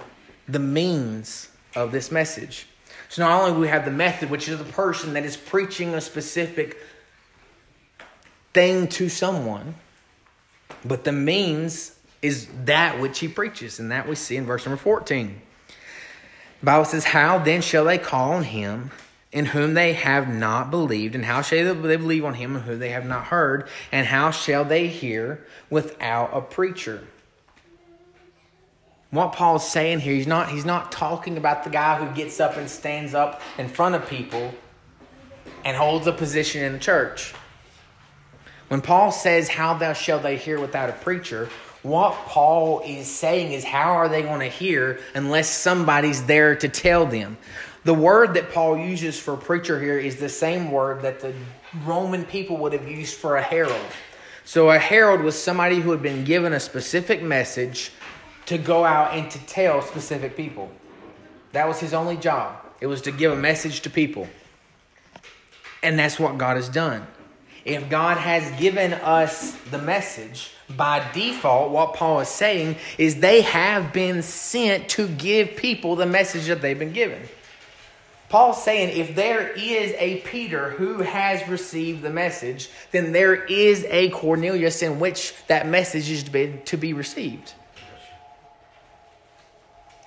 the 0.46 0.58
means 0.58 1.48
of 1.74 1.90
this 1.90 2.10
message. 2.10 2.66
So 3.12 3.20
not 3.20 3.42
only 3.42 3.60
we 3.60 3.68
have 3.68 3.84
the 3.84 3.90
method, 3.90 4.30
which 4.30 4.48
is 4.48 4.56
the 4.56 4.64
person 4.64 5.12
that 5.12 5.26
is 5.26 5.36
preaching 5.36 5.92
a 5.92 6.00
specific 6.00 6.78
thing 8.54 8.88
to 8.88 9.10
someone, 9.10 9.74
but 10.82 11.04
the 11.04 11.12
means 11.12 11.94
is 12.22 12.48
that 12.64 12.98
which 13.00 13.18
he 13.18 13.28
preaches, 13.28 13.78
and 13.78 13.90
that 13.90 14.08
we 14.08 14.14
see 14.14 14.38
in 14.38 14.46
verse 14.46 14.64
number 14.64 14.78
14. 14.78 15.42
The 16.60 16.64
Bible 16.64 16.86
says, 16.86 17.04
How 17.04 17.36
then 17.36 17.60
shall 17.60 17.84
they 17.84 17.98
call 17.98 18.32
on 18.32 18.44
him 18.44 18.92
in 19.30 19.44
whom 19.44 19.74
they 19.74 19.92
have 19.92 20.32
not 20.32 20.70
believed? 20.70 21.14
And 21.14 21.26
how 21.26 21.42
shall 21.42 21.74
they 21.74 21.96
believe 21.98 22.24
on 22.24 22.32
him 22.32 22.60
whom 22.60 22.78
they 22.78 22.92
have 22.92 23.04
not 23.04 23.24
heard? 23.24 23.68
And 23.92 24.06
how 24.06 24.30
shall 24.30 24.64
they 24.64 24.86
hear 24.88 25.46
without 25.68 26.30
a 26.32 26.40
preacher? 26.40 27.06
What 29.12 29.34
Paul's 29.34 29.70
saying 29.70 30.00
here, 30.00 30.14
he's 30.14 30.26
not, 30.26 30.48
he's 30.48 30.64
not 30.64 30.90
talking 30.90 31.36
about 31.36 31.64
the 31.64 31.70
guy 31.70 32.02
who 32.02 32.14
gets 32.16 32.40
up 32.40 32.56
and 32.56 32.68
stands 32.68 33.12
up 33.12 33.42
in 33.58 33.68
front 33.68 33.94
of 33.94 34.08
people 34.08 34.54
and 35.66 35.76
holds 35.76 36.06
a 36.06 36.12
position 36.12 36.64
in 36.64 36.72
the 36.72 36.78
church. 36.78 37.34
When 38.68 38.80
Paul 38.80 39.12
says, 39.12 39.50
How 39.50 39.74
thou 39.74 39.92
shall 39.92 40.18
they 40.18 40.38
hear 40.38 40.58
without 40.58 40.88
a 40.88 40.94
preacher, 40.94 41.50
What 41.82 42.14
Paul 42.24 42.80
is 42.86 43.06
saying 43.06 43.52
is, 43.52 43.64
how 43.64 43.92
are 43.92 44.08
they 44.08 44.22
going 44.22 44.40
to 44.40 44.48
hear 44.48 44.98
unless 45.14 45.50
somebody's 45.50 46.24
there 46.24 46.56
to 46.56 46.68
tell 46.70 47.04
them? 47.04 47.36
The 47.84 47.92
word 47.92 48.32
that 48.32 48.50
Paul 48.50 48.78
uses 48.78 49.20
for 49.20 49.36
preacher 49.36 49.78
here 49.78 49.98
is 49.98 50.16
the 50.16 50.30
same 50.30 50.70
word 50.70 51.02
that 51.02 51.20
the 51.20 51.34
Roman 51.84 52.24
people 52.24 52.56
would 52.58 52.72
have 52.72 52.88
used 52.88 53.16
for 53.16 53.36
a 53.36 53.42
herald. 53.42 53.92
So 54.44 54.70
a 54.70 54.78
herald 54.78 55.20
was 55.20 55.40
somebody 55.40 55.80
who 55.80 55.90
had 55.90 56.02
been 56.02 56.24
given 56.24 56.54
a 56.54 56.60
specific 56.60 57.22
message 57.22 57.92
to 58.46 58.58
go 58.58 58.84
out 58.84 59.14
and 59.14 59.30
to 59.30 59.38
tell 59.46 59.82
specific 59.82 60.36
people. 60.36 60.70
That 61.52 61.68
was 61.68 61.80
his 61.80 61.94
only 61.94 62.16
job. 62.16 62.56
It 62.80 62.86
was 62.86 63.02
to 63.02 63.12
give 63.12 63.32
a 63.32 63.36
message 63.36 63.82
to 63.82 63.90
people. 63.90 64.26
And 65.82 65.98
that's 65.98 66.18
what 66.18 66.38
God 66.38 66.56
has 66.56 66.68
done. 66.68 67.06
If 67.64 67.88
God 67.88 68.16
has 68.16 68.58
given 68.60 68.92
us 68.92 69.52
the 69.70 69.78
message, 69.78 70.50
by 70.76 71.06
default, 71.12 71.70
what 71.70 71.94
Paul 71.94 72.20
is 72.20 72.28
saying 72.28 72.76
is 72.98 73.20
they 73.20 73.42
have 73.42 73.92
been 73.92 74.22
sent 74.22 74.88
to 74.90 75.06
give 75.06 75.56
people 75.56 75.94
the 75.96 76.06
message 76.06 76.46
that 76.46 76.60
they've 76.60 76.78
been 76.78 76.92
given. 76.92 77.22
Paul's 78.28 78.64
saying 78.64 78.96
if 78.96 79.14
there 79.14 79.50
is 79.50 79.94
a 79.98 80.20
Peter 80.20 80.70
who 80.70 81.02
has 81.02 81.46
received 81.48 82.00
the 82.00 82.10
message, 82.10 82.70
then 82.90 83.12
there 83.12 83.44
is 83.44 83.84
a 83.90 84.08
Cornelius 84.08 84.82
in 84.82 84.98
which 84.98 85.34
that 85.48 85.68
message 85.68 86.10
is 86.10 86.22
to 86.24 86.30
be, 86.30 86.58
to 86.64 86.78
be 86.78 86.94
received. 86.94 87.52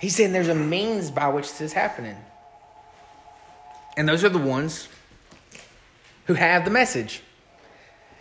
He's 0.00 0.14
saying 0.14 0.32
there's 0.32 0.48
a 0.48 0.54
means 0.54 1.10
by 1.10 1.28
which 1.28 1.50
this 1.50 1.60
is 1.60 1.72
happening. 1.72 2.16
And 3.96 4.08
those 4.08 4.24
are 4.24 4.28
the 4.28 4.38
ones 4.38 4.88
who 6.26 6.34
have 6.34 6.64
the 6.64 6.70
message. 6.70 7.22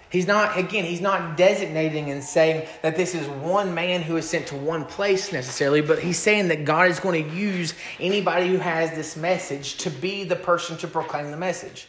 He's 0.09 0.27
not, 0.27 0.57
again, 0.57 0.85
he's 0.85 1.01
not 1.01 1.35
designating 1.35 2.09
and 2.09 2.23
saying 2.23 2.67
that 2.81 2.95
this 2.95 3.13
is 3.13 3.27
one 3.27 3.73
man 3.73 4.01
who 4.01 4.15
is 4.15 4.29
sent 4.29 4.47
to 4.47 4.55
one 4.55 4.85
place 4.85 5.33
necessarily, 5.33 5.81
but 5.81 5.99
he's 5.99 6.17
saying 6.17 6.47
that 6.47 6.63
God 6.63 6.89
is 6.89 7.01
going 7.01 7.21
to 7.21 7.35
use 7.35 7.73
anybody 7.99 8.47
who 8.47 8.57
has 8.57 8.91
this 8.91 9.17
message 9.17 9.75
to 9.77 9.89
be 9.89 10.23
the 10.23 10.37
person 10.37 10.77
to 10.77 10.87
proclaim 10.87 11.31
the 11.31 11.37
message. 11.37 11.87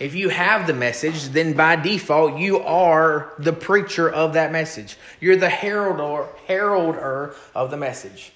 If 0.00 0.14
you 0.14 0.28
have 0.28 0.66
the 0.66 0.74
message, 0.74 1.28
then 1.28 1.54
by 1.54 1.76
default, 1.76 2.36
you 2.36 2.58
are 2.58 3.32
the 3.38 3.52
preacher 3.52 4.10
of 4.10 4.34
that 4.34 4.52
message. 4.52 4.96
You're 5.20 5.36
the 5.36 5.48
heralder, 5.48 6.26
heralder 6.46 7.34
of 7.54 7.70
the 7.70 7.76
message. 7.76 8.32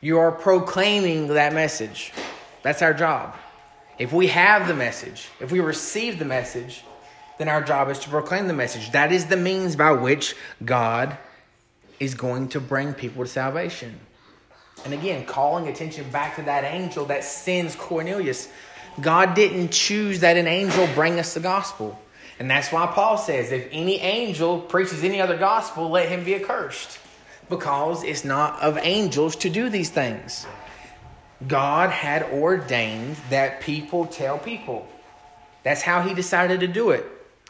You 0.00 0.18
are 0.18 0.32
proclaiming 0.32 1.28
that 1.28 1.52
message. 1.52 2.12
That's 2.62 2.82
our 2.82 2.94
job. 2.94 3.34
If 3.98 4.12
we 4.12 4.28
have 4.28 4.66
the 4.66 4.74
message, 4.74 5.28
if 5.40 5.52
we 5.52 5.60
receive 5.60 6.18
the 6.18 6.24
message, 6.24 6.84
then 7.38 7.48
our 7.48 7.62
job 7.62 7.90
is 7.90 7.98
to 8.00 8.08
proclaim 8.08 8.48
the 8.48 8.54
message. 8.54 8.92
That 8.92 9.12
is 9.12 9.26
the 9.26 9.36
means 9.36 9.76
by 9.76 9.92
which 9.92 10.34
God 10.64 11.18
is 11.98 12.14
going 12.14 12.48
to 12.50 12.60
bring 12.60 12.94
people 12.94 13.24
to 13.24 13.30
salvation. 13.30 14.00
And 14.86 14.94
again, 14.94 15.26
calling 15.26 15.68
attention 15.68 16.08
back 16.10 16.36
to 16.36 16.42
that 16.42 16.64
angel 16.64 17.04
that 17.06 17.24
sends 17.24 17.76
Cornelius. 17.76 18.48
God 19.00 19.34
didn't 19.34 19.70
choose 19.70 20.20
that 20.20 20.38
an 20.38 20.46
angel 20.46 20.88
bring 20.94 21.18
us 21.18 21.34
the 21.34 21.40
gospel. 21.40 22.00
And 22.38 22.50
that's 22.50 22.72
why 22.72 22.86
Paul 22.86 23.18
says, 23.18 23.52
if 23.52 23.68
any 23.70 24.00
angel 24.00 24.60
preaches 24.60 25.04
any 25.04 25.20
other 25.20 25.36
gospel, 25.36 25.90
let 25.90 26.08
him 26.08 26.24
be 26.24 26.34
accursed. 26.34 26.98
Because 27.50 28.02
it's 28.04 28.24
not 28.24 28.58
of 28.62 28.78
angels 28.78 29.36
to 29.36 29.50
do 29.50 29.68
these 29.68 29.90
things. 29.90 30.46
God 31.46 31.90
had 31.90 32.22
ordained 32.32 33.16
that 33.28 33.60
people 33.60 34.06
tell 34.06 34.38
people. 34.38 34.88
That's 35.62 35.82
how 35.82 36.00
he 36.00 36.14
decided 36.14 36.60
to 36.60 36.68
do 36.68 36.90
it. 36.90 37.04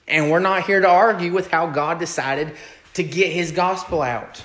And 0.09 0.31
we're 0.31 0.41
not 0.41 0.65
here 0.65 0.81
to 0.81 0.89
argue 0.89 1.33
with 1.33 1.51
how 1.51 1.67
God 1.67 2.01
decided 2.01 2.57
to 2.95 3.05
get 3.05 3.31
his 3.31 3.53
gospel 3.53 4.03
out. 4.03 4.43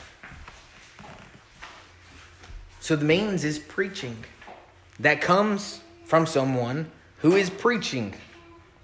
So 2.79 2.95
the 2.95 3.05
means 3.05 3.43
is 3.43 3.57
preaching. 3.57 4.23
That 4.99 5.21
comes 5.21 5.81
from 6.05 6.27
someone 6.27 6.91
who 7.19 7.35
is 7.35 7.49
preaching. 7.49 8.13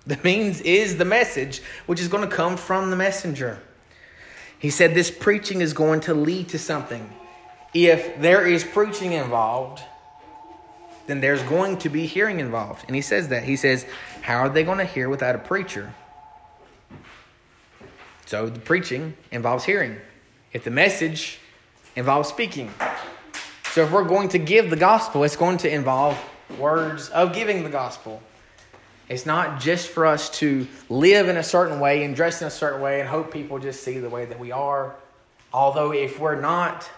The 0.07 0.17
means 0.23 0.61
is 0.61 0.97
the 0.97 1.05
message, 1.05 1.61
which 1.85 1.99
is 1.99 2.07
going 2.07 2.27
to 2.27 2.35
come 2.35 2.57
from 2.57 2.89
the 2.89 2.95
messenger. 2.95 3.61
He 4.61 4.69
said 4.69 4.93
this 4.93 5.09
preaching 5.09 5.59
is 5.59 5.73
going 5.73 6.01
to 6.01 6.13
lead 6.13 6.49
to 6.49 6.59
something. 6.59 7.09
If 7.73 8.21
there 8.21 8.45
is 8.45 8.63
preaching 8.63 9.13
involved, 9.13 9.81
then 11.07 11.19
there's 11.19 11.41
going 11.43 11.77
to 11.79 11.89
be 11.89 12.05
hearing 12.05 12.39
involved. 12.39 12.85
And 12.85 12.95
he 12.95 13.01
says 13.01 13.29
that. 13.29 13.43
He 13.43 13.55
says, 13.55 13.87
How 14.21 14.37
are 14.37 14.49
they 14.49 14.63
going 14.63 14.77
to 14.77 14.85
hear 14.85 15.09
without 15.09 15.33
a 15.33 15.39
preacher? 15.39 15.91
So 18.27 18.49
the 18.49 18.59
preaching 18.59 19.15
involves 19.31 19.65
hearing. 19.65 19.97
If 20.53 20.63
the 20.63 20.69
message 20.69 21.39
involves 21.95 22.29
speaking. 22.29 22.71
So 23.71 23.83
if 23.83 23.91
we're 23.91 24.03
going 24.03 24.29
to 24.29 24.37
give 24.37 24.69
the 24.69 24.75
gospel, 24.75 25.23
it's 25.23 25.35
going 25.35 25.57
to 25.59 25.73
involve 25.73 26.17
words 26.59 27.09
of 27.09 27.33
giving 27.33 27.63
the 27.63 27.69
gospel. 27.71 28.21
It's 29.11 29.25
not 29.25 29.59
just 29.59 29.89
for 29.89 30.05
us 30.05 30.29
to 30.39 30.65
live 30.87 31.27
in 31.27 31.35
a 31.35 31.43
certain 31.43 31.81
way 31.81 32.05
and 32.05 32.15
dress 32.15 32.41
in 32.41 32.47
a 32.47 32.51
certain 32.51 32.79
way 32.79 33.01
and 33.01 33.09
hope 33.09 33.33
people 33.33 33.59
just 33.59 33.83
see 33.83 33.99
the 33.99 34.09
way 34.09 34.23
that 34.23 34.39
we 34.39 34.53
are. 34.53 34.95
Although, 35.53 35.91
if 35.91 36.17
we're 36.17 36.39
not 36.39 36.89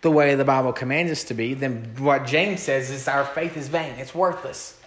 the 0.00 0.12
way 0.12 0.36
the 0.36 0.44
Bible 0.44 0.72
commands 0.72 1.10
us 1.10 1.24
to 1.24 1.34
be, 1.34 1.54
then 1.54 1.96
what 1.98 2.24
James 2.24 2.62
says 2.62 2.92
is 2.92 3.08
our 3.08 3.24
faith 3.24 3.56
is 3.56 3.66
vain, 3.66 3.98
it's 3.98 4.14
worthless. 4.14 4.80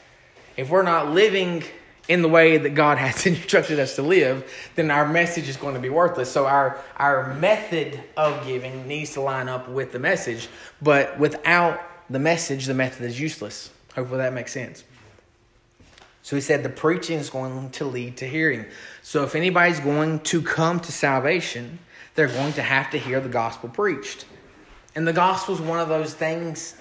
If 0.55 0.69
we're 0.69 0.83
not 0.83 1.11
living 1.11 1.65
in 2.07 2.21
the 2.21 2.29
way 2.29 2.57
that 2.59 2.75
God 2.75 2.97
has 2.97 3.25
instructed 3.25 3.77
us 3.77 3.97
to 3.97 4.01
live, 4.01 4.49
then 4.75 4.89
our 4.89 5.05
message 5.05 5.49
is 5.49 5.57
going 5.57 5.75
to 5.75 5.81
be 5.81 5.89
worthless. 5.89 6.31
So 6.31 6.47
our 6.47 6.81
our 6.95 7.33
method 7.33 8.01
of 8.15 8.47
giving 8.47 8.87
needs 8.87 9.11
to 9.15 9.21
line 9.21 9.49
up 9.49 9.67
with 9.67 9.91
the 9.91 9.99
message, 9.99 10.47
but 10.81 11.19
without 11.19 11.81
the 12.09 12.19
message, 12.19 12.67
the 12.67 12.73
method 12.73 13.05
is 13.05 13.19
useless. 13.19 13.69
Hopefully 13.95 14.19
that 14.19 14.31
makes 14.31 14.53
sense. 14.53 14.85
So 16.23 16.35
he 16.35 16.41
said 16.41 16.63
the 16.63 16.69
preaching 16.69 17.17
is 17.17 17.29
going 17.29 17.71
to 17.71 17.85
lead 17.85 18.17
to 18.17 18.27
hearing. 18.27 18.65
So 19.01 19.23
if 19.23 19.35
anybody's 19.35 19.79
going 19.79 20.19
to 20.21 20.41
come 20.41 20.79
to 20.81 20.91
salvation, 20.91 21.79
they're 22.15 22.27
going 22.27 22.53
to 22.53 22.61
have 22.61 22.91
to 22.91 22.99
hear 22.99 23.19
the 23.19 23.29
gospel 23.29 23.69
preached. 23.69 24.25
And 24.95 25.07
the 25.07 25.13
gospel 25.13 25.55
is 25.55 25.61
one 25.61 25.79
of 25.79 25.89
those 25.89 26.13
things, 26.13 26.75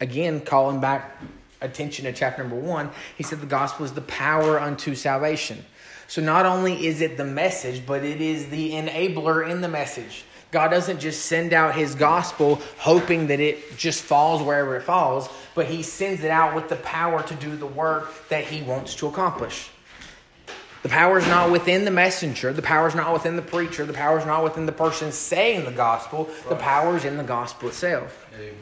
again, 0.00 0.40
calling 0.40 0.80
back 0.80 1.20
attention 1.60 2.06
to 2.06 2.12
chapter 2.12 2.42
number 2.42 2.56
one, 2.56 2.90
he 3.16 3.22
said 3.22 3.40
the 3.40 3.46
gospel 3.46 3.84
is 3.84 3.92
the 3.92 4.00
power 4.02 4.60
unto 4.60 4.94
salvation. 4.94 5.64
So 6.08 6.22
not 6.22 6.46
only 6.46 6.86
is 6.86 7.00
it 7.00 7.16
the 7.16 7.24
message, 7.24 7.84
but 7.86 8.04
it 8.04 8.20
is 8.20 8.48
the 8.48 8.72
enabler 8.72 9.48
in 9.48 9.60
the 9.60 9.68
message. 9.68 10.24
God 10.50 10.68
doesn't 10.68 11.00
just 11.00 11.26
send 11.26 11.52
out 11.52 11.74
his 11.74 11.94
gospel 11.94 12.60
hoping 12.78 13.28
that 13.28 13.40
it 13.40 13.76
just 13.76 14.02
falls 14.02 14.42
wherever 14.42 14.76
it 14.76 14.82
falls, 14.82 15.28
but 15.54 15.66
he 15.66 15.82
sends 15.82 16.24
it 16.24 16.30
out 16.30 16.54
with 16.54 16.68
the 16.68 16.76
power 16.76 17.22
to 17.22 17.34
do 17.34 17.56
the 17.56 17.66
work 17.66 18.28
that 18.28 18.44
he 18.44 18.62
wants 18.62 18.94
to 18.96 19.06
accomplish. 19.06 19.70
The 20.82 20.88
power 20.88 21.18
is 21.18 21.26
not 21.26 21.50
within 21.50 21.84
the 21.84 21.90
messenger. 21.90 22.52
The 22.52 22.62
power 22.62 22.88
is 22.88 22.94
not 22.94 23.12
within 23.12 23.36
the 23.36 23.42
preacher. 23.42 23.84
The 23.84 23.92
power 23.92 24.18
is 24.18 24.24
not 24.24 24.42
within 24.42 24.64
the 24.64 24.72
person 24.72 25.12
saying 25.12 25.66
the 25.66 25.72
gospel. 25.72 26.28
The 26.48 26.56
power 26.56 26.96
is 26.96 27.04
in 27.04 27.18
the 27.18 27.22
gospel 27.22 27.68
itself. 27.68 28.26
Amen. 28.34 28.54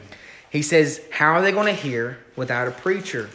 He 0.49 0.61
says, 0.61 1.01
How 1.11 1.33
are 1.33 1.41
they 1.41 1.51
going 1.51 1.73
to 1.73 1.81
hear 1.81 2.17
without 2.35 2.67
a 2.67 2.71
preacher? 2.71 3.29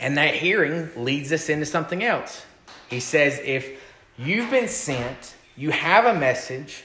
And 0.00 0.18
that 0.18 0.34
hearing 0.34 0.90
leads 0.96 1.32
us 1.32 1.48
into 1.48 1.64
something 1.64 2.02
else. 2.02 2.44
He 2.88 2.98
says, 2.98 3.40
If 3.44 3.80
you've 4.18 4.50
been 4.50 4.68
sent, 4.68 5.36
you 5.56 5.70
have 5.70 6.06
a 6.06 6.18
message, 6.18 6.82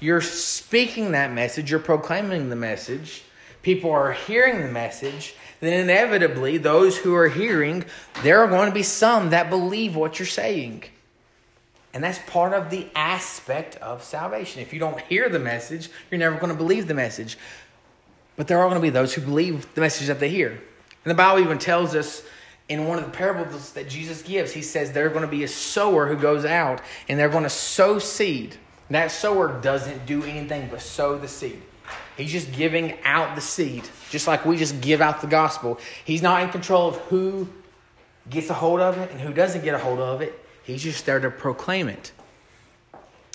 you're 0.00 0.20
speaking 0.20 1.12
that 1.12 1.32
message, 1.32 1.70
you're 1.70 1.80
proclaiming 1.80 2.48
the 2.48 2.56
message, 2.56 3.22
people 3.62 3.90
are 3.90 4.12
hearing 4.12 4.62
the 4.62 4.72
message, 4.72 5.34
then 5.60 5.72
inevitably, 5.80 6.58
those 6.58 6.96
who 6.96 7.14
are 7.14 7.28
hearing, 7.28 7.84
there 8.22 8.40
are 8.40 8.48
going 8.48 8.68
to 8.68 8.74
be 8.74 8.82
some 8.82 9.30
that 9.30 9.50
believe 9.50 9.96
what 9.96 10.18
you're 10.18 10.26
saying. 10.26 10.84
And 11.92 12.04
that's 12.04 12.18
part 12.28 12.52
of 12.52 12.70
the 12.70 12.86
aspect 12.94 13.76
of 13.76 14.04
salvation. 14.04 14.62
If 14.62 14.72
you 14.72 14.78
don't 14.78 15.00
hear 15.00 15.28
the 15.28 15.38
message, 15.38 15.90
you're 16.10 16.18
never 16.18 16.36
going 16.36 16.52
to 16.52 16.56
believe 16.56 16.86
the 16.86 16.94
message. 16.94 17.36
But 18.36 18.46
there 18.46 18.58
are 18.58 18.68
going 18.68 18.80
to 18.80 18.82
be 18.82 18.90
those 18.90 19.14
who 19.14 19.22
believe 19.22 19.74
the 19.74 19.80
message 19.80 20.06
that 20.06 20.20
they 20.20 20.28
hear. 20.28 20.50
And 20.50 21.10
the 21.10 21.14
Bible 21.14 21.42
even 21.42 21.58
tells 21.58 21.94
us 21.94 22.22
in 22.68 22.86
one 22.86 22.98
of 22.98 23.04
the 23.04 23.10
parables 23.10 23.72
that 23.72 23.88
Jesus 23.88 24.22
gives, 24.22 24.52
he 24.52 24.62
says 24.62 24.92
there's 24.92 25.12
going 25.12 25.24
to 25.24 25.30
be 25.30 25.44
a 25.44 25.48
sower 25.48 26.06
who 26.06 26.16
goes 26.16 26.44
out 26.44 26.82
and 27.08 27.18
they're 27.18 27.28
going 27.28 27.44
to 27.44 27.50
sow 27.50 27.98
seed. 27.98 28.56
That 28.90 29.10
sower 29.10 29.60
doesn't 29.60 30.06
do 30.06 30.22
anything 30.24 30.68
but 30.70 30.80
sow 30.80 31.18
the 31.18 31.28
seed. 31.28 31.62
He's 32.16 32.32
just 32.32 32.52
giving 32.52 32.98
out 33.04 33.34
the 33.34 33.40
seed, 33.40 33.88
just 34.10 34.26
like 34.26 34.44
we 34.44 34.56
just 34.56 34.80
give 34.80 35.00
out 35.00 35.20
the 35.20 35.26
gospel. 35.26 35.78
He's 36.04 36.22
not 36.22 36.42
in 36.42 36.50
control 36.50 36.88
of 36.88 36.96
who 36.96 37.48
gets 38.28 38.50
a 38.50 38.54
hold 38.54 38.80
of 38.80 38.98
it 38.98 39.10
and 39.10 39.20
who 39.20 39.32
doesn't 39.32 39.62
get 39.62 39.74
a 39.74 39.78
hold 39.78 40.00
of 40.00 40.20
it. 40.20 40.38
He's 40.64 40.82
just 40.82 41.06
there 41.06 41.20
to 41.20 41.30
proclaim 41.30 41.88
it. 41.88 42.12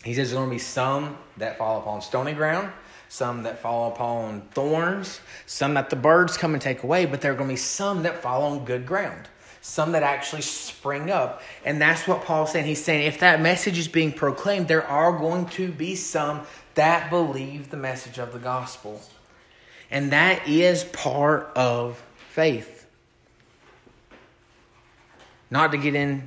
He 0.04 0.14
says 0.14 0.30
there's 0.30 0.38
going 0.38 0.50
to 0.50 0.56
be 0.56 0.60
some 0.60 1.18
that 1.38 1.58
fall 1.58 1.80
upon 1.80 2.02
stony 2.02 2.34
ground, 2.34 2.72
some 3.08 3.44
that 3.44 3.60
fall 3.60 3.92
upon 3.92 4.42
thorns, 4.52 5.22
some 5.46 5.76
that 5.76 5.90
the 5.90 5.96
birds 5.96 6.36
come 6.38 6.54
and 6.54 6.62
take 6.62 6.84
away, 6.84 7.06
but 7.06 7.22
there 7.22 7.32
are 7.32 7.36
going 7.36 7.50
to 7.50 7.54
be 7.54 7.58
some 7.58 8.04
that 8.04 8.22
fall 8.22 8.44
on 8.44 8.66
good 8.66 8.86
ground. 8.86 9.28
some 9.66 9.94
that 9.94 10.04
actually 10.04 10.42
spring 10.42 11.10
up. 11.10 11.42
And 11.64 11.82
that's 11.82 12.06
what 12.06 12.26
Paul's 12.26 12.52
saying. 12.52 12.66
He's 12.66 12.84
saying 12.84 13.08
if 13.08 13.20
that 13.22 13.40
message 13.40 13.78
is 13.78 13.88
being 13.88 14.12
proclaimed, 14.12 14.68
there 14.68 14.86
are 14.86 15.18
going 15.18 15.46
to 15.52 15.72
be 15.72 15.96
some 15.96 16.42
that 16.76 17.10
believe 17.10 17.70
the 17.70 17.78
message 17.78 18.18
of 18.18 18.34
the 18.34 18.40
gospel. 18.40 19.02
And 19.90 20.12
that 20.12 20.50
is 20.50 20.84
part 20.84 21.50
of 21.56 22.04
faith. 22.32 22.86
Not 25.50 25.72
to 25.72 25.78
get 25.78 25.96
into 25.96 26.24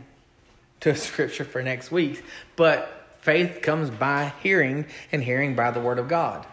scripture 0.94 1.44
for 1.44 1.62
next 1.62 1.90
week, 1.90 2.24
but 2.54 3.05
faith 3.26 3.60
comes 3.60 3.90
by 3.90 4.32
hearing, 4.40 4.86
and 5.10 5.20
hearing 5.20 5.56
by 5.56 5.72
the 5.72 5.80
word 5.80 5.98
of 5.98 6.06
God. 6.06 6.46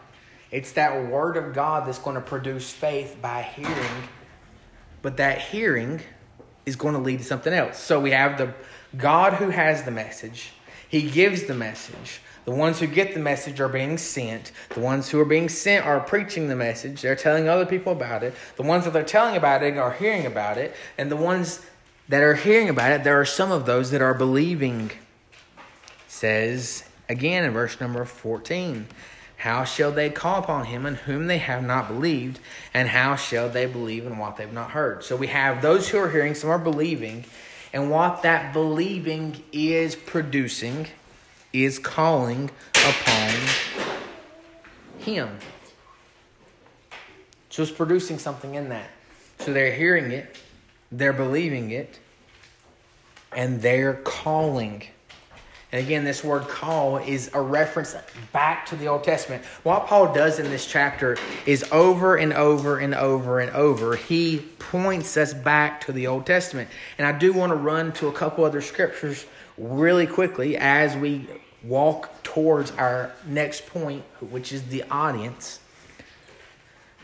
It's 0.50 0.72
that 0.72 1.06
word 1.08 1.38
of 1.38 1.54
God 1.54 1.88
that's 1.88 2.00
going 2.00 2.16
to 2.16 2.22
produce 2.22 2.72
faith 2.72 3.16
by 3.22 3.44
hearing, 3.44 4.10
but 5.04 5.18
that 5.18 5.38
hearing 5.40 6.02
is 6.66 6.76
going 6.76 6.96
to 6.96 7.00
lead 7.00 7.20
to 7.20 7.26
something 7.26 7.54
else. 7.54 7.78
So 7.78 8.00
we 8.00 8.10
have 8.10 8.40
the 8.40 8.56
God 8.98 9.34
who 9.34 9.52
has 9.52 9.84
the 9.84 9.92
message, 9.92 10.52
He 10.90 11.12
gives 11.12 11.44
the 11.44 11.54
message. 11.54 12.22
The 12.46 12.52
ones 12.52 12.80
who 12.80 12.88
get 12.88 13.14
the 13.14 13.20
message 13.20 13.62
are 13.62 13.70
being 13.70 13.98
sent. 14.00 14.52
The 14.70 14.80
ones 14.80 15.10
who 15.10 15.20
are 15.20 15.26
being 15.26 15.50
sent 15.50 15.86
are 15.86 16.00
preaching 16.00 16.48
the 16.48 16.56
message. 16.56 17.04
They're 17.04 17.16
telling 17.16 17.48
other 17.48 17.68
people 17.68 17.94
about 17.94 18.24
it. 18.24 18.34
The 18.58 18.64
ones 18.64 18.84
that 18.84 18.94
they're 18.94 19.04
telling 19.04 19.38
about 19.38 19.62
it 19.62 19.78
are 19.78 19.94
hearing 19.94 20.26
about 20.26 20.58
it. 20.58 20.76
And 20.98 21.10
the 21.10 21.16
ones 21.16 21.62
that 22.10 22.22
are 22.22 22.36
hearing 22.36 22.68
about 22.68 22.92
it, 22.92 23.04
there 23.04 23.22
are 23.22 23.26
some 23.26 23.52
of 23.52 23.68
those 23.68 23.92
that 23.92 24.02
are 24.02 24.14
believing. 24.14 24.92
Says 26.24 26.86
again 27.10 27.44
in 27.44 27.52
verse 27.52 27.82
number 27.82 28.06
14 28.06 28.88
How 29.36 29.66
shall 29.66 29.92
they 29.92 30.10
call 30.10 30.40
upon 30.40 30.68
him 30.68 30.86
in 30.86 30.96
whom 30.96 31.28
they 31.28 31.40
have 31.40 31.66
not 31.66 31.90
believed? 31.90 32.40
And 32.74 32.88
how 32.88 33.18
shall 33.18 33.50
they 33.50 33.66
believe 33.66 34.06
in 34.06 34.18
what 34.18 34.38
they've 34.38 34.54
not 34.54 34.72
heard? 34.72 35.04
So 35.04 35.18
we 35.18 35.28
have 35.28 35.62
those 35.62 35.90
who 35.90 35.98
are 35.98 36.10
hearing, 36.10 36.34
some 36.34 36.50
are 36.50 36.58
believing. 36.58 37.26
And 37.74 37.92
what 37.92 38.22
that 38.22 38.54
believing 38.54 39.44
is 39.52 39.98
producing 39.98 40.88
is 41.52 41.78
calling 41.78 42.52
upon 42.74 43.34
Him. 45.00 45.28
So 47.50 47.64
it's 47.64 47.72
producing 47.74 48.18
something 48.18 48.56
in 48.56 48.70
that. 48.70 48.90
So 49.40 49.52
they're 49.52 49.76
hearing 49.76 50.12
it, 50.12 50.38
they're 50.90 51.12
believing 51.12 51.72
it, 51.72 52.00
and 53.36 53.62
they're 53.62 53.96
calling. 53.96 54.84
And 55.74 55.84
again, 55.84 56.04
this 56.04 56.24
word 56.24 56.48
call 56.48 56.98
is 56.98 57.32
a 57.34 57.42
reference 57.42 57.96
back 58.32 58.68
to 58.68 58.76
the 58.76 58.88
Old 58.88 59.04
Testament. 59.04 59.44
What 59.64 59.88
Paul 59.88 60.14
does 60.14 60.38
in 60.38 60.46
this 60.46 60.68
chapter 60.68 61.18
is 61.48 61.66
over 61.72 62.16
and 62.16 62.32
over 62.32 62.78
and 62.78 62.94
over 62.94 63.40
and 63.40 63.50
over, 63.56 63.96
he 63.96 64.38
points 64.60 65.18
us 65.18 65.34
back 65.34 65.82
to 65.86 65.92
the 65.92 66.06
Old 66.06 66.28
Testament. 66.28 66.70
And 67.00 67.08
I 67.08 67.12
do 67.12 67.34
want 67.34 67.50
to 67.50 67.56
run 67.56 67.92
to 67.94 68.08
a 68.08 68.12
couple 68.12 68.46
other 68.46 68.62
scriptures 68.62 69.26
really 69.58 70.06
quickly 70.06 70.58
as 70.58 70.96
we 70.96 71.28
walk 71.64 72.22
towards 72.22 72.70
our 72.74 73.12
next 73.26 73.66
point, 73.66 74.04
which 74.22 74.54
is 74.54 74.62
the 74.68 74.84
audience. 74.92 75.60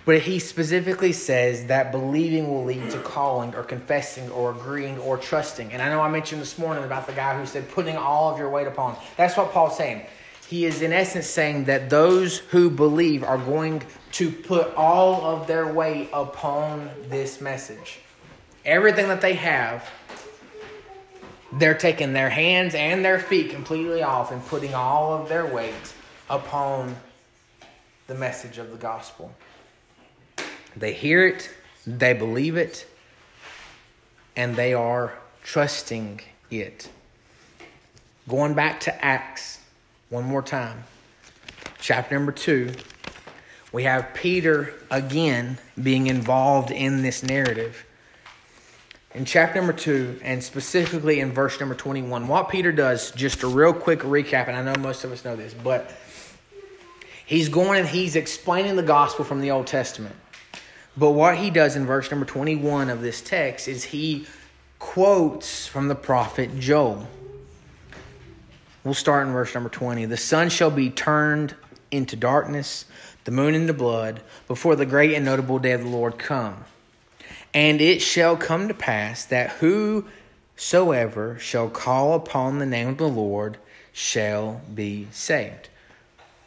But 0.05 0.21
he 0.21 0.39
specifically 0.39 1.13
says 1.13 1.65
that 1.67 1.91
believing 1.91 2.49
will 2.49 2.63
lead 2.63 2.89
to 2.91 2.99
calling 2.99 3.53
or 3.53 3.63
confessing 3.63 4.29
or 4.31 4.51
agreeing 4.51 4.97
or 4.99 5.17
trusting. 5.17 5.71
And 5.71 5.81
I 5.81 5.89
know 5.89 6.01
I 6.01 6.09
mentioned 6.09 6.41
this 6.41 6.57
morning 6.57 6.83
about 6.83 7.05
the 7.05 7.13
guy 7.13 7.38
who 7.38 7.45
said 7.45 7.69
putting 7.71 7.97
all 7.97 8.31
of 8.31 8.39
your 8.39 8.49
weight 8.49 8.67
upon. 8.67 8.95
That's 9.17 9.38
what 9.38 9.51
Paul's 9.51 9.77
saying. 9.77 10.05
He 10.47 10.65
is, 10.65 10.81
in 10.81 10.91
essence, 10.91 11.27
saying 11.27 11.65
that 11.65 11.91
those 11.91 12.39
who 12.39 12.71
believe 12.71 13.23
are 13.23 13.38
going 13.38 13.83
to 14.13 14.31
put 14.31 14.73
all 14.73 15.23
of 15.23 15.45
their 15.45 15.71
weight 15.71 16.09
upon 16.12 16.89
this 17.07 17.39
message. 17.39 17.99
Everything 18.65 19.09
that 19.09 19.21
they 19.21 19.33
have 19.33 19.88
they're 21.53 21.77
taking 21.77 22.13
their 22.13 22.29
hands 22.29 22.75
and 22.75 23.03
their 23.03 23.19
feet 23.19 23.51
completely 23.51 24.03
off 24.03 24.31
and 24.31 24.45
putting 24.47 24.73
all 24.73 25.13
of 25.13 25.29
their 25.29 25.45
weight 25.45 25.93
upon 26.29 26.95
the 28.07 28.15
message 28.15 28.57
of 28.57 28.71
the 28.71 28.77
gospel. 28.77 29.33
They 30.79 30.93
hear 30.93 31.27
it, 31.27 31.49
they 31.85 32.13
believe 32.13 32.57
it, 32.57 32.85
and 34.35 34.55
they 34.55 34.73
are 34.73 35.13
trusting 35.43 36.21
it. 36.49 36.89
Going 38.27 38.53
back 38.53 38.79
to 38.81 39.05
Acts 39.05 39.59
one 40.09 40.23
more 40.23 40.41
time, 40.41 40.83
chapter 41.79 42.15
number 42.15 42.31
two, 42.31 42.71
we 43.71 43.83
have 43.83 44.13
Peter 44.13 44.73
again 44.89 45.57
being 45.81 46.07
involved 46.07 46.71
in 46.71 47.01
this 47.03 47.23
narrative 47.23 47.85
in 49.15 49.25
chapter 49.25 49.59
number 49.59 49.73
two, 49.73 50.19
and 50.23 50.43
specifically 50.43 51.19
in 51.19 51.31
verse 51.31 51.59
number 51.59 51.73
21, 51.73 52.27
what 52.27 52.49
Peter 52.49 52.71
does, 52.71 53.11
just 53.11 53.41
a 53.41 53.47
real 53.47 53.73
quick 53.73 53.99
recap, 54.01 54.47
and 54.47 54.55
I 54.55 54.61
know 54.61 54.79
most 54.79 55.03
of 55.03 55.11
us 55.11 55.25
know 55.25 55.35
this, 55.35 55.53
but 55.53 55.91
he's 57.25 57.49
going 57.49 57.79
and 57.79 57.87
he's 57.87 58.15
explaining 58.15 58.75
the 58.75 58.83
gospel 58.83 59.25
from 59.25 59.41
the 59.41 59.49
Old 59.49 59.65
Testament. 59.65 60.15
But 60.99 61.12
what 61.12 61.38
he 61.38 61.49
does 61.49 61.77
in 61.77 61.85
verse 61.85 62.12
number 62.12 62.25
21 62.25 62.89
of 62.89 63.01
this 63.01 63.21
text 63.21 63.69
is 63.69 63.85
he 63.85 64.27
quotes 64.79 65.65
from 65.65 65.88
the 65.88 65.95
prophet 65.95 66.59
Joel. 66.59 67.07
We'll 68.83 68.93
start 68.93 69.25
in 69.25 69.31
verse 69.31 69.53
number 69.53 69.69
20. 69.69 70.05
The 70.05 70.17
sun 70.17 70.49
shall 70.49 70.71
be 70.71 70.89
turned 70.89 71.55
into 71.89 72.17
darkness, 72.17 72.83
the 73.23 73.31
moon 73.31 73.55
into 73.55 73.73
blood, 73.73 74.21
before 74.47 74.75
the 74.75 74.85
great 74.85 75.13
and 75.13 75.23
notable 75.23 75.57
day 75.57 75.71
of 75.71 75.83
the 75.83 75.89
Lord 75.89 76.19
come. 76.19 76.65
And 77.53 77.79
it 77.79 78.01
shall 78.01 78.35
come 78.35 78.67
to 78.67 78.73
pass 78.73 79.23
that 79.25 79.51
whosoever 79.51 81.39
shall 81.39 81.69
call 81.69 82.13
upon 82.13 82.59
the 82.59 82.65
name 82.65 82.89
of 82.89 82.97
the 82.97 83.07
Lord 83.07 83.57
shall 83.93 84.62
be 84.73 85.07
saved. 85.12 85.69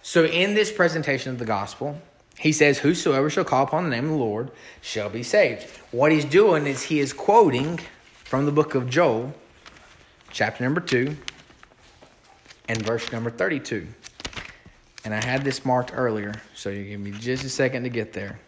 So, 0.03 0.25
in 0.25 0.55
this 0.55 0.71
presentation 0.71 1.33
of 1.33 1.38
the 1.38 1.45
gospel, 1.45 2.01
he 2.38 2.53
says, 2.53 2.79
Whosoever 2.79 3.31
shall 3.31 3.45
call 3.45 3.64
upon 3.64 3.85
the 3.85 3.90
name 3.90 4.05
of 4.05 4.11
the 4.11 4.16
Lord 4.16 4.51
shall 4.81 5.09
be 5.11 5.23
saved. 5.23 5.64
What 5.90 6.12
he's 6.12 6.25
doing 6.25 6.66
is 6.66 6.83
he 6.83 6.99
is 6.99 7.12
quoting 7.12 7.79
from 8.25 8.47
the 8.47 8.53
book 8.53 8.75
of 8.75 8.88
Joel, 8.88 9.35
chapter 10.31 10.64
number 10.64 10.81
2, 10.81 11.16
and 12.68 12.83
verse 12.83 13.12
number 13.12 13.31
32. 13.31 13.87
And 15.05 15.14
I 15.14 15.23
had 15.23 15.45
this 15.45 15.64
marked 15.64 15.92
earlier, 15.95 16.40
so 16.55 16.71
you 16.71 16.85
give 16.85 17.01
me 17.01 17.11
just 17.11 17.45
a 17.45 17.49
second 17.49 17.83
to 17.83 17.88
get 17.88 18.12
there. 18.12 18.38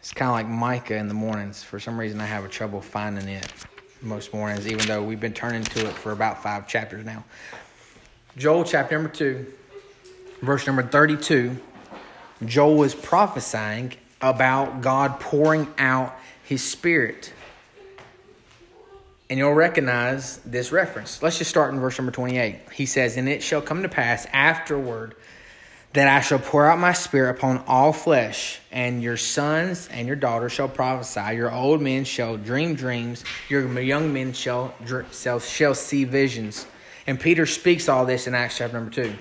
It's 0.00 0.12
kind 0.12 0.28
of 0.28 0.34
like 0.34 0.48
Micah 0.48 0.96
in 0.96 1.06
the 1.06 1.14
mornings. 1.14 1.62
For 1.62 1.78
some 1.78 1.98
reason, 1.98 2.20
I 2.20 2.26
have 2.26 2.44
a 2.44 2.48
trouble 2.48 2.80
finding 2.80 3.28
it 3.28 3.46
most 4.02 4.34
mornings, 4.34 4.66
even 4.66 4.86
though 4.86 5.02
we've 5.02 5.20
been 5.20 5.32
turning 5.32 5.62
to 5.62 5.86
it 5.86 5.92
for 5.92 6.10
about 6.10 6.42
five 6.42 6.66
chapters 6.66 7.04
now. 7.04 7.24
Joel 8.36 8.64
chapter 8.64 8.96
number 8.96 9.08
2, 9.08 9.46
verse 10.40 10.66
number 10.66 10.82
32. 10.82 11.56
Joel 12.46 12.84
is 12.84 12.94
prophesying 12.94 13.92
about 14.20 14.80
God 14.80 15.20
pouring 15.20 15.66
out 15.78 16.14
his 16.44 16.62
spirit. 16.62 17.32
And 19.28 19.38
you'll 19.38 19.54
recognize 19.54 20.38
this 20.38 20.72
reference. 20.72 21.22
Let's 21.22 21.38
just 21.38 21.50
start 21.50 21.72
in 21.72 21.80
verse 21.80 21.98
number 21.98 22.12
28. 22.12 22.70
He 22.72 22.86
says, 22.86 23.16
And 23.16 23.28
it 23.28 23.42
shall 23.42 23.62
come 23.62 23.82
to 23.82 23.88
pass 23.88 24.26
afterward 24.32 25.14
that 25.94 26.08
I 26.08 26.20
shall 26.20 26.38
pour 26.38 26.70
out 26.70 26.78
my 26.78 26.92
spirit 26.92 27.36
upon 27.36 27.62
all 27.66 27.92
flesh, 27.92 28.60
and 28.70 29.02
your 29.02 29.18
sons 29.18 29.88
and 29.90 30.06
your 30.06 30.16
daughters 30.16 30.52
shall 30.52 30.68
prophesy, 30.68 31.36
your 31.36 31.52
old 31.52 31.82
men 31.82 32.04
shall 32.04 32.38
dream 32.38 32.74
dreams, 32.74 33.24
your 33.50 33.80
young 33.80 34.12
men 34.12 34.32
shall, 34.32 34.74
shall, 35.12 35.38
shall 35.38 35.74
see 35.74 36.04
visions. 36.04 36.66
And 37.06 37.20
Peter 37.20 37.44
speaks 37.44 37.88
all 37.88 38.06
this 38.06 38.26
in 38.26 38.34
Acts 38.34 38.58
chapter 38.58 38.74
number 38.74 38.90
2. 38.90 39.12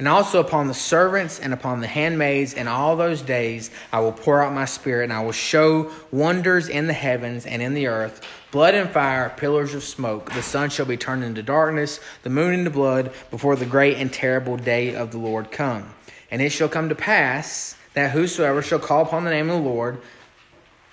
And 0.00 0.08
also 0.08 0.40
upon 0.40 0.66
the 0.66 0.72
servants 0.72 1.38
and 1.40 1.52
upon 1.52 1.80
the 1.80 1.86
handmaids 1.86 2.54
in 2.54 2.66
all 2.68 2.96
those 2.96 3.20
days 3.20 3.70
I 3.92 4.00
will 4.00 4.12
pour 4.12 4.42
out 4.42 4.54
my 4.54 4.64
spirit, 4.64 5.04
and 5.04 5.12
I 5.12 5.22
will 5.22 5.30
show 5.30 5.92
wonders 6.10 6.70
in 6.70 6.86
the 6.86 6.94
heavens 6.94 7.44
and 7.44 7.60
in 7.60 7.74
the 7.74 7.86
earth 7.86 8.26
blood 8.50 8.74
and 8.74 8.88
fire, 8.88 9.30
pillars 9.36 9.74
of 9.74 9.84
smoke. 9.84 10.32
The 10.32 10.40
sun 10.40 10.70
shall 10.70 10.86
be 10.86 10.96
turned 10.96 11.22
into 11.22 11.42
darkness, 11.42 12.00
the 12.22 12.30
moon 12.30 12.54
into 12.54 12.70
blood, 12.70 13.12
before 13.30 13.56
the 13.56 13.66
great 13.66 13.98
and 13.98 14.10
terrible 14.10 14.56
day 14.56 14.94
of 14.94 15.10
the 15.10 15.18
Lord 15.18 15.50
come. 15.50 15.92
And 16.30 16.40
it 16.40 16.48
shall 16.48 16.70
come 16.70 16.88
to 16.88 16.94
pass 16.94 17.76
that 17.92 18.12
whosoever 18.12 18.62
shall 18.62 18.78
call 18.78 19.02
upon 19.02 19.24
the 19.24 19.30
name 19.30 19.50
of 19.50 19.62
the 19.62 19.68
Lord 19.68 20.00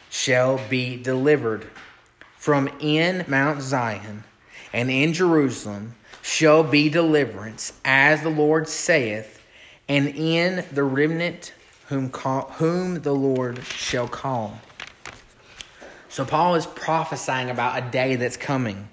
shall 0.09 0.59
be 0.69 1.01
delivered. 1.01 1.65
From 2.35 2.69
in 2.81 3.23
Mount 3.25 3.61
Zion 3.61 4.25
and 4.73 4.91
in 4.91 5.13
Jerusalem 5.13 5.95
shall 6.27 6.61
be 6.61 6.89
deliverance, 6.89 7.71
as 7.85 8.21
the 8.21 8.29
Lord 8.29 8.67
saith, 8.67 9.41
and 9.87 10.09
in 10.09 10.65
the 10.73 10.83
remnant 10.83 11.53
whom, 11.87 12.09
call, 12.09 12.49
whom 12.57 13.01
the 13.01 13.13
Lord 13.13 13.63
shall 13.63 14.09
call. 14.09 14.59
So 16.09 16.25
Paul 16.25 16.55
is 16.55 16.65
prophesying 16.65 17.49
about 17.49 17.81
a 17.81 17.89
day 17.91 18.17
that's 18.17 18.35
coming. 18.35 18.89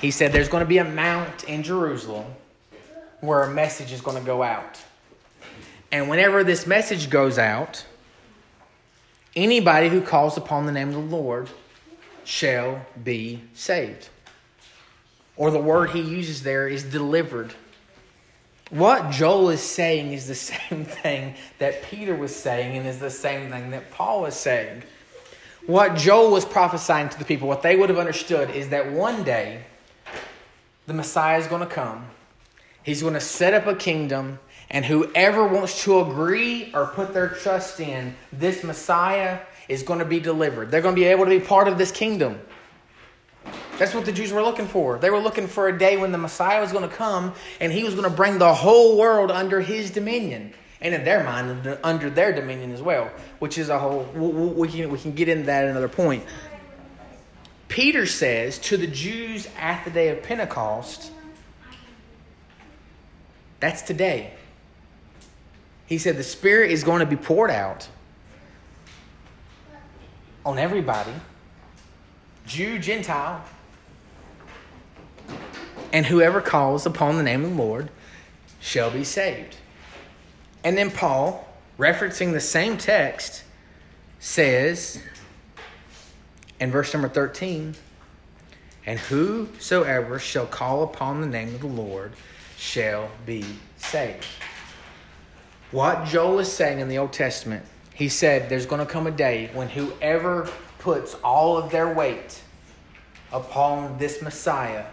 He 0.00 0.12
said 0.12 0.32
there's 0.32 0.48
going 0.48 0.62
to 0.62 0.68
be 0.68 0.78
a 0.78 0.84
mount 0.84 1.42
in 1.44 1.64
Jerusalem 1.64 2.26
where 3.20 3.42
a 3.42 3.52
message 3.52 3.90
is 3.90 4.00
going 4.00 4.16
to 4.16 4.24
go 4.24 4.44
out. 4.44 4.80
And 5.90 6.08
whenever 6.08 6.44
this 6.44 6.64
message 6.64 7.10
goes 7.10 7.40
out, 7.40 7.84
anybody 9.34 9.88
who 9.88 10.00
calls 10.00 10.36
upon 10.36 10.66
the 10.66 10.72
name 10.72 10.90
of 10.90 10.94
the 10.94 11.16
Lord 11.16 11.50
shall 12.22 12.86
be 13.02 13.42
saved. 13.52 14.10
Or 15.40 15.50
the 15.50 15.58
word 15.58 15.88
he 15.88 16.02
uses 16.02 16.42
there 16.42 16.68
is 16.68 16.82
delivered. 16.82 17.54
What 18.68 19.10
Joel 19.10 19.48
is 19.48 19.62
saying 19.62 20.12
is 20.12 20.28
the 20.28 20.34
same 20.34 20.84
thing 20.84 21.34
that 21.58 21.82
Peter 21.84 22.14
was 22.14 22.36
saying 22.36 22.76
and 22.76 22.86
is 22.86 22.98
the 22.98 23.08
same 23.08 23.50
thing 23.50 23.70
that 23.70 23.90
Paul 23.90 24.20
was 24.20 24.34
saying. 24.34 24.82
What 25.66 25.96
Joel 25.96 26.30
was 26.30 26.44
prophesying 26.44 27.08
to 27.08 27.18
the 27.18 27.24
people, 27.24 27.48
what 27.48 27.62
they 27.62 27.74
would 27.74 27.88
have 27.88 27.98
understood 27.98 28.50
is 28.50 28.68
that 28.68 28.92
one 28.92 29.24
day 29.24 29.62
the 30.86 30.92
Messiah 30.92 31.38
is 31.38 31.46
going 31.46 31.66
to 31.66 31.74
come. 31.74 32.04
He's 32.82 33.00
going 33.00 33.14
to 33.14 33.20
set 33.20 33.54
up 33.54 33.66
a 33.66 33.74
kingdom, 33.74 34.40
and 34.68 34.84
whoever 34.84 35.46
wants 35.46 35.84
to 35.84 36.00
agree 36.00 36.70
or 36.74 36.88
put 36.88 37.14
their 37.14 37.28
trust 37.28 37.80
in 37.80 38.14
this 38.30 38.62
Messiah 38.62 39.38
is 39.70 39.82
going 39.84 40.00
to 40.00 40.04
be 40.04 40.20
delivered. 40.20 40.70
They're 40.70 40.82
going 40.82 40.94
to 40.94 41.00
be 41.00 41.06
able 41.06 41.24
to 41.24 41.30
be 41.30 41.40
part 41.40 41.66
of 41.66 41.78
this 41.78 41.90
kingdom. 41.90 42.38
That's 43.80 43.94
what 43.94 44.04
the 44.04 44.12
Jews 44.12 44.30
were 44.30 44.42
looking 44.42 44.66
for. 44.66 44.98
They 44.98 45.08
were 45.08 45.20
looking 45.20 45.46
for 45.46 45.66
a 45.66 45.78
day 45.78 45.96
when 45.96 46.12
the 46.12 46.18
Messiah 46.18 46.60
was 46.60 46.70
going 46.70 46.86
to 46.86 46.94
come 46.94 47.32
and 47.62 47.72
he 47.72 47.82
was 47.82 47.94
going 47.94 48.04
to 48.04 48.14
bring 48.14 48.36
the 48.36 48.52
whole 48.52 48.98
world 48.98 49.30
under 49.30 49.62
his 49.62 49.90
dominion. 49.90 50.52
And 50.82 50.94
in 50.94 51.02
their 51.02 51.24
mind, 51.24 51.78
under 51.82 52.10
their 52.10 52.30
dominion 52.30 52.72
as 52.72 52.82
well, 52.82 53.10
which 53.38 53.56
is 53.56 53.70
a 53.70 53.78
whole, 53.78 54.02
we 54.04 54.68
can, 54.68 54.90
we 54.90 54.98
can 54.98 55.12
get 55.12 55.30
into 55.30 55.44
that 55.44 55.64
at 55.64 55.70
another 55.70 55.88
point. 55.88 56.24
Peter 57.68 58.04
says 58.04 58.58
to 58.58 58.76
the 58.76 58.86
Jews 58.86 59.48
at 59.58 59.82
the 59.86 59.90
day 59.90 60.10
of 60.10 60.22
Pentecost, 60.22 61.10
that's 63.60 63.80
today. 63.80 64.34
He 65.86 65.96
said 65.96 66.18
the 66.18 66.22
Spirit 66.22 66.70
is 66.70 66.84
going 66.84 67.00
to 67.00 67.06
be 67.06 67.16
poured 67.16 67.50
out 67.50 67.88
on 70.44 70.58
everybody, 70.58 71.14
Jew, 72.46 72.78
Gentile, 72.78 73.42
and 75.92 76.06
whoever 76.06 76.40
calls 76.40 76.86
upon 76.86 77.16
the 77.16 77.22
name 77.22 77.44
of 77.44 77.50
the 77.50 77.62
Lord 77.62 77.88
shall 78.60 78.90
be 78.90 79.04
saved. 79.04 79.56
And 80.62 80.76
then 80.76 80.90
Paul, 80.90 81.48
referencing 81.78 82.32
the 82.32 82.40
same 82.40 82.76
text, 82.76 83.44
says 84.18 85.02
in 86.60 86.70
verse 86.70 86.92
number 86.92 87.08
13, 87.08 87.74
and 88.86 88.98
whosoever 88.98 90.18
shall 90.18 90.46
call 90.46 90.82
upon 90.82 91.20
the 91.20 91.26
name 91.26 91.54
of 91.54 91.60
the 91.60 91.66
Lord 91.66 92.12
shall 92.56 93.10
be 93.24 93.44
saved. 93.78 94.26
What 95.70 96.04
Joel 96.06 96.40
is 96.40 96.52
saying 96.52 96.80
in 96.80 96.88
the 96.88 96.98
Old 96.98 97.12
Testament, 97.12 97.64
he 97.94 98.08
said 98.08 98.48
there's 98.48 98.66
going 98.66 98.84
to 98.84 98.90
come 98.90 99.06
a 99.06 99.10
day 99.10 99.50
when 99.54 99.68
whoever 99.68 100.48
puts 100.78 101.14
all 101.22 101.56
of 101.56 101.70
their 101.70 101.92
weight 101.92 102.42
upon 103.32 103.96
this 103.98 104.20
Messiah 104.22 104.86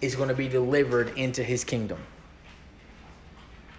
is 0.00 0.14
going 0.14 0.28
to 0.28 0.34
be 0.34 0.48
delivered 0.48 1.16
into 1.16 1.42
his 1.42 1.64
kingdom. 1.64 1.98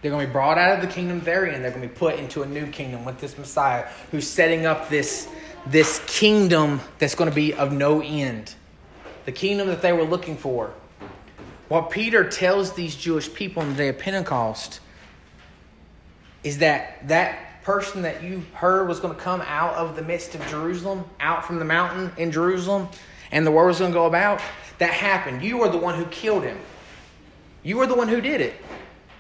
They're 0.02 0.12
going 0.12 0.26
to 0.26 0.28
be 0.28 0.34
brought 0.34 0.58
out 0.58 0.76
of 0.76 0.82
the 0.82 0.94
kingdom 0.94 1.20
they're 1.22 1.46
in. 1.46 1.62
They're 1.62 1.72
going 1.72 1.82
to 1.82 1.88
be 1.88 1.94
put 1.94 2.18
into 2.20 2.42
a 2.44 2.46
new 2.46 2.68
kingdom 2.68 3.04
with 3.04 3.20
this 3.20 3.38
Messiah 3.38 3.88
who's 4.12 4.28
setting 4.28 4.66
up 4.66 4.90
this, 4.90 5.28
this 5.68 6.02
kingdom 6.08 6.80
that's 7.00 7.16
going 7.16 7.30
to 7.30 7.36
be 7.36 7.54
of 7.54 7.74
no 7.74 8.02
end. 8.02 8.56
The 9.26 9.32
kingdom 9.32 9.68
that 9.68 9.82
they 9.82 9.92
were 9.92 10.04
looking 10.04 10.38
for. 10.38 10.74
What 11.68 11.92
Peter 11.92 12.28
tells 12.28 12.74
these 12.74 12.96
Jewish 12.96 13.32
people 13.34 13.62
on 13.62 13.70
the 13.70 13.76
day 13.76 13.90
of 13.90 14.00
Pentecost 14.00 14.80
is 16.44 16.60
that 16.60 17.08
that 17.10 17.64
person 17.64 18.02
that 18.04 18.24
you 18.24 18.44
heard 18.54 18.88
was 18.88 19.00
going 19.00 19.14
to 19.14 19.22
come 19.22 19.42
out 19.42 19.76
of 19.76 19.96
the 19.96 20.02
midst 20.02 20.34
of 20.34 20.46
Jerusalem, 20.48 21.04
out 21.20 21.46
from 21.46 21.60
the 21.60 21.66
mountain 21.66 22.12
in 22.18 22.32
Jerusalem, 22.32 22.88
and 23.32 23.46
the 23.46 23.52
word 23.52 23.68
was 23.68 23.80
going 23.80 23.92
to 23.92 23.96
go 23.96 24.06
about, 24.06 24.42
that 24.80 24.92
happened. 24.92 25.44
You 25.44 25.58
were 25.58 25.70
the 25.70 25.78
one 25.78 25.96
who 25.96 26.06
killed 26.06 26.44
him. 26.44 26.58
You 27.64 27.78
were 27.78 27.88
the 27.88 27.96
one 27.96 28.08
who 28.08 28.22
did 28.22 28.42
it. 28.42 28.56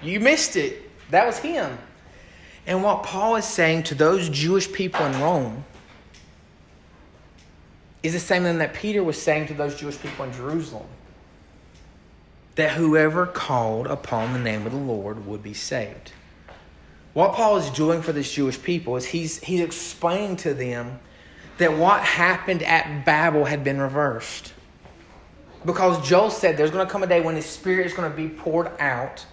You 0.01 0.19
missed 0.19 0.55
it. 0.55 0.89
That 1.11 1.25
was 1.25 1.37
him. 1.37 1.77
And 2.65 2.83
what 2.83 3.03
Paul 3.03 3.35
is 3.35 3.45
saying 3.45 3.83
to 3.83 3.95
those 3.95 4.29
Jewish 4.29 4.71
people 4.71 5.05
in 5.05 5.19
Rome 5.19 5.65
is 8.01 8.13
the 8.13 8.19
same 8.19 8.43
thing 8.43 8.59
that 8.59 8.73
Peter 8.73 9.03
was 9.03 9.21
saying 9.21 9.47
to 9.47 9.53
those 9.53 9.75
Jewish 9.75 9.99
people 9.99 10.25
in 10.25 10.31
Jerusalem 10.31 10.87
that 12.55 12.71
whoever 12.71 13.25
called 13.25 13.87
upon 13.87 14.33
the 14.33 14.39
name 14.39 14.65
of 14.65 14.71
the 14.71 14.77
Lord 14.77 15.25
would 15.25 15.43
be 15.43 15.53
saved. 15.53 16.11
What 17.13 17.33
Paul 17.33 17.57
is 17.57 17.69
doing 17.71 18.01
for 18.01 18.11
this 18.11 18.31
Jewish 18.31 18.61
people 18.61 18.95
is 18.95 19.05
he's, 19.05 19.39
he's 19.39 19.61
explaining 19.61 20.37
to 20.37 20.53
them 20.53 20.99
that 21.59 21.77
what 21.77 22.01
happened 22.01 22.63
at 22.63 23.05
Babel 23.05 23.45
had 23.45 23.63
been 23.63 23.79
reversed. 23.79 24.53
Because 25.65 26.07
Joel 26.07 26.29
said 26.29 26.57
there's 26.57 26.71
going 26.71 26.85
to 26.85 26.91
come 26.91 27.03
a 27.03 27.07
day 27.07 27.21
when 27.21 27.35
his 27.35 27.45
spirit 27.45 27.85
is 27.85 27.93
going 27.93 28.09
to 28.09 28.15
be 28.15 28.29
poured 28.29 28.71
out. 28.79 29.25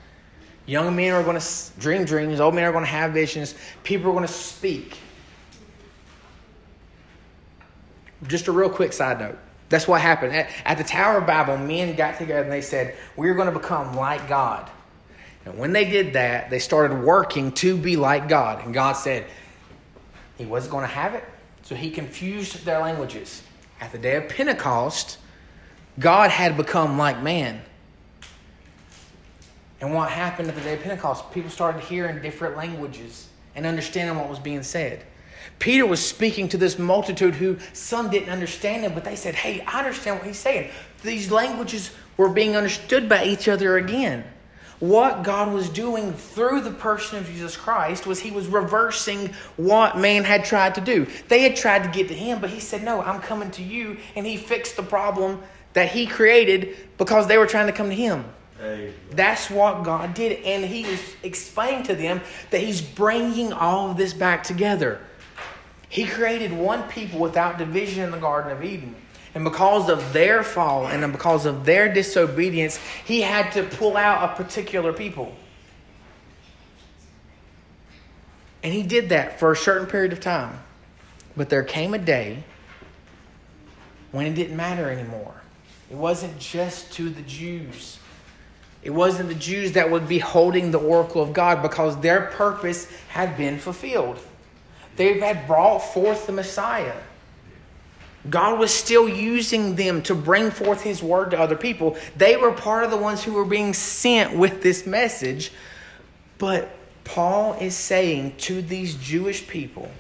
Young 0.67 0.95
men 0.95 1.13
are 1.13 1.23
going 1.23 1.39
to 1.39 1.47
dream 1.79 2.05
dreams, 2.05 2.41
old 2.41 2.55
men 2.55 2.65
are 2.65 2.73
going 2.73 2.85
to 2.85 2.91
have 2.91 3.13
visions, 3.13 3.55
people 3.85 4.11
are 4.11 4.13
going 4.13 4.27
to 4.27 4.33
speak. 4.33 4.99
Just 8.27 8.49
a 8.49 8.53
real 8.53 8.71
quick 8.71 8.93
side 8.93 9.21
note. 9.21 9.39
That's 9.69 9.87
what 9.87 10.01
happened. 10.01 10.35
At, 10.35 10.51
at 10.65 10.79
the 10.79 10.85
Tower 10.85 11.19
of 11.19 11.27
Babel, 11.27 11.57
men 11.57 11.95
got 11.95 12.19
together 12.19 12.43
and 12.43 12.53
they 12.53 12.61
said, 12.61 12.97
We're 13.17 13.35
going 13.35 13.53
to 13.53 13.59
become 13.59 13.95
like 13.95 14.29
God. 14.29 14.69
And 15.45 15.57
when 15.59 15.73
they 15.73 15.85
did 15.85 16.15
that, 16.15 16.51
they 16.51 16.59
started 16.59 17.05
working 17.05 17.53
to 17.53 17.77
be 17.77 17.97
like 17.97 18.29
God. 18.29 18.65
And 18.65 18.75
God 18.75 18.95
said 18.95 19.27
He 20.39 20.47
wasn't 20.47 20.73
going 20.73 20.83
to 20.83 20.93
have 20.93 21.15
it, 21.15 21.25
so 21.67 21.75
He 21.75 21.91
confused 21.91 22.65
their 22.65 22.79
languages. 22.79 23.43
At 23.81 23.91
the 23.91 23.99
day 23.99 24.15
of 24.15 24.29
Pentecost, 24.29 25.19
God 25.99 26.31
had 26.31 26.57
become 26.57 26.97
like 26.97 27.21
man. 27.23 27.61
And 29.81 29.93
what 29.93 30.09
happened 30.09 30.49
at 30.49 30.55
the 30.55 30.61
day 30.61 30.75
of 30.75 30.83
Pentecost? 30.83 31.33
People 31.33 31.51
started 31.51 31.83
hearing 31.83 32.23
different 32.23 32.57
languages 32.57 33.29
and 33.57 33.67
understanding 33.67 34.17
what 34.17 34.29
was 34.29 34.39
being 34.39 34.63
said. 34.63 35.03
Peter 35.59 35.85
was 35.85 36.05
speaking 36.05 36.49
to 36.51 36.57
this 36.57 36.79
multitude 36.79 37.35
who 37.35 37.59
some 37.73 38.11
didn't 38.11 38.31
understand 38.31 38.85
him, 38.85 38.95
but 38.95 39.05
they 39.05 39.17
said, 39.17 39.35
Hey, 39.35 39.61
I 39.63 39.81
understand 39.81 40.19
what 40.19 40.27
he's 40.29 40.39
saying. 40.39 40.71
These 41.03 41.33
languages 41.33 41.91
were 42.17 42.29
being 42.29 42.55
understood 42.55 43.09
by 43.09 43.25
each 43.25 43.49
other 43.49 43.77
again. 43.77 44.23
What 44.79 45.23
God 45.23 45.55
was 45.55 45.71
doing 45.71 46.13
through 46.13 46.61
the 46.61 46.71
person 46.71 47.19
of 47.19 47.27
Jesus 47.27 47.57
Christ 47.57 48.07
was 48.07 48.21
he 48.21 48.31
was 48.31 48.47
reversing 48.47 49.33
what 49.57 49.97
man 49.97 50.25
had 50.25 50.45
tried 50.45 50.75
to 50.75 50.83
do. 50.83 51.07
They 51.29 51.43
had 51.43 51.57
tried 51.57 51.83
to 51.85 51.89
get 51.89 52.09
to 52.09 52.15
him, 52.15 52.41
but 52.41 52.51
he 52.51 52.61
said, 52.61 52.83
No, 52.83 53.01
I'm 53.01 53.21
coming 53.21 53.51
to 53.53 53.63
you. 53.63 53.97
And 54.15 54.27
he 54.27 54.37
fixed 54.37 54.77
the 54.77 54.83
problem 54.83 55.43
that 55.73 55.91
he 55.91 56.07
created 56.07 56.77
because 56.99 57.27
they 57.27 57.39
were 57.39 57.47
trying 57.47 57.67
to 57.67 57.73
come 57.73 57.89
to 57.89 57.95
him. 57.95 58.25
That's 59.11 59.51
what 59.51 59.83
God 59.83 60.15
did. 60.15 60.43
And 60.43 60.65
he 60.65 60.89
was 60.89 61.01
explaining 61.23 61.85
to 61.85 61.95
them 61.95 62.21
that 62.51 62.61
he's 62.61 62.81
bringing 62.81 63.53
all 63.53 63.91
of 63.91 63.97
this 63.97 64.13
back 64.13 64.43
together. 64.43 65.01
He 65.89 66.07
created 66.07 66.53
one 66.53 66.83
people 66.89 67.21
without 67.21 67.59
division 67.59 68.05
in 68.05 68.11
the 68.11 68.19
Garden 68.19 68.53
of 68.53 68.65
Eden. 68.65 68.95
And 69.37 69.45
because 69.45 69.91
of 69.91 70.15
their 70.15 70.43
fall 70.43 70.87
and 70.87 71.13
because 71.13 71.45
of 71.45 71.67
their 71.67 71.93
disobedience, 71.93 72.81
he 73.05 73.21
had 73.21 73.53
to 73.53 73.65
pull 73.65 73.95
out 73.95 74.31
a 74.31 74.43
particular 74.43 74.95
people. 74.95 75.31
And 78.63 78.73
he 78.73 78.83
did 78.83 79.11
that 79.11 79.39
for 79.39 79.53
a 79.53 79.57
certain 79.57 79.89
period 79.89 80.15
of 80.15 80.21
time. 80.21 80.59
But 81.37 81.51
there 81.51 81.63
came 81.65 81.93
a 81.93 81.99
day 81.99 82.45
when 84.11 84.25
it 84.25 84.33
didn't 84.33 84.57
matter 84.57 84.89
anymore. 84.89 85.35
It 85.91 85.97
wasn't 85.97 86.39
just 86.39 86.95
to 86.95 87.11
the 87.11 87.21
Jews. 87.21 87.99
It 88.83 88.89
wasn't 88.89 89.29
the 89.29 89.35
Jews 89.35 89.73
that 89.73 89.91
would 89.91 90.09
be 90.09 90.19
holding 90.19 90.71
the 90.71 90.79
oracle 90.79 91.21
of 91.21 91.35
God 91.35 91.61
because 91.61 92.01
their 92.01 92.23
purpose 92.23 92.91
had 93.09 93.37
been 93.37 93.59
fulfilled. 93.59 94.19
They 94.97 95.21
had 95.21 95.47
brought 95.47 95.81
forth 95.81 96.27
the 96.27 96.33
Messiah. 96.33 96.95
God 98.31 98.59
was 98.59 98.73
still 98.73 99.09
using 99.09 99.77
them 99.77 100.03
to 100.03 100.15
bring 100.15 100.51
forth 100.51 100.83
His 100.83 101.03
word 101.03 101.31
to 101.33 101.39
other 101.39 101.57
people. 101.57 101.97
They 102.17 102.37
were 102.37 102.53
part 102.53 102.85
of 102.85 102.91
the 102.91 102.97
ones 102.97 103.23
who 103.23 103.33
were 103.33 103.45
being 103.45 103.75
sent 103.75 104.37
with 104.37 104.63
this 104.63 104.87
message. 104.87 105.53
But 106.39 106.71
Paul 107.05 107.55
is 107.55 107.77
saying 107.77 108.37
to 108.39 108.63
these 108.63 108.95
Jewish 108.97 109.47
people, 109.47 109.91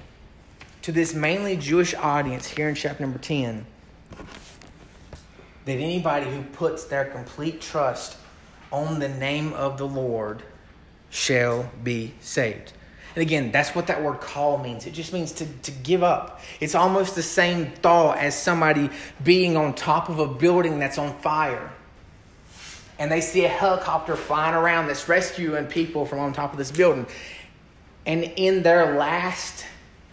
to 0.83 0.93
this 0.93 1.15
mainly 1.15 1.57
Jewish 1.57 1.95
audience 1.95 2.47
here 2.47 2.69
in 2.69 2.75
chapter 2.75 3.03
number 3.03 3.19
10, 3.19 3.67
that 5.65 5.73
anybody 5.73 6.31
who 6.31 6.43
puts 6.43 6.85
their 6.85 7.05
complete 7.05 7.61
trust 7.61 8.17
on 8.71 8.99
the 8.99 9.09
name 9.09 9.53
of 9.53 9.79
the 9.79 9.87
Lord 9.87 10.43
shall 11.11 11.71
be 11.83 12.15
saved. 12.21 12.73
And 13.17 13.23
again, 13.23 13.51
that's 13.51 13.75
what 13.75 13.89
that 13.89 14.01
word 14.03 14.21
call 14.21 14.59
means. 14.59 14.87
It 14.87 14.93
just 14.93 15.13
means 15.13 15.33
to, 15.33 15.47
to 15.47 15.73
give 15.73 16.05
up. 16.05 16.41
It's 16.61 16.77
almost 16.77 17.17
the 17.17 17.23
same 17.23 17.73
thought 17.73 18.19
as 18.19 18.41
somebody 18.41 18.91
being 19.25 19.57
on 19.57 19.75
top 19.75 20.09
of 20.09 20.21
a 20.21 20.29
building 20.29 20.79
that's 20.79 20.99
on 20.99 21.19
fire. 21.21 21.73
And 22.99 23.11
they 23.11 23.21
see 23.21 23.45
a 23.45 23.49
helicopter 23.49 24.15
flying 24.15 24.55
around 24.55 24.87
that's 24.87 25.09
rescuing 25.09 25.67
people 25.67 26.07
from 26.07 26.21
on 26.21 26.33
top 26.33 26.53
of 26.53 26.59
this 26.59 26.71
building. 26.71 27.07
And 28.07 28.23
in 28.23 28.63
their 28.63 28.97
last 28.97 29.67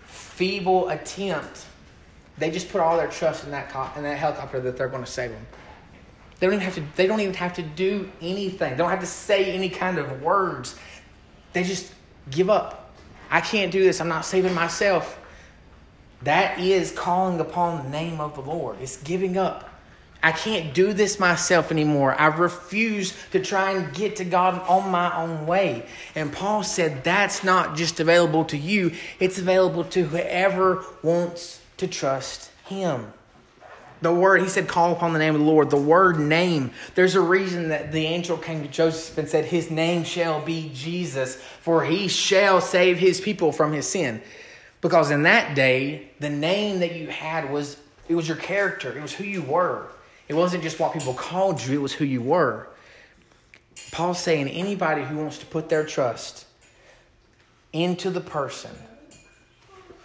feeble 0.07 0.89
attempt 0.89 1.67
they 2.37 2.49
just 2.49 2.69
put 2.69 2.81
all 2.81 2.97
their 2.97 3.07
trust 3.07 3.43
in 3.43 3.51
that 3.51 3.69
co- 3.69 3.89
in 3.95 4.03
that 4.03 4.17
helicopter 4.17 4.59
that 4.61 4.77
they're 4.77 4.87
going 4.87 5.03
to 5.03 5.11
save 5.11 5.31
them. 5.31 5.45
They 6.39 6.47
don't 6.47 6.55
even 6.55 6.65
have 6.65 6.75
to. 6.75 6.83
They 6.95 7.07
don't 7.07 7.19
even 7.19 7.33
have 7.35 7.53
to 7.53 7.61
do 7.61 8.11
anything. 8.21 8.71
They 8.71 8.77
don't 8.77 8.89
have 8.89 8.99
to 9.01 9.05
say 9.05 9.53
any 9.53 9.69
kind 9.69 9.97
of 9.97 10.21
words. 10.21 10.75
They 11.53 11.63
just 11.63 11.93
give 12.31 12.49
up. 12.49 12.82
I 13.33 13.41
can't 13.41 13.71
do 13.71 13.83
this. 13.83 13.99
I'm 13.99 14.07
not 14.07 14.25
saving 14.25 14.53
myself. 14.53 15.19
That 16.21 16.59
is 16.59 16.91
calling 16.91 17.39
upon 17.39 17.83
the 17.83 17.89
name 17.89 18.21
of 18.21 18.35
the 18.35 18.41
Lord. 18.41 18.77
It's 18.79 18.97
giving 18.97 19.37
up. 19.37 19.71
I 20.21 20.31
can't 20.31 20.71
do 20.73 20.93
this 20.93 21.19
myself 21.19 21.71
anymore. 21.71 22.15
I 22.17 22.27
refuse 22.27 23.13
to 23.31 23.41
try 23.41 23.71
and 23.71 23.91
get 23.91 24.17
to 24.17 24.23
God 24.23 24.61
on 24.69 24.91
my 24.91 25.17
own 25.17 25.47
way. 25.47 25.87
And 26.13 26.31
Paul 26.31 26.61
said 26.61 27.03
that's 27.03 27.43
not 27.43 27.75
just 27.75 27.99
available 27.99 28.45
to 28.45 28.57
you, 28.57 28.93
it's 29.19 29.39
available 29.39 29.83
to 29.85 30.03
whoever 30.03 30.85
wants 31.01 31.59
to 31.77 31.87
trust 31.87 32.51
Him. 32.65 33.11
The 34.03 34.13
word, 34.13 34.41
he 34.41 34.49
said, 34.49 34.67
call 34.67 34.91
upon 34.91 35.13
the 35.13 35.19
name 35.19 35.33
of 35.33 35.39
the 35.39 35.47
Lord. 35.47 35.69
The 35.69 35.77
word 35.77 36.19
name, 36.19 36.71
there's 36.93 37.15
a 37.15 37.21
reason 37.21 37.69
that 37.69 37.93
the 37.93 38.05
angel 38.05 38.37
came 38.37 38.61
to 38.61 38.67
Joseph 38.67 39.17
and 39.17 39.29
said, 39.29 39.45
His 39.45 39.71
name 39.71 40.03
shall 40.03 40.41
be 40.43 40.69
Jesus, 40.73 41.37
for 41.37 41.85
he 41.85 42.09
shall 42.09 42.59
save 42.59 42.99
his 42.99 43.21
people 43.21 43.53
from 43.53 43.71
his 43.71 43.87
sin. 43.87 44.21
Because 44.81 45.09
in 45.09 45.23
that 45.23 45.55
day, 45.55 46.09
the 46.19 46.29
name 46.29 46.81
that 46.81 46.95
you 46.95 47.07
had 47.07 47.49
was 47.49 47.77
it 48.09 48.15
was 48.15 48.27
your 48.27 48.35
character, 48.35 48.91
it 48.95 49.01
was 49.01 49.13
who 49.13 49.23
you 49.23 49.41
were. 49.41 49.87
It 50.27 50.33
wasn't 50.33 50.63
just 50.63 50.81
what 50.81 50.91
people 50.91 51.13
called 51.13 51.63
you, 51.63 51.73
it 51.73 51.81
was 51.81 51.93
who 51.93 52.03
you 52.03 52.21
were. 52.21 52.67
Paul's 53.93 54.19
saying 54.19 54.49
anybody 54.49 55.03
who 55.03 55.15
wants 55.15 55.37
to 55.37 55.45
put 55.45 55.69
their 55.69 55.85
trust 55.85 56.45
into 57.71 58.09
the 58.09 58.19
person 58.19 58.71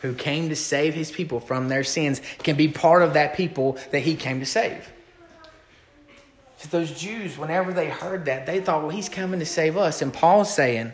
who 0.03 0.15
came 0.15 0.49
to 0.49 0.57
save 0.57 0.95
his 0.95 1.11
people 1.11 1.41
from 1.41 1.69
their 1.69 1.85
sins 1.85 2.21
can 2.39 2.57
be 2.57 2.69
part 2.69 3.03
of 3.03 3.15
that 3.15 3.35
people 3.35 3.79
that 3.91 4.01
he 4.01 4.15
came 4.15 4.41
to 4.41 4.47
save. 4.47 4.93
So 6.59 6.69
those 6.71 7.01
Jews, 7.01 7.39
whenever 7.39 7.73
they 7.73 7.89
heard 7.89 8.25
that, 8.25 8.47
they 8.47 8.61
thought, 8.61 8.83
well, 8.83 8.91
he's 8.91 9.09
coming 9.09 9.39
to 9.41 9.47
save 9.47 9.77
us. 9.77 10.03
And 10.03 10.13
Paul's 10.13 10.53
saying, 10.53 10.93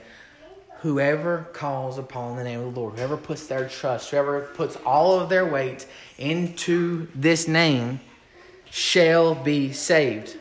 whoever 0.81 1.47
calls 1.55 1.97
upon 1.97 2.37
the 2.37 2.45
name 2.45 2.61
of 2.61 2.75
the 2.75 2.81
Lord, 2.81 2.97
whoever 2.97 3.17
puts 3.17 3.47
their 3.47 3.67
trust, 3.69 4.11
whoever 4.11 4.43
puts 4.43 4.77
all 4.85 5.19
of 5.19 5.31
their 5.31 5.47
weight 5.47 5.87
into 6.19 7.09
this 7.15 7.49
name, 7.49 8.01
shall 8.71 9.35
be 9.35 9.73
saved. 9.73 10.37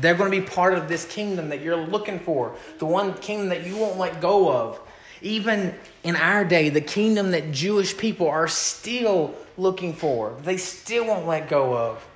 They're 0.00 0.14
going 0.14 0.32
to 0.32 0.40
be 0.40 0.44
part 0.44 0.74
of 0.74 0.88
this 0.88 1.04
kingdom 1.06 1.50
that 1.50 1.60
you're 1.60 1.76
looking 1.76 2.18
for, 2.18 2.56
the 2.78 2.86
one 2.86 3.14
kingdom 3.14 3.48
that 3.50 3.64
you 3.64 3.76
won't 3.76 3.98
let 3.98 4.20
go 4.20 4.50
of. 4.52 4.80
Even 5.22 5.74
in 6.04 6.16
our 6.16 6.44
day, 6.44 6.68
the 6.68 6.80
kingdom 6.80 7.30
that 7.30 7.52
Jewish 7.52 7.96
people 7.96 8.28
are 8.28 8.48
still 8.48 9.34
looking 9.56 9.94
for, 9.94 10.36
they 10.42 10.56
still 10.56 11.06
won't 11.06 11.26
let 11.26 11.48
go 11.48 11.76
of. 11.76 12.06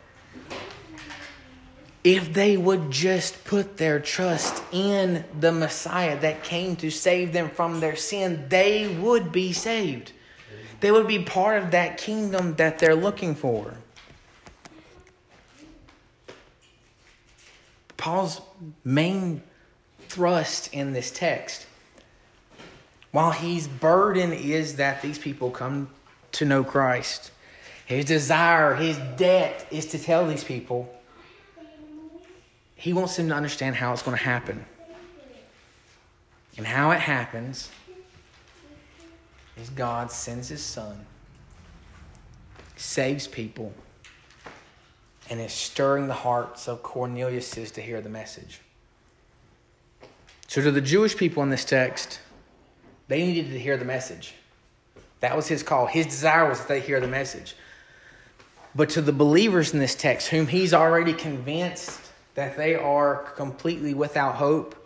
If 2.02 2.32
they 2.32 2.56
would 2.56 2.90
just 2.90 3.44
put 3.44 3.76
their 3.76 4.00
trust 4.00 4.62
in 4.72 5.24
the 5.38 5.52
Messiah 5.52 6.18
that 6.20 6.42
came 6.42 6.76
to 6.76 6.90
save 6.90 7.32
them 7.32 7.50
from 7.50 7.80
their 7.80 7.96
sin, 7.96 8.46
they 8.48 8.88
would 8.88 9.32
be 9.32 9.52
saved. 9.52 10.12
They 10.80 10.90
would 10.90 11.06
be 11.06 11.22
part 11.22 11.62
of 11.62 11.72
that 11.72 11.98
kingdom 11.98 12.54
that 12.54 12.78
they're 12.78 12.94
looking 12.94 13.34
for. 13.34 13.74
Paul's 17.98 18.40
main 18.82 19.42
thrust 20.08 20.72
in 20.72 20.94
this 20.94 21.10
text, 21.10 21.66
while 23.12 23.30
his 23.30 23.66
burden 23.66 24.32
is 24.32 24.76
that 24.76 25.02
these 25.02 25.18
people 25.18 25.50
come 25.50 25.88
to 26.32 26.44
know 26.44 26.62
Christ, 26.62 27.32
his 27.86 28.04
desire, 28.04 28.74
his 28.74 28.96
debt 29.16 29.66
is 29.70 29.86
to 29.86 29.98
tell 29.98 30.26
these 30.26 30.44
people, 30.44 30.92
he 32.76 32.92
wants 32.92 33.16
them 33.16 33.28
to 33.28 33.34
understand 33.34 33.76
how 33.76 33.92
it's 33.92 34.02
going 34.02 34.16
to 34.16 34.22
happen. 34.22 34.64
And 36.56 36.66
how 36.66 36.90
it 36.92 37.00
happens 37.00 37.70
is 39.60 39.70
God 39.70 40.10
sends 40.10 40.48
his 40.48 40.62
son, 40.62 41.04
saves 42.76 43.26
people 43.26 43.72
and 45.30 45.40
is 45.40 45.52
stirring 45.52 46.08
the 46.08 46.14
hearts 46.14 46.68
of 46.68 46.82
Cornelius 46.82 47.50
to 47.50 47.80
hear 47.80 48.00
the 48.00 48.08
message. 48.08 48.60
So, 50.48 50.60
to 50.60 50.72
the 50.72 50.80
Jewish 50.80 51.16
people 51.16 51.44
in 51.44 51.50
this 51.50 51.64
text, 51.64 52.18
they 53.10 53.26
needed 53.26 53.50
to 53.50 53.58
hear 53.58 53.76
the 53.76 53.84
message. 53.84 54.34
That 55.18 55.34
was 55.34 55.48
his 55.48 55.64
call. 55.64 55.86
His 55.86 56.06
desire 56.06 56.48
was 56.48 56.60
that 56.60 56.68
they 56.68 56.80
hear 56.80 57.00
the 57.00 57.08
message. 57.08 57.56
But 58.72 58.90
to 58.90 59.02
the 59.02 59.12
believers 59.12 59.74
in 59.74 59.80
this 59.80 59.96
text, 59.96 60.28
whom 60.28 60.46
he's 60.46 60.72
already 60.72 61.12
convinced 61.12 62.00
that 62.36 62.56
they 62.56 62.76
are 62.76 63.16
completely 63.34 63.94
without 63.94 64.36
hope, 64.36 64.76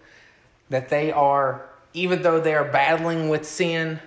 that 0.70 0.88
they 0.88 1.12
are, 1.12 1.68
even 1.92 2.22
though 2.22 2.40
they 2.40 2.54
are 2.54 2.64
battling 2.64 3.28
with 3.28 3.46
sin, 3.46 4.00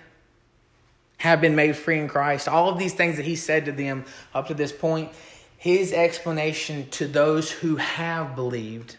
have 1.17 1.39
been 1.39 1.55
made 1.55 1.75
free 1.75 1.99
in 1.99 2.07
Christ, 2.07 2.47
all 2.47 2.69
of 2.69 2.79
these 2.79 2.95
things 2.95 3.17
that 3.17 3.25
he 3.25 3.35
said 3.35 3.65
to 3.65 3.71
them 3.71 4.03
up 4.33 4.47
to 4.47 4.55
this 4.55 4.71
point, 4.71 5.11
his 5.57 5.93
explanation 5.93 6.89
to 6.89 7.07
those 7.07 7.51
who 7.51 7.75
have 7.75 8.35
believed 8.35 8.97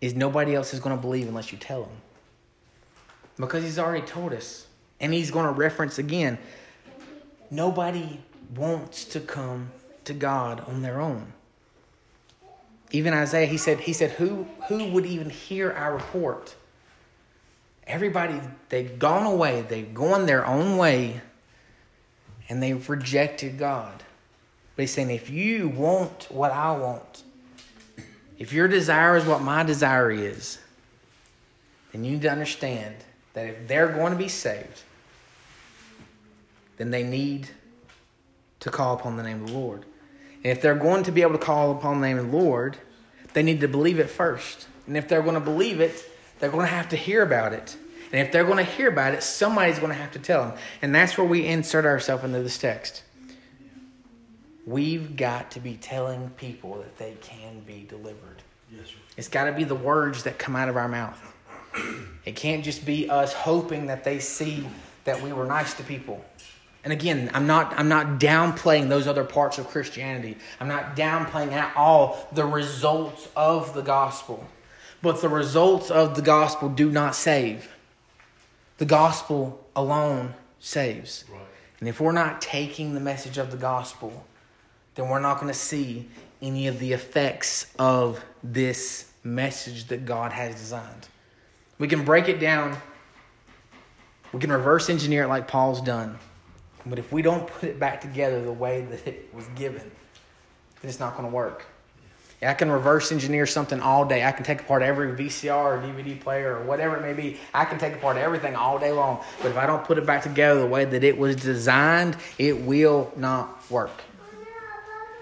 is 0.00 0.14
nobody 0.14 0.56
else 0.56 0.74
is 0.74 0.80
going 0.80 0.96
to 0.96 1.00
believe 1.00 1.28
unless 1.28 1.52
you 1.52 1.58
tell 1.58 1.84
them. 1.84 1.96
Because 3.40 3.64
he's 3.64 3.78
already 3.78 4.06
told 4.06 4.32
us. 4.32 4.66
And 5.00 5.12
he's 5.14 5.30
going 5.30 5.46
to 5.46 5.52
reference 5.52 5.98
again 5.98 6.38
nobody 7.50 8.20
wants 8.54 9.04
to 9.04 9.20
come 9.20 9.70
to 10.04 10.12
God 10.12 10.60
on 10.68 10.82
their 10.82 11.00
own. 11.00 11.32
Even 12.92 13.12
Isaiah, 13.12 13.46
he 13.46 13.56
said, 13.56 13.80
he 13.80 13.92
said, 13.92 14.12
who, 14.12 14.46
who 14.68 14.86
would 14.92 15.06
even 15.06 15.30
hear 15.30 15.72
our 15.72 15.94
report? 15.94 16.54
Everybody, 17.86 18.40
they've 18.68 18.98
gone 18.98 19.26
away, 19.26 19.62
they've 19.62 19.92
gone 19.92 20.26
their 20.26 20.46
own 20.46 20.76
way, 20.76 21.20
and 22.48 22.62
they've 22.62 22.88
rejected 22.88 23.58
God. 23.58 24.02
But 24.74 24.82
he's 24.82 24.92
saying, 24.92 25.10
if 25.10 25.30
you 25.30 25.68
want 25.68 26.26
what 26.30 26.52
I 26.52 26.76
want, 26.76 27.22
if 28.38 28.52
your 28.52 28.68
desire 28.68 29.16
is 29.16 29.24
what 29.24 29.42
my 29.42 29.62
desire 29.62 30.10
is, 30.10 30.58
then 31.92 32.04
you 32.04 32.12
need 32.12 32.22
to 32.22 32.30
understand 32.30 32.96
that 33.34 33.46
if 33.46 33.68
they're 33.68 33.88
going 33.88 34.12
to 34.12 34.18
be 34.18 34.28
saved, 34.28 34.82
then 36.76 36.90
they 36.90 37.02
need 37.02 37.48
to 38.60 38.70
call 38.70 38.94
upon 38.94 39.16
the 39.16 39.22
name 39.22 39.42
of 39.42 39.48
the 39.48 39.58
Lord. 39.58 39.84
And 40.42 40.46
if 40.46 40.62
they're 40.62 40.74
going 40.74 41.02
to 41.04 41.12
be 41.12 41.22
able 41.22 41.32
to 41.32 41.38
call 41.38 41.72
upon 41.72 42.00
the 42.00 42.06
name 42.06 42.18
of 42.18 42.30
the 42.30 42.36
Lord, 42.36 42.76
they 43.34 43.42
need 43.42 43.60
to 43.60 43.68
believe 43.68 43.98
it 43.98 44.08
first. 44.08 44.66
And 44.86 44.96
if 44.96 45.08
they're 45.08 45.22
going 45.22 45.34
to 45.34 45.40
believe 45.40 45.80
it, 45.80 46.04
they're 46.38 46.50
going 46.50 46.66
to 46.66 46.72
have 46.72 46.88
to 46.90 46.96
hear 46.96 47.22
about 47.22 47.52
it. 47.52 47.76
And 48.12 48.20
if 48.26 48.32
they're 48.32 48.44
going 48.44 48.56
to 48.56 48.64
hear 48.64 48.88
about 48.88 49.14
it, 49.14 49.22
somebody's 49.22 49.78
going 49.78 49.92
to 49.92 49.98
have 49.98 50.12
to 50.12 50.18
tell 50.18 50.48
them. 50.48 50.58
And 50.82 50.94
that's 50.94 51.16
where 51.16 51.26
we 51.26 51.46
insert 51.46 51.84
ourselves 51.84 52.24
into 52.24 52.42
this 52.42 52.58
text. 52.58 53.04
We've 54.66 55.16
got 55.16 55.52
to 55.52 55.60
be 55.60 55.76
telling 55.76 56.30
people 56.30 56.78
that 56.78 56.96
they 56.98 57.16
can 57.20 57.60
be 57.60 57.86
delivered. 57.88 58.42
Yes, 58.72 58.88
sir. 58.88 58.94
It's 59.16 59.28
got 59.28 59.44
to 59.44 59.52
be 59.52 59.64
the 59.64 59.74
words 59.74 60.24
that 60.24 60.38
come 60.38 60.56
out 60.56 60.68
of 60.68 60.76
our 60.76 60.88
mouth. 60.88 61.29
It 62.24 62.36
can't 62.36 62.64
just 62.64 62.84
be 62.84 63.08
us 63.08 63.32
hoping 63.32 63.86
that 63.86 64.04
they 64.04 64.18
see 64.18 64.66
that 65.04 65.22
we 65.22 65.32
were 65.32 65.46
nice 65.46 65.74
to 65.74 65.82
people. 65.82 66.24
And 66.84 66.92
again, 66.92 67.30
I'm 67.34 67.46
not, 67.46 67.78
I'm 67.78 67.88
not 67.88 68.18
downplaying 68.18 68.88
those 68.88 69.06
other 69.06 69.24
parts 69.24 69.58
of 69.58 69.68
Christianity. 69.68 70.36
I'm 70.60 70.68
not 70.68 70.96
downplaying 70.96 71.52
at 71.52 71.76
all 71.76 72.28
the 72.32 72.44
results 72.44 73.28
of 73.36 73.74
the 73.74 73.82
gospel. 73.82 74.46
But 75.02 75.20
the 75.20 75.28
results 75.28 75.90
of 75.90 76.14
the 76.14 76.22
gospel 76.22 76.68
do 76.68 76.90
not 76.90 77.14
save. 77.14 77.68
The 78.78 78.86
gospel 78.86 79.66
alone 79.76 80.34
saves. 80.58 81.24
Right. 81.30 81.40
And 81.80 81.88
if 81.88 82.00
we're 82.00 82.12
not 82.12 82.40
taking 82.40 82.94
the 82.94 83.00
message 83.00 83.38
of 83.38 83.50
the 83.50 83.56
gospel 83.56 84.24
then 84.94 85.08
we're 85.08 85.20
not 85.20 85.40
going 85.40 85.52
to 85.52 85.58
see 85.58 86.08
any 86.42 86.66
of 86.66 86.78
the 86.78 86.92
effects 86.92 87.72
of 87.78 88.22
this 88.42 89.10
message 89.22 89.86
that 89.86 90.04
God 90.04 90.32
has 90.32 90.54
designed. 90.54 91.08
We 91.80 91.88
can 91.88 92.04
break 92.04 92.28
it 92.28 92.38
down, 92.38 92.76
we 94.32 94.38
can 94.38 94.52
reverse 94.52 94.90
engineer 94.90 95.24
it 95.24 95.28
like 95.28 95.48
Paul's 95.48 95.80
done. 95.80 96.16
But 96.86 96.98
if 96.98 97.10
we 97.10 97.22
don't 97.22 97.46
put 97.46 97.68
it 97.70 97.80
back 97.80 98.02
together 98.02 98.42
the 98.42 98.52
way 98.52 98.82
that 98.82 99.06
it 99.06 99.34
was 99.34 99.46
given, 99.56 99.90
then 100.80 100.88
it's 100.88 101.00
not 101.00 101.16
going 101.16 101.28
to 101.28 101.34
work. 101.34 101.64
I 102.42 102.54
can 102.54 102.70
reverse 102.70 103.12
engineer 103.12 103.46
something 103.46 103.80
all 103.80 104.04
day. 104.06 104.24
I 104.24 104.32
can 104.32 104.44
take 104.44 104.60
apart 104.60 104.82
every 104.82 105.08
VCR 105.08 105.52
or 105.52 105.78
DVD 105.78 106.18
player 106.18 106.56
or 106.56 106.64
whatever 106.64 106.96
it 106.96 107.02
may 107.02 107.12
be. 107.12 107.38
I 107.52 107.66
can 107.66 107.78
take 107.78 107.94
apart 107.94 108.16
everything 108.16 108.56
all 108.56 108.78
day 108.78 108.92
long. 108.92 109.22
But 109.42 109.50
if 109.50 109.58
I 109.58 109.66
don't 109.66 109.84
put 109.84 109.98
it 109.98 110.06
back 110.06 110.22
together 110.22 110.60
the 110.60 110.66
way 110.66 110.86
that 110.86 111.04
it 111.04 111.18
was 111.18 111.36
designed, 111.36 112.16
it 112.38 112.58
will 112.58 113.12
not 113.16 113.70
work. 113.70 114.02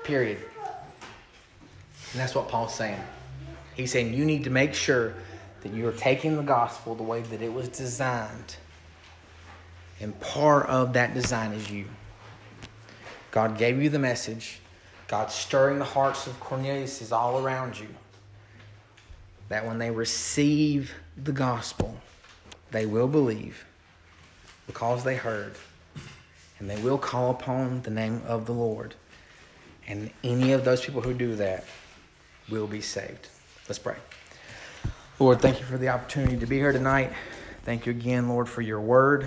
Period. 0.04 0.38
And 2.12 2.20
that's 2.20 2.36
what 2.36 2.48
Paul's 2.48 2.74
saying. 2.74 3.00
He's 3.74 3.90
saying 3.90 4.14
you 4.14 4.24
need 4.24 4.44
to 4.44 4.50
make 4.50 4.74
sure 4.74 5.14
that 5.68 5.76
you're 5.76 5.92
taking 5.92 6.36
the 6.36 6.42
gospel 6.42 6.94
the 6.94 7.02
way 7.02 7.20
that 7.20 7.42
it 7.42 7.52
was 7.52 7.68
designed. 7.68 8.56
And 10.00 10.18
part 10.20 10.66
of 10.66 10.92
that 10.94 11.14
design 11.14 11.52
is 11.52 11.70
you. 11.70 11.86
God 13.30 13.58
gave 13.58 13.82
you 13.82 13.90
the 13.90 13.98
message. 13.98 14.60
God's 15.08 15.34
stirring 15.34 15.78
the 15.78 15.84
hearts 15.84 16.26
of 16.26 16.38
Cornelius 16.40 17.02
is 17.02 17.12
all 17.12 17.44
around 17.44 17.78
you. 17.78 17.88
That 19.48 19.66
when 19.66 19.78
they 19.78 19.90
receive 19.90 20.92
the 21.22 21.32
gospel, 21.32 21.96
they 22.70 22.86
will 22.86 23.08
believe 23.08 23.64
because 24.66 25.02
they 25.02 25.16
heard, 25.16 25.54
and 26.58 26.68
they 26.68 26.80
will 26.82 26.98
call 26.98 27.30
upon 27.30 27.80
the 27.82 27.90
name 27.90 28.20
of 28.26 28.44
the 28.44 28.52
Lord. 28.52 28.94
And 29.86 30.10
any 30.22 30.52
of 30.52 30.64
those 30.64 30.84
people 30.84 31.00
who 31.00 31.14
do 31.14 31.34
that 31.36 31.64
will 32.50 32.66
be 32.66 32.82
saved. 32.82 33.28
Let's 33.66 33.78
pray. 33.78 33.96
Lord, 35.20 35.40
thank 35.40 35.58
you 35.58 35.64
for 35.64 35.76
the 35.76 35.88
opportunity 35.88 36.36
to 36.36 36.46
be 36.46 36.58
here 36.58 36.70
tonight. 36.70 37.12
Thank 37.64 37.86
you 37.86 37.90
again, 37.90 38.28
Lord, 38.28 38.48
for 38.48 38.62
your 38.62 38.80
word. 38.80 39.26